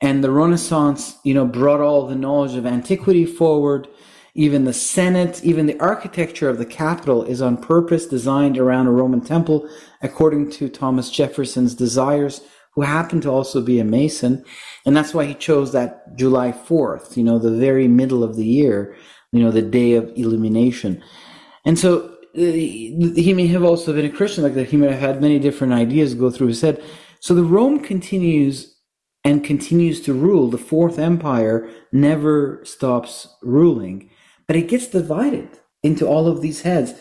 [0.00, 3.86] and the Renaissance, you know, brought all the knowledge of antiquity forward.
[4.34, 8.92] Even the Senate, even the architecture of the Capitol is on purpose designed around a
[8.92, 9.68] Roman temple,
[10.02, 12.40] according to Thomas Jefferson's desires
[12.74, 14.44] who happened to also be a Mason.
[14.86, 18.46] And that's why he chose that July 4th, you know, the very middle of the
[18.46, 18.96] year,
[19.32, 21.02] you know, the day of illumination.
[21.64, 24.68] And so uh, he may have also been a Christian like that.
[24.68, 26.82] He may have had many different ideas go through his head.
[27.18, 28.76] So the Rome continues
[29.24, 30.48] and continues to rule.
[30.48, 34.10] The Fourth Empire never stops ruling,
[34.46, 35.48] but it gets divided
[35.82, 36.94] into all of these heads.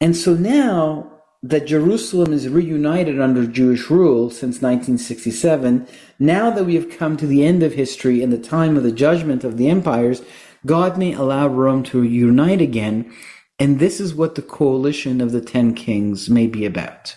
[0.00, 5.86] And so now that Jerusalem is reunited under Jewish rule since 1967,
[6.18, 8.92] now that we have come to the end of history and the time of the
[8.92, 10.22] judgment of the empires,
[10.66, 13.10] God may allow Rome to unite again,
[13.58, 17.16] and this is what the coalition of the ten kings may be about.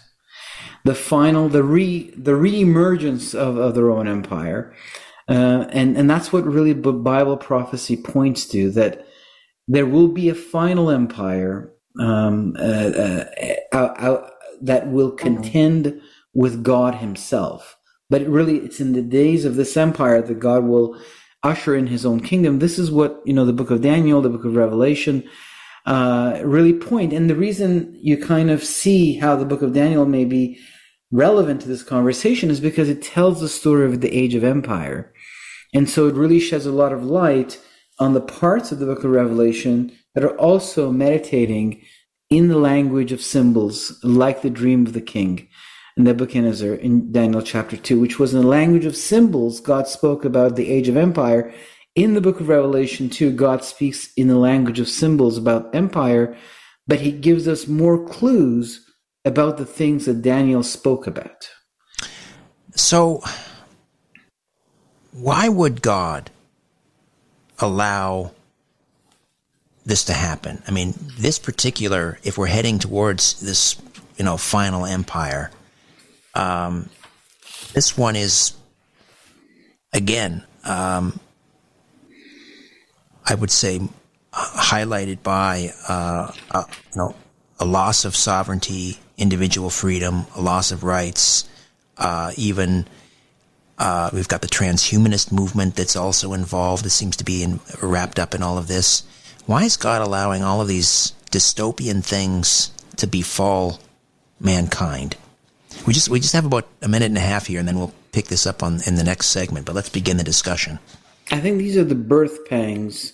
[0.83, 4.73] The final, the re, the re-emergence of, of the Roman Empire,
[5.29, 9.05] uh, and and that's what really Bible prophecy points to that
[9.67, 13.23] there will be a final empire um, uh,
[13.71, 14.29] uh,
[14.61, 16.01] that will contend
[16.33, 17.77] with God Himself.
[18.09, 20.99] But really, it's in the days of this empire that God will
[21.43, 22.59] usher in His own kingdom.
[22.59, 25.23] This is what you know the Book of Daniel, the Book of Revelation.
[25.85, 27.11] Uh, really point.
[27.11, 30.57] And the reason you kind of see how the book of Daniel may be
[31.13, 35.13] relevant to this conversation is because it tells the story of the age of empire.
[35.73, 37.59] And so it really sheds a lot of light
[37.99, 41.83] on the parts of the book of Revelation that are also meditating
[42.29, 45.47] in the language of symbols, like the dream of the king
[45.95, 49.59] Nebuchadnezzar in Daniel chapter 2, which was in the language of symbols.
[49.59, 51.53] God spoke about the age of empire.
[51.95, 56.35] In the book of Revelation 2, God speaks in the language of symbols about empire,
[56.87, 58.82] but he gives us more clues
[59.25, 61.49] about the things that Daniel spoke about.
[62.75, 63.23] So,
[65.11, 66.31] why would God
[67.59, 68.31] allow
[69.85, 70.61] this to happen.
[70.67, 73.81] I mean, this particular, if we're heading towards this,
[74.17, 75.51] you know, final empire,
[76.35, 76.89] um,
[77.73, 78.53] this one is,
[79.91, 81.19] again, um,
[83.25, 83.81] I would say,
[84.33, 87.15] highlighted by, uh, you know,
[87.59, 91.49] a loss of sovereignty, individual freedom, a loss of rights,
[91.97, 92.85] uh, even.
[93.79, 96.85] Uh, we've got the transhumanist movement that's also involved.
[96.85, 99.03] It seems to be in, wrapped up in all of this.
[99.47, 103.79] Why is God allowing all of these dystopian things to befall
[104.39, 105.17] mankind?
[105.87, 107.93] We just we just have about a minute and a half here, and then we'll
[108.11, 109.65] pick this up on in the next segment.
[109.65, 110.79] But let's begin the discussion.
[111.31, 113.13] I think these are the birth pangs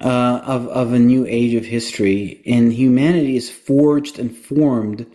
[0.00, 5.06] uh, of of a new age of history, and humanity is forged and formed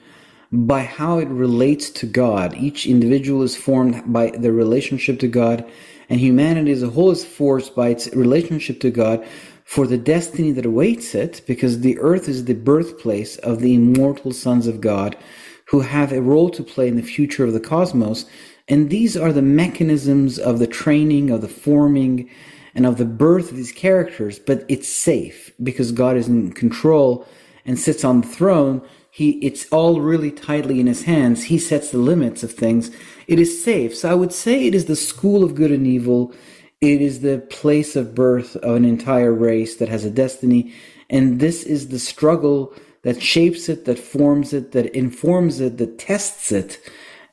[0.51, 2.55] by how it relates to God.
[2.55, 5.69] Each individual is formed by their relationship to God,
[6.09, 9.25] and humanity as a whole is forced by its relationship to God
[9.65, 14.31] for the destiny that awaits it, because the earth is the birthplace of the immortal
[14.31, 15.17] sons of God
[15.65, 18.25] who have a role to play in the future of the cosmos.
[18.69, 22.29] And these are the mechanisms of the training, of the forming,
[22.73, 24.39] and of the birth of these characters.
[24.39, 27.27] But it's safe because God is in control
[27.65, 28.81] and sits on the throne.
[29.17, 31.45] He, it's all really tightly in his hands.
[31.45, 32.91] He sets the limits of things.
[33.27, 33.95] It is safe.
[33.97, 36.33] So I would say it is the school of good and evil
[36.81, 40.73] it is the place of birth of an entire race that has a destiny.
[41.09, 45.97] And this is the struggle that shapes it, that forms it, that informs it, that
[45.97, 46.79] tests it.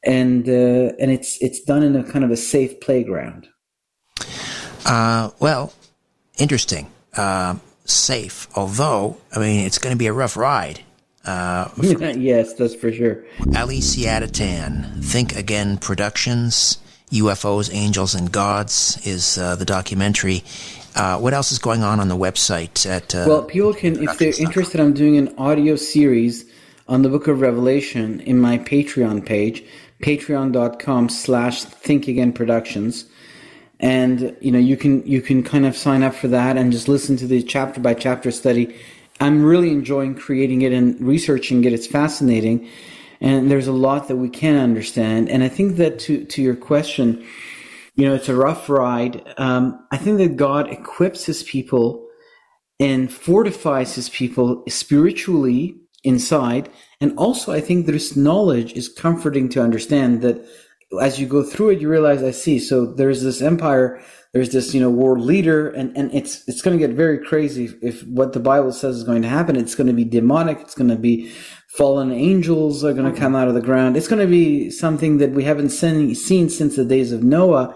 [0.03, 3.49] And, uh, and it's, it's done in a kind of a safe playground.
[4.87, 5.73] Uh, well,
[6.39, 6.91] interesting.
[7.15, 10.81] Uh, safe, although, I mean, it's going to be a rough ride.
[11.25, 13.25] Uh, yes, that's for sure.
[13.57, 16.79] Ali Siadatan, Think Again Productions.
[17.11, 20.43] UFOs, Angels, and Gods is uh, the documentary.
[20.97, 22.89] Uh, what else is going on on the website?
[22.89, 26.45] At uh, well, people can, if they're interested, I'm doing an audio series
[26.89, 29.65] on the Book of Revelation in my Patreon page,
[30.03, 33.07] Patreon.com/slash Think Again Productions,
[33.81, 36.89] and you know you can you can kind of sign up for that and just
[36.89, 38.75] listen to the chapter by chapter study.
[39.21, 41.73] I'm really enjoying creating it and researching it.
[41.73, 42.69] It's fascinating
[43.25, 45.31] and there's a lot that we can understand.
[45.31, 47.25] And I think that to to your question,
[47.97, 49.23] you know, it's a rough ride.
[49.39, 52.07] Um, I think that God equips His people
[52.79, 56.69] and fortifies His people spiritually inside,
[57.01, 60.45] and also I think this knowledge is comforting to understand that
[60.99, 62.59] as you go through it, you realize I see.
[62.59, 64.03] So there's this empire
[64.35, 67.73] there's this you know world leader and and it's it's going to get very crazy
[67.81, 69.57] if what the bible says is going to happen.
[69.57, 70.59] It's going to be demonic.
[70.61, 71.33] It's going to be
[71.69, 73.97] fallen angels are going to come out of the ground.
[73.97, 77.75] It's going to be something that we haven't seen, seen since the days of noah.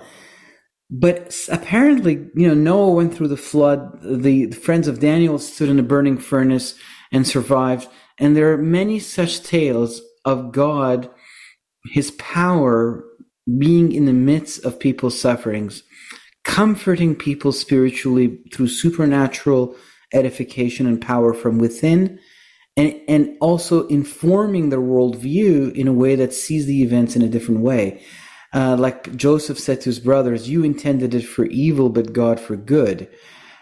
[0.91, 4.01] But apparently you know noah went through the flood.
[4.03, 6.75] The, the friends of daniel stood in a burning furnace
[7.13, 7.89] and survived.
[8.19, 11.09] And there are many such tales of god
[11.87, 13.05] his power
[13.59, 15.83] being in the midst of people's sufferings
[16.49, 19.77] comforting people spiritually through supernatural
[20.15, 22.19] edification and power from within,
[22.75, 27.29] and, and also informing their worldview in a way that sees the events in a
[27.29, 28.03] different way.
[28.55, 32.57] Uh, like Joseph said to his brothers, "You intended it for evil, but God for
[32.57, 33.09] good."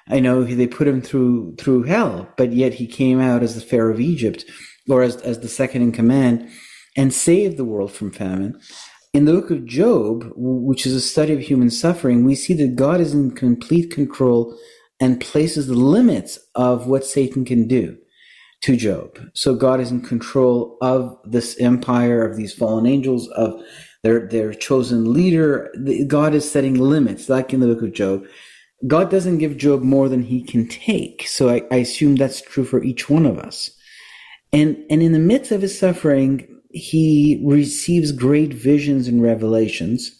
[0.08, 3.60] I know they put him through through hell, but yet he came out as the
[3.60, 4.44] Pharaoh of Egypt,
[4.88, 6.48] or as as the second in command,
[6.96, 8.58] and save the world from famine.
[9.12, 12.76] In the book of Job, which is a study of human suffering, we see that
[12.76, 14.58] God is in complete control
[15.00, 17.96] and places the limits of what Satan can do
[18.62, 19.18] to Job.
[19.34, 23.60] So God is in control of this empire of these fallen angels, of
[24.02, 25.72] their their chosen leader.
[26.06, 28.24] God is setting limits, like in the book of Job.
[28.86, 31.26] God doesn't give Job more than he can take.
[31.26, 33.70] So I, I assume that's true for each one of us.
[34.52, 40.16] And and in the midst of his suffering, he receives great visions and revelations.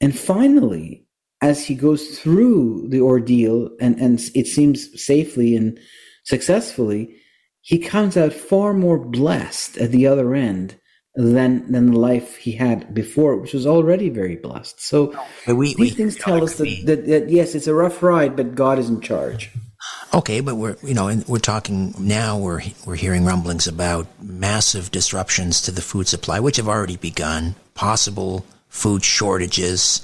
[0.00, 1.06] And finally,
[1.40, 5.78] as he goes through the ordeal and, and it seems safely and
[6.24, 7.16] successfully,
[7.60, 10.78] he comes out far more blessed at the other end
[11.14, 14.80] than than the life he had before, which was already very blessed.
[14.80, 18.36] So we, these we, things tell us that, that, that yes, it's a rough ride,
[18.36, 19.50] but God is in charge.
[20.14, 22.38] Okay, but we're you know we're talking now.
[22.38, 27.54] We're we're hearing rumblings about massive disruptions to the food supply, which have already begun.
[27.74, 30.00] Possible food shortages.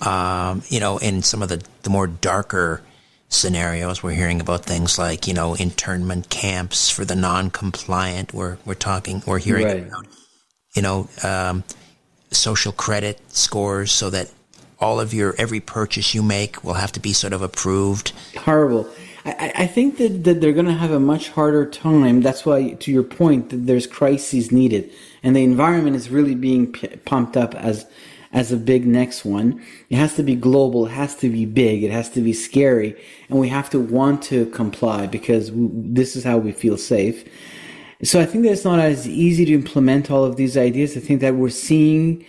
[0.00, 2.82] Um, you know, in some of the the more darker
[3.28, 8.32] scenarios, we're hearing about things like you know internment camps for the non-compliant.
[8.32, 9.22] We're we're talking.
[9.26, 9.86] We're hearing right.
[9.86, 10.06] about
[10.74, 11.64] you know um,
[12.30, 14.30] social credit scores so that
[14.78, 18.12] all of your every purchase you make will have to be sort of approved.
[18.38, 18.88] Horrible.
[19.24, 22.22] I, I think that, that they're going to have a much harder time.
[22.22, 24.90] That's why, to your point, that there's crises needed,
[25.22, 27.86] and the environment is really being p- pumped up as
[28.32, 29.60] as a big next one.
[29.88, 30.86] It has to be global.
[30.86, 31.82] It has to be big.
[31.82, 32.96] It has to be scary,
[33.28, 37.28] and we have to want to comply because we, this is how we feel safe.
[38.02, 40.96] So I think that it's not as easy to implement all of these ideas.
[40.96, 42.24] I think that we're seeing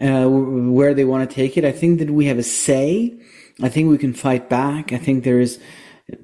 [0.00, 1.64] uh, where they want to take it.
[1.64, 3.14] I think that we have a say.
[3.60, 4.92] I think we can fight back.
[4.92, 5.60] I think there is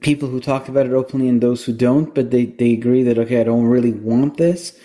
[0.00, 3.18] people who talk about it openly and those who don't, but they, they agree that,
[3.18, 4.78] okay, I don't really want this.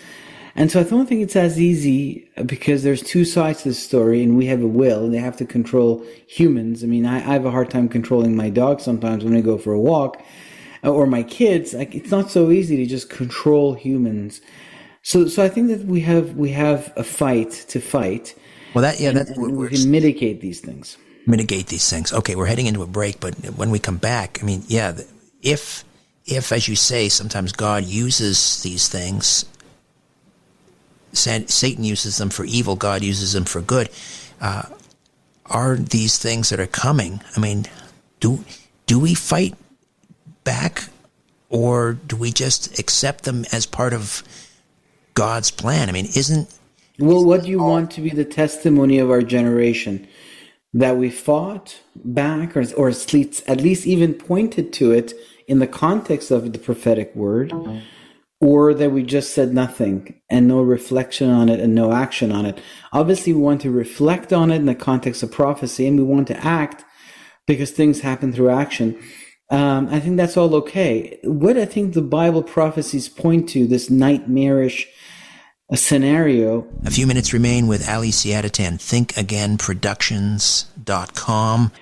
[0.54, 4.22] And so I don't think it's as easy because there's two sides to the story
[4.22, 6.84] and we have a will and they have to control humans.
[6.84, 9.56] I mean, I, I have a hard time controlling my dog sometimes when I go
[9.56, 10.22] for a walk
[10.84, 11.72] uh, or my kids.
[11.72, 14.42] Like, it's not so easy to just control humans.
[15.02, 18.34] So, so I think that we have, we have a fight to fight.
[18.74, 22.12] Well, that, yeah, and, that, and we can mitigate these things mitigate these things.
[22.12, 24.98] Okay, we're heading into a break, but when we come back, I mean, yeah,
[25.42, 25.84] if
[26.24, 29.44] if, as you say, sometimes God uses these things,
[31.12, 33.90] Satan uses them for evil, God uses them for good.
[34.40, 34.62] Uh,
[35.46, 37.20] are these things that are coming?
[37.36, 37.66] I mean,
[38.20, 38.44] do
[38.86, 39.54] do we fight
[40.44, 40.88] back,
[41.48, 44.22] or do we just accept them as part of
[45.14, 45.88] God's plan?
[45.88, 46.48] I mean, isn't
[46.98, 50.06] well, what do you want to be the testimony of our generation?
[50.74, 55.12] That we fought back, or, or at least, even pointed to it
[55.46, 57.52] in the context of the prophetic word,
[58.40, 62.44] or that we just said nothing and no reflection on it and no action on
[62.46, 62.60] it.
[62.92, 66.26] Obviously, we want to reflect on it in the context of prophecy and we want
[66.28, 66.84] to act
[67.46, 68.98] because things happen through action.
[69.50, 71.18] Um, I think that's all okay.
[71.22, 74.88] What I think the Bible prophecies point to, this nightmarish
[75.72, 76.64] a scenario.
[76.84, 81.72] A few minutes remain with Ali Siadatan, thinkagainproductions.com.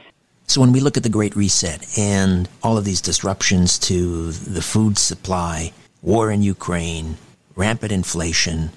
[0.47, 4.63] So when we look at the Great Reset and all of these disruptions to the
[4.63, 5.73] food supply,
[6.03, 7.17] war in Ukraine,
[7.57, 8.71] rampant inflation,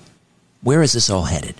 [0.62, 1.54] where is this all headed?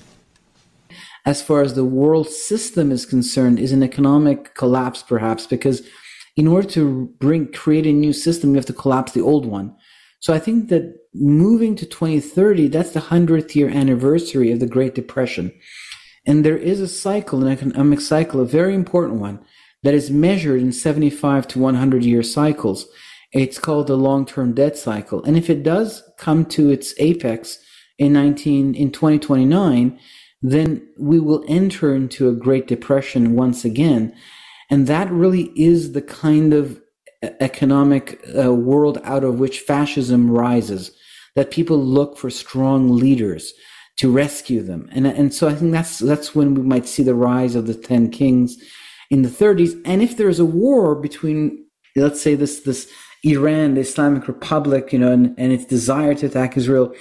[1.26, 5.88] As far as the world system is concerned, is an economic collapse perhaps because
[6.36, 9.76] in order to bring create a new system, you have to collapse the old one.
[10.22, 14.96] So I think that moving to 2030, that's the 100th year anniversary of the Great
[14.96, 15.54] Depression.
[16.26, 19.44] And there is a cycle, an economic cycle, a very important one,
[19.84, 22.88] that is measured in 75 to 100 year cycles.
[23.32, 25.24] It's called the long-term debt cycle.
[25.24, 27.60] And if it does come to its apex
[27.98, 30.00] in 19, in 2029,
[30.42, 34.16] then we will enter into a Great Depression once again.
[34.70, 36.82] And that really is the kind of
[37.40, 40.92] economic uh, world out of which fascism rises,
[41.36, 43.54] that people look for strong leaders
[43.98, 44.90] to rescue them.
[44.92, 47.76] And, and so I think that's, that's when we might see the rise of the
[47.76, 48.58] 10 kings
[49.10, 49.80] in the 30s.
[49.86, 51.66] And if there's a war between,
[51.96, 52.90] let's say, this this
[53.24, 56.94] Iran, the Islamic Republic, you know, and, and its desire to attack Israel,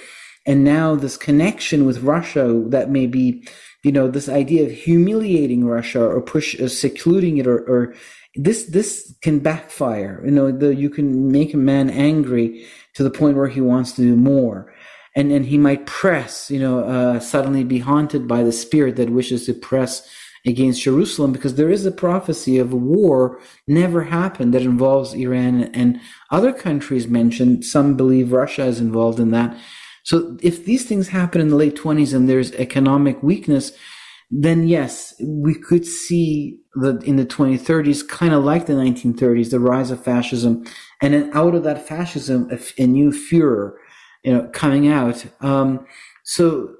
[0.45, 3.47] and now this connection with Russia that may be,
[3.83, 7.95] you know, this idea of humiliating Russia or push uh, secluding it or, or
[8.35, 10.21] this this can backfire.
[10.23, 13.93] You know, the, you can make a man angry to the point where he wants
[13.93, 14.73] to do more.
[15.15, 19.09] And, and he might press, you know, uh, suddenly be haunted by the spirit that
[19.09, 20.09] wishes to press
[20.45, 25.63] against Jerusalem because there is a prophecy of a war never happened that involves Iran
[25.73, 26.01] and
[26.31, 27.63] other countries mentioned.
[27.63, 29.57] Some believe Russia is involved in that.
[30.03, 33.71] So if these things happen in the late 20s and there's economic weakness,
[34.35, 39.59] then yes, we could see that in the 2030s, kind of like the 1930s, the
[39.59, 40.65] rise of fascism,
[41.03, 43.73] and then out of that fascism, a, a new Führer,
[44.23, 45.23] you know, coming out.
[45.41, 45.85] Um,
[46.23, 46.73] so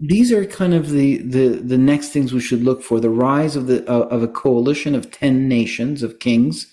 [0.00, 3.54] these are kind of the, the, the next things we should look for: the rise
[3.54, 6.66] of the uh, of a coalition of ten nations of kings,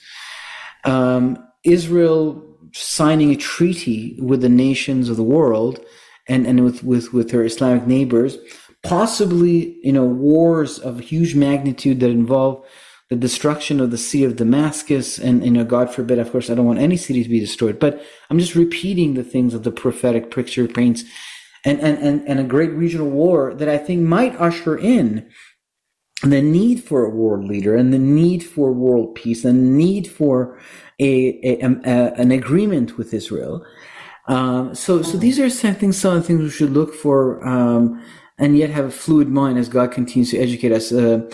[0.86, 2.42] um, Israel
[2.74, 5.80] signing a treaty with the nations of the world,
[6.28, 8.40] and and with with with her Islamic neighbors,
[8.88, 12.66] possibly you know wars of huge magnitude that involve
[13.10, 16.56] the destruction of the sea of Damascus, and you know, God forbid, of course, I
[16.56, 19.72] don't want any city to be destroyed, but I'm just repeating the things of the
[19.72, 21.04] prophetic picture paints
[21.64, 25.30] and, and, and, and a great regional war that I think might usher in
[26.24, 30.08] the need for a world leader and the need for world peace and the need
[30.08, 30.58] for
[31.00, 33.64] a, a, a an agreement with Israel.
[34.28, 37.46] Um, so, so these are some things, some of the things we should look for,
[37.48, 38.04] um,
[38.38, 41.30] and yet have a fluid mind as God continues to educate us, uh,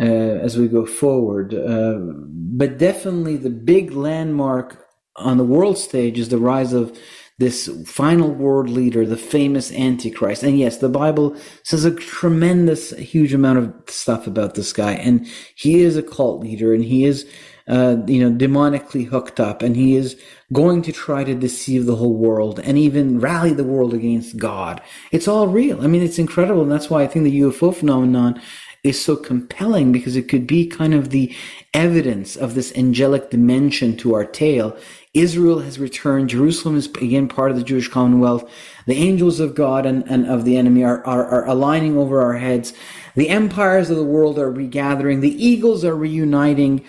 [0.00, 1.54] uh, as we go forward.
[1.54, 1.98] Uh,
[2.34, 6.98] but definitely the big landmark on the world stage is the rise of
[7.38, 10.42] this final world leader, the famous Antichrist.
[10.42, 14.92] And yes, the Bible says a tremendous, huge amount of stuff about this guy.
[14.92, 17.30] And he is a cult leader and he is,
[17.68, 20.20] uh, you know, demonically hooked up and he is
[20.52, 24.80] going to try to deceive the whole world and even rally the world against God.
[25.10, 25.82] It's all real.
[25.82, 26.62] I mean, it's incredible.
[26.62, 28.40] And that's why I think the UFO phenomenon
[28.84, 31.34] is so compelling because it could be kind of the
[31.74, 34.76] evidence of this angelic dimension to our tale.
[35.12, 36.28] Israel has returned.
[36.28, 38.48] Jerusalem is again part of the Jewish Commonwealth.
[38.86, 42.34] The angels of God and, and of the enemy are, are, are aligning over our
[42.34, 42.74] heads.
[43.16, 45.20] The empires of the world are regathering.
[45.20, 46.84] The eagles are reuniting.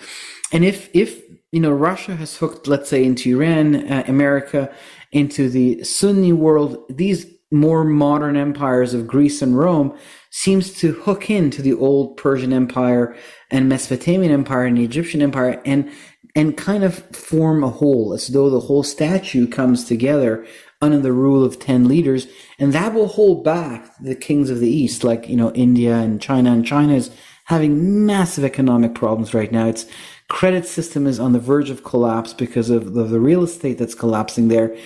[0.52, 1.22] And if, if,
[1.52, 4.72] you know, Russia has hooked, let's say, into Iran, uh, America,
[5.12, 9.96] into the Sunni world, these more modern empires of Greece and Rome
[10.30, 13.16] seems to hook into the old Persian Empire
[13.50, 15.90] and Mesopotamian Empire and the Egyptian Empire and
[16.34, 20.46] and kind of form a whole, as though the whole statue comes together
[20.80, 22.28] under the rule of 10 leaders,
[22.60, 26.22] and that will hold back the kings of the East, like, you know, India and
[26.22, 26.52] China.
[26.52, 27.10] And China is
[27.46, 29.66] having massive economic problems right now.
[29.66, 29.86] It's
[30.28, 33.94] credit system is on the verge of collapse because of the, the real estate that's
[33.94, 34.76] collapsing there.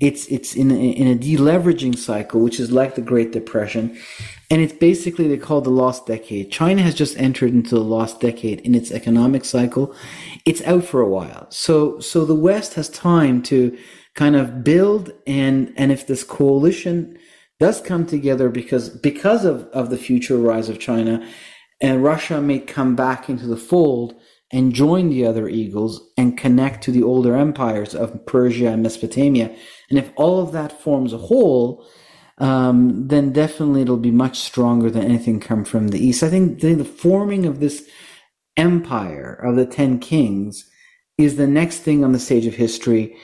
[0.00, 3.96] It's it's in a, in a deleveraging cycle, which is like the Great Depression,
[4.50, 6.50] and it's basically they call the lost decade.
[6.50, 9.94] China has just entered into the lost decade in its economic cycle.
[10.44, 13.78] It's out for a while, so so the West has time to
[14.14, 17.16] kind of build and and if this coalition
[17.60, 21.24] does come together because because of of the future rise of China,
[21.80, 24.16] and Russia may come back into the fold
[24.52, 29.54] and join the other eagles and connect to the older empires of Persia and Mesopotamia.
[29.88, 31.86] And if all of that forms a whole,
[32.38, 36.22] um, then definitely it'll be much stronger than anything come from the east.
[36.22, 37.88] I think the, the forming of this
[38.56, 40.68] empire of the ten kings
[41.16, 43.16] is the next thing on the stage of history.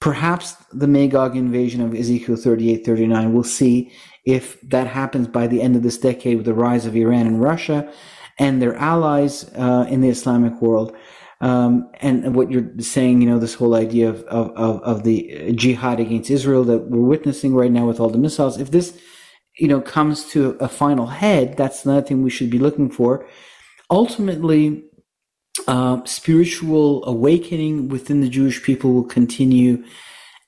[0.00, 3.90] Perhaps the Magog invasion of Ezekiel 38, 39, we'll see
[4.24, 7.40] if that happens by the end of this decade with the rise of Iran and
[7.40, 7.90] Russia
[8.38, 10.94] and their allies uh, in the Islamic world.
[11.40, 15.52] Um, and what you're saying, you know, this whole idea of, of, of, of, the
[15.54, 18.98] jihad against Israel that we're witnessing right now with all the missiles, if this,
[19.58, 23.28] you know, comes to a final head, that's another thing we should be looking for.
[23.90, 24.84] Ultimately,
[25.66, 29.84] uh, spiritual awakening within the Jewish people will continue.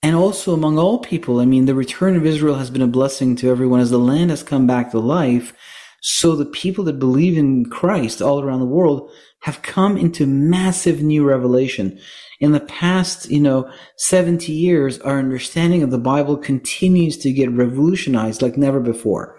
[0.03, 3.37] And also among all people, I mean, the return of Israel has been a blessing
[3.37, 5.53] to everyone as the land has come back to life.
[6.01, 9.11] So the people that believe in Christ all around the world
[9.41, 11.99] have come into massive new revelation.
[12.41, 17.51] In the past, you know, 70 years, our understanding of the Bible continues to get
[17.51, 19.39] revolutionized like never before.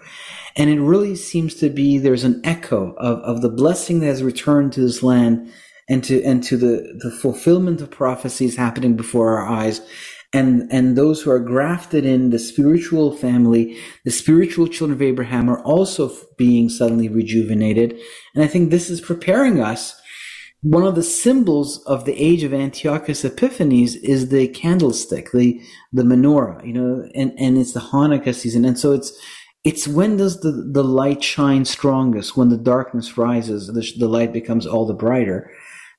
[0.56, 4.22] And it really seems to be there's an echo of, of the blessing that has
[4.22, 5.50] returned to this land
[5.88, 9.80] and to and to the, the fulfillment of prophecies happening before our eyes
[10.32, 15.48] and and those who are grafted in the spiritual family, the spiritual children of Abraham,
[15.48, 17.98] are also being suddenly rejuvenated.
[18.34, 20.00] And I think this is preparing us.
[20.62, 25.60] One of the symbols of the age of Antiochus Epiphanes is the candlestick, the
[25.92, 29.12] the menorah, you know, and and it's the Hanukkah season, and so it's
[29.64, 34.32] it's when does the, the light shine strongest when the darkness rises the, the light
[34.32, 35.50] becomes all the brighter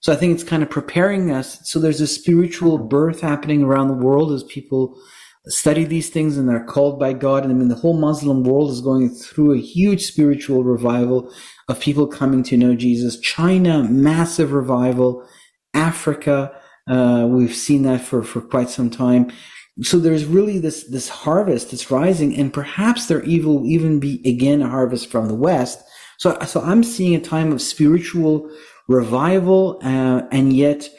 [0.02, 1.60] so I think it's kind of preparing us.
[1.64, 4.99] So there's a spiritual birth happening around the world as people
[5.45, 7.44] study these things and they're called by God.
[7.44, 11.32] And I mean, the whole Muslim world is going through a huge spiritual revival
[11.68, 13.19] of people coming to know Jesus.
[13.19, 15.28] China, massive revival.
[15.76, 16.52] Africa,
[16.90, 19.32] uh, we've seen that for, for quite some time.
[19.84, 24.64] So there's really this, this harvest that's rising and perhaps there will even be again
[24.64, 25.80] a harvest from the West.
[26.18, 28.49] So, so I'm seeing a time of spiritual
[28.88, 30.90] revival uh, and yet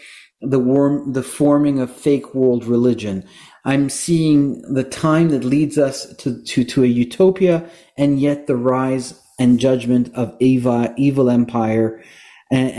[0.40, 3.24] the warm, the forming of fake world religion.
[3.64, 8.56] I'm seeing the time that leads us to, to, to a utopia and yet the
[8.56, 12.02] rise and judgment of Eva, evil empire
[12.50, 12.70] and,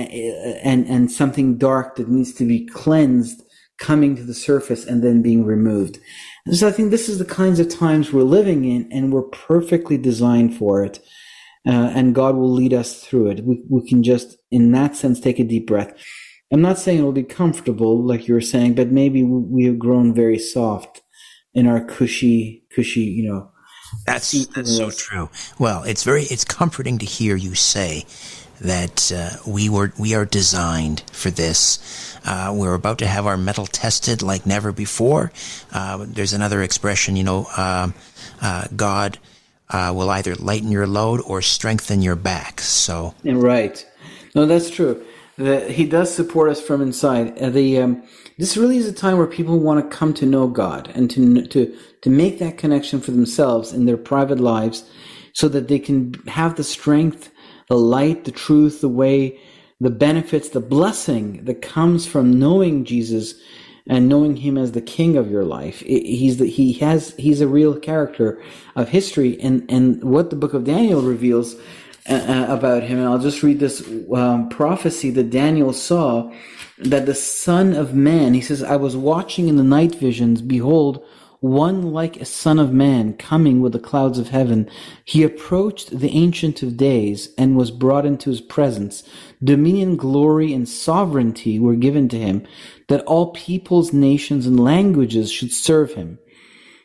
[0.61, 3.41] and, and something dark that needs to be cleansed
[3.79, 5.99] coming to the surface and then being removed.
[6.51, 9.97] So I think this is the kinds of times we're living in and we're perfectly
[9.97, 10.99] designed for it
[11.67, 13.43] uh, and God will lead us through it.
[13.43, 15.93] We, we can just, in that sense, take a deep breath.
[16.51, 19.79] I'm not saying it will be comfortable, like you were saying, but maybe we have
[19.79, 21.01] grown very soft
[21.53, 23.49] in our cushy, cushy, you know.
[24.05, 25.29] That's that's so true.
[25.59, 28.05] Well, it's very it's comforting to hear you say
[28.59, 32.17] that uh, we were we are designed for this.
[32.25, 35.31] Uh, we're about to have our metal tested like never before.
[35.71, 37.93] Uh, there's another expression, you know, um,
[38.41, 39.19] uh, God
[39.69, 42.61] uh, will either lighten your load or strengthen your back.
[42.61, 43.85] So right,
[44.35, 45.03] no, that's true.
[45.37, 47.37] The, he does support us from inside.
[47.39, 48.03] Uh, the um,
[48.37, 51.47] this really is a time where people want to come to know God and to
[51.47, 54.87] to to make that connection for themselves in their private lives,
[55.33, 57.31] so that they can have the strength,
[57.69, 59.39] the light, the truth, the way,
[59.79, 63.33] the benefits, the blessing that comes from knowing Jesus
[63.87, 65.79] and knowing him as the king of your life.
[65.81, 68.41] He's the, he has he's a real character
[68.75, 71.55] of history, and and what the book of Daniel reveals
[72.09, 72.99] uh, uh, about him.
[72.99, 76.31] And I'll just read this um, prophecy that Daniel saw
[76.77, 78.33] that the Son of Man.
[78.33, 80.41] He says, "I was watching in the night visions.
[80.41, 81.05] Behold."
[81.43, 84.69] One like a son of man coming with the clouds of heaven.
[85.03, 89.03] He approached the ancient of days and was brought into his presence.
[89.43, 92.47] Dominion, glory, and sovereignty were given to him
[92.87, 96.17] that all peoples, nations, and languages should serve him.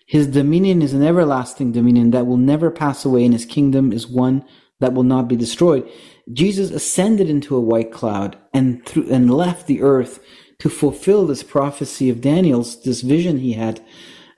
[0.07, 4.09] His dominion is an everlasting dominion that will never pass away and his kingdom is
[4.09, 4.45] one
[4.81, 5.89] that will not be destroyed.
[6.33, 10.19] Jesus ascended into a white cloud and through, and left the earth
[10.59, 13.81] to fulfill this prophecy of Daniel's, this vision he had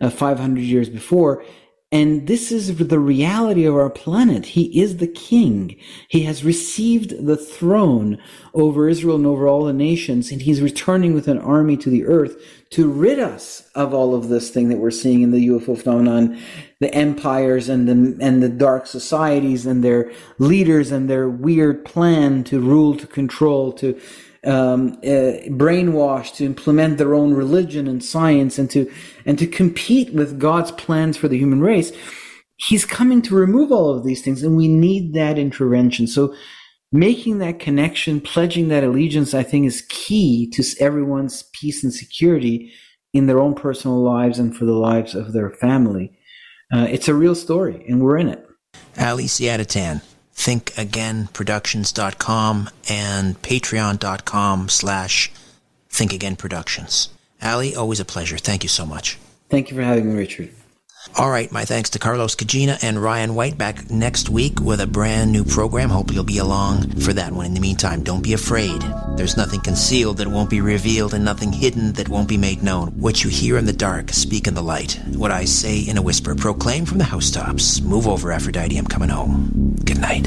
[0.01, 1.45] uh, 500 years before.
[1.93, 4.47] And this is the reality of our planet.
[4.47, 5.77] He is the king.
[6.07, 8.23] He has received the throne
[8.55, 12.05] over Israel and over all the nations, and he's returning with an army to the
[12.05, 12.41] earth
[12.71, 16.41] to rid us of all of this thing that we're seeing in the UFO phenomenon,
[16.79, 22.45] the empires and the, and the dark societies and their leaders and their weird plan
[22.45, 24.01] to rule, to control, to
[24.45, 28.91] um, uh, brainwashed to implement their own religion and science and to
[29.27, 31.93] and to compete with God's plans for the human race.
[32.57, 36.07] He's coming to remove all of these things, and we need that intervention.
[36.07, 36.35] So,
[36.93, 42.73] making that connection, pledging that allegiance, I think, is key to everyone's peace and security
[43.13, 46.17] in their own personal lives and for the lives of their family.
[46.73, 48.47] Uh, it's a real story, and we're in it.
[48.99, 50.03] Ali Siadatan,
[50.41, 55.31] thinkagainproductions.com and patreon.com slash
[55.91, 57.09] thinkagainproductions.
[57.43, 58.39] Ali, always a pleasure.
[58.39, 59.19] Thank you so much.
[59.51, 60.51] Thank you for having me, Richard.
[61.17, 64.87] All right, my thanks to Carlos Kajina and Ryan White back next week with a
[64.87, 65.91] brand new program.
[65.91, 67.47] Hope you'll be along for that one.
[67.47, 68.81] In the meantime, don't be afraid.
[69.17, 72.89] There's nothing concealed that won't be revealed and nothing hidden that won't be made known.
[72.91, 74.99] What you hear in the dark, speak in the light.
[75.15, 77.83] What I say in a whisper, proclaim from the housetops.
[77.83, 79.77] Move over, Aphrodite, I'm coming home.
[79.85, 80.27] Good night.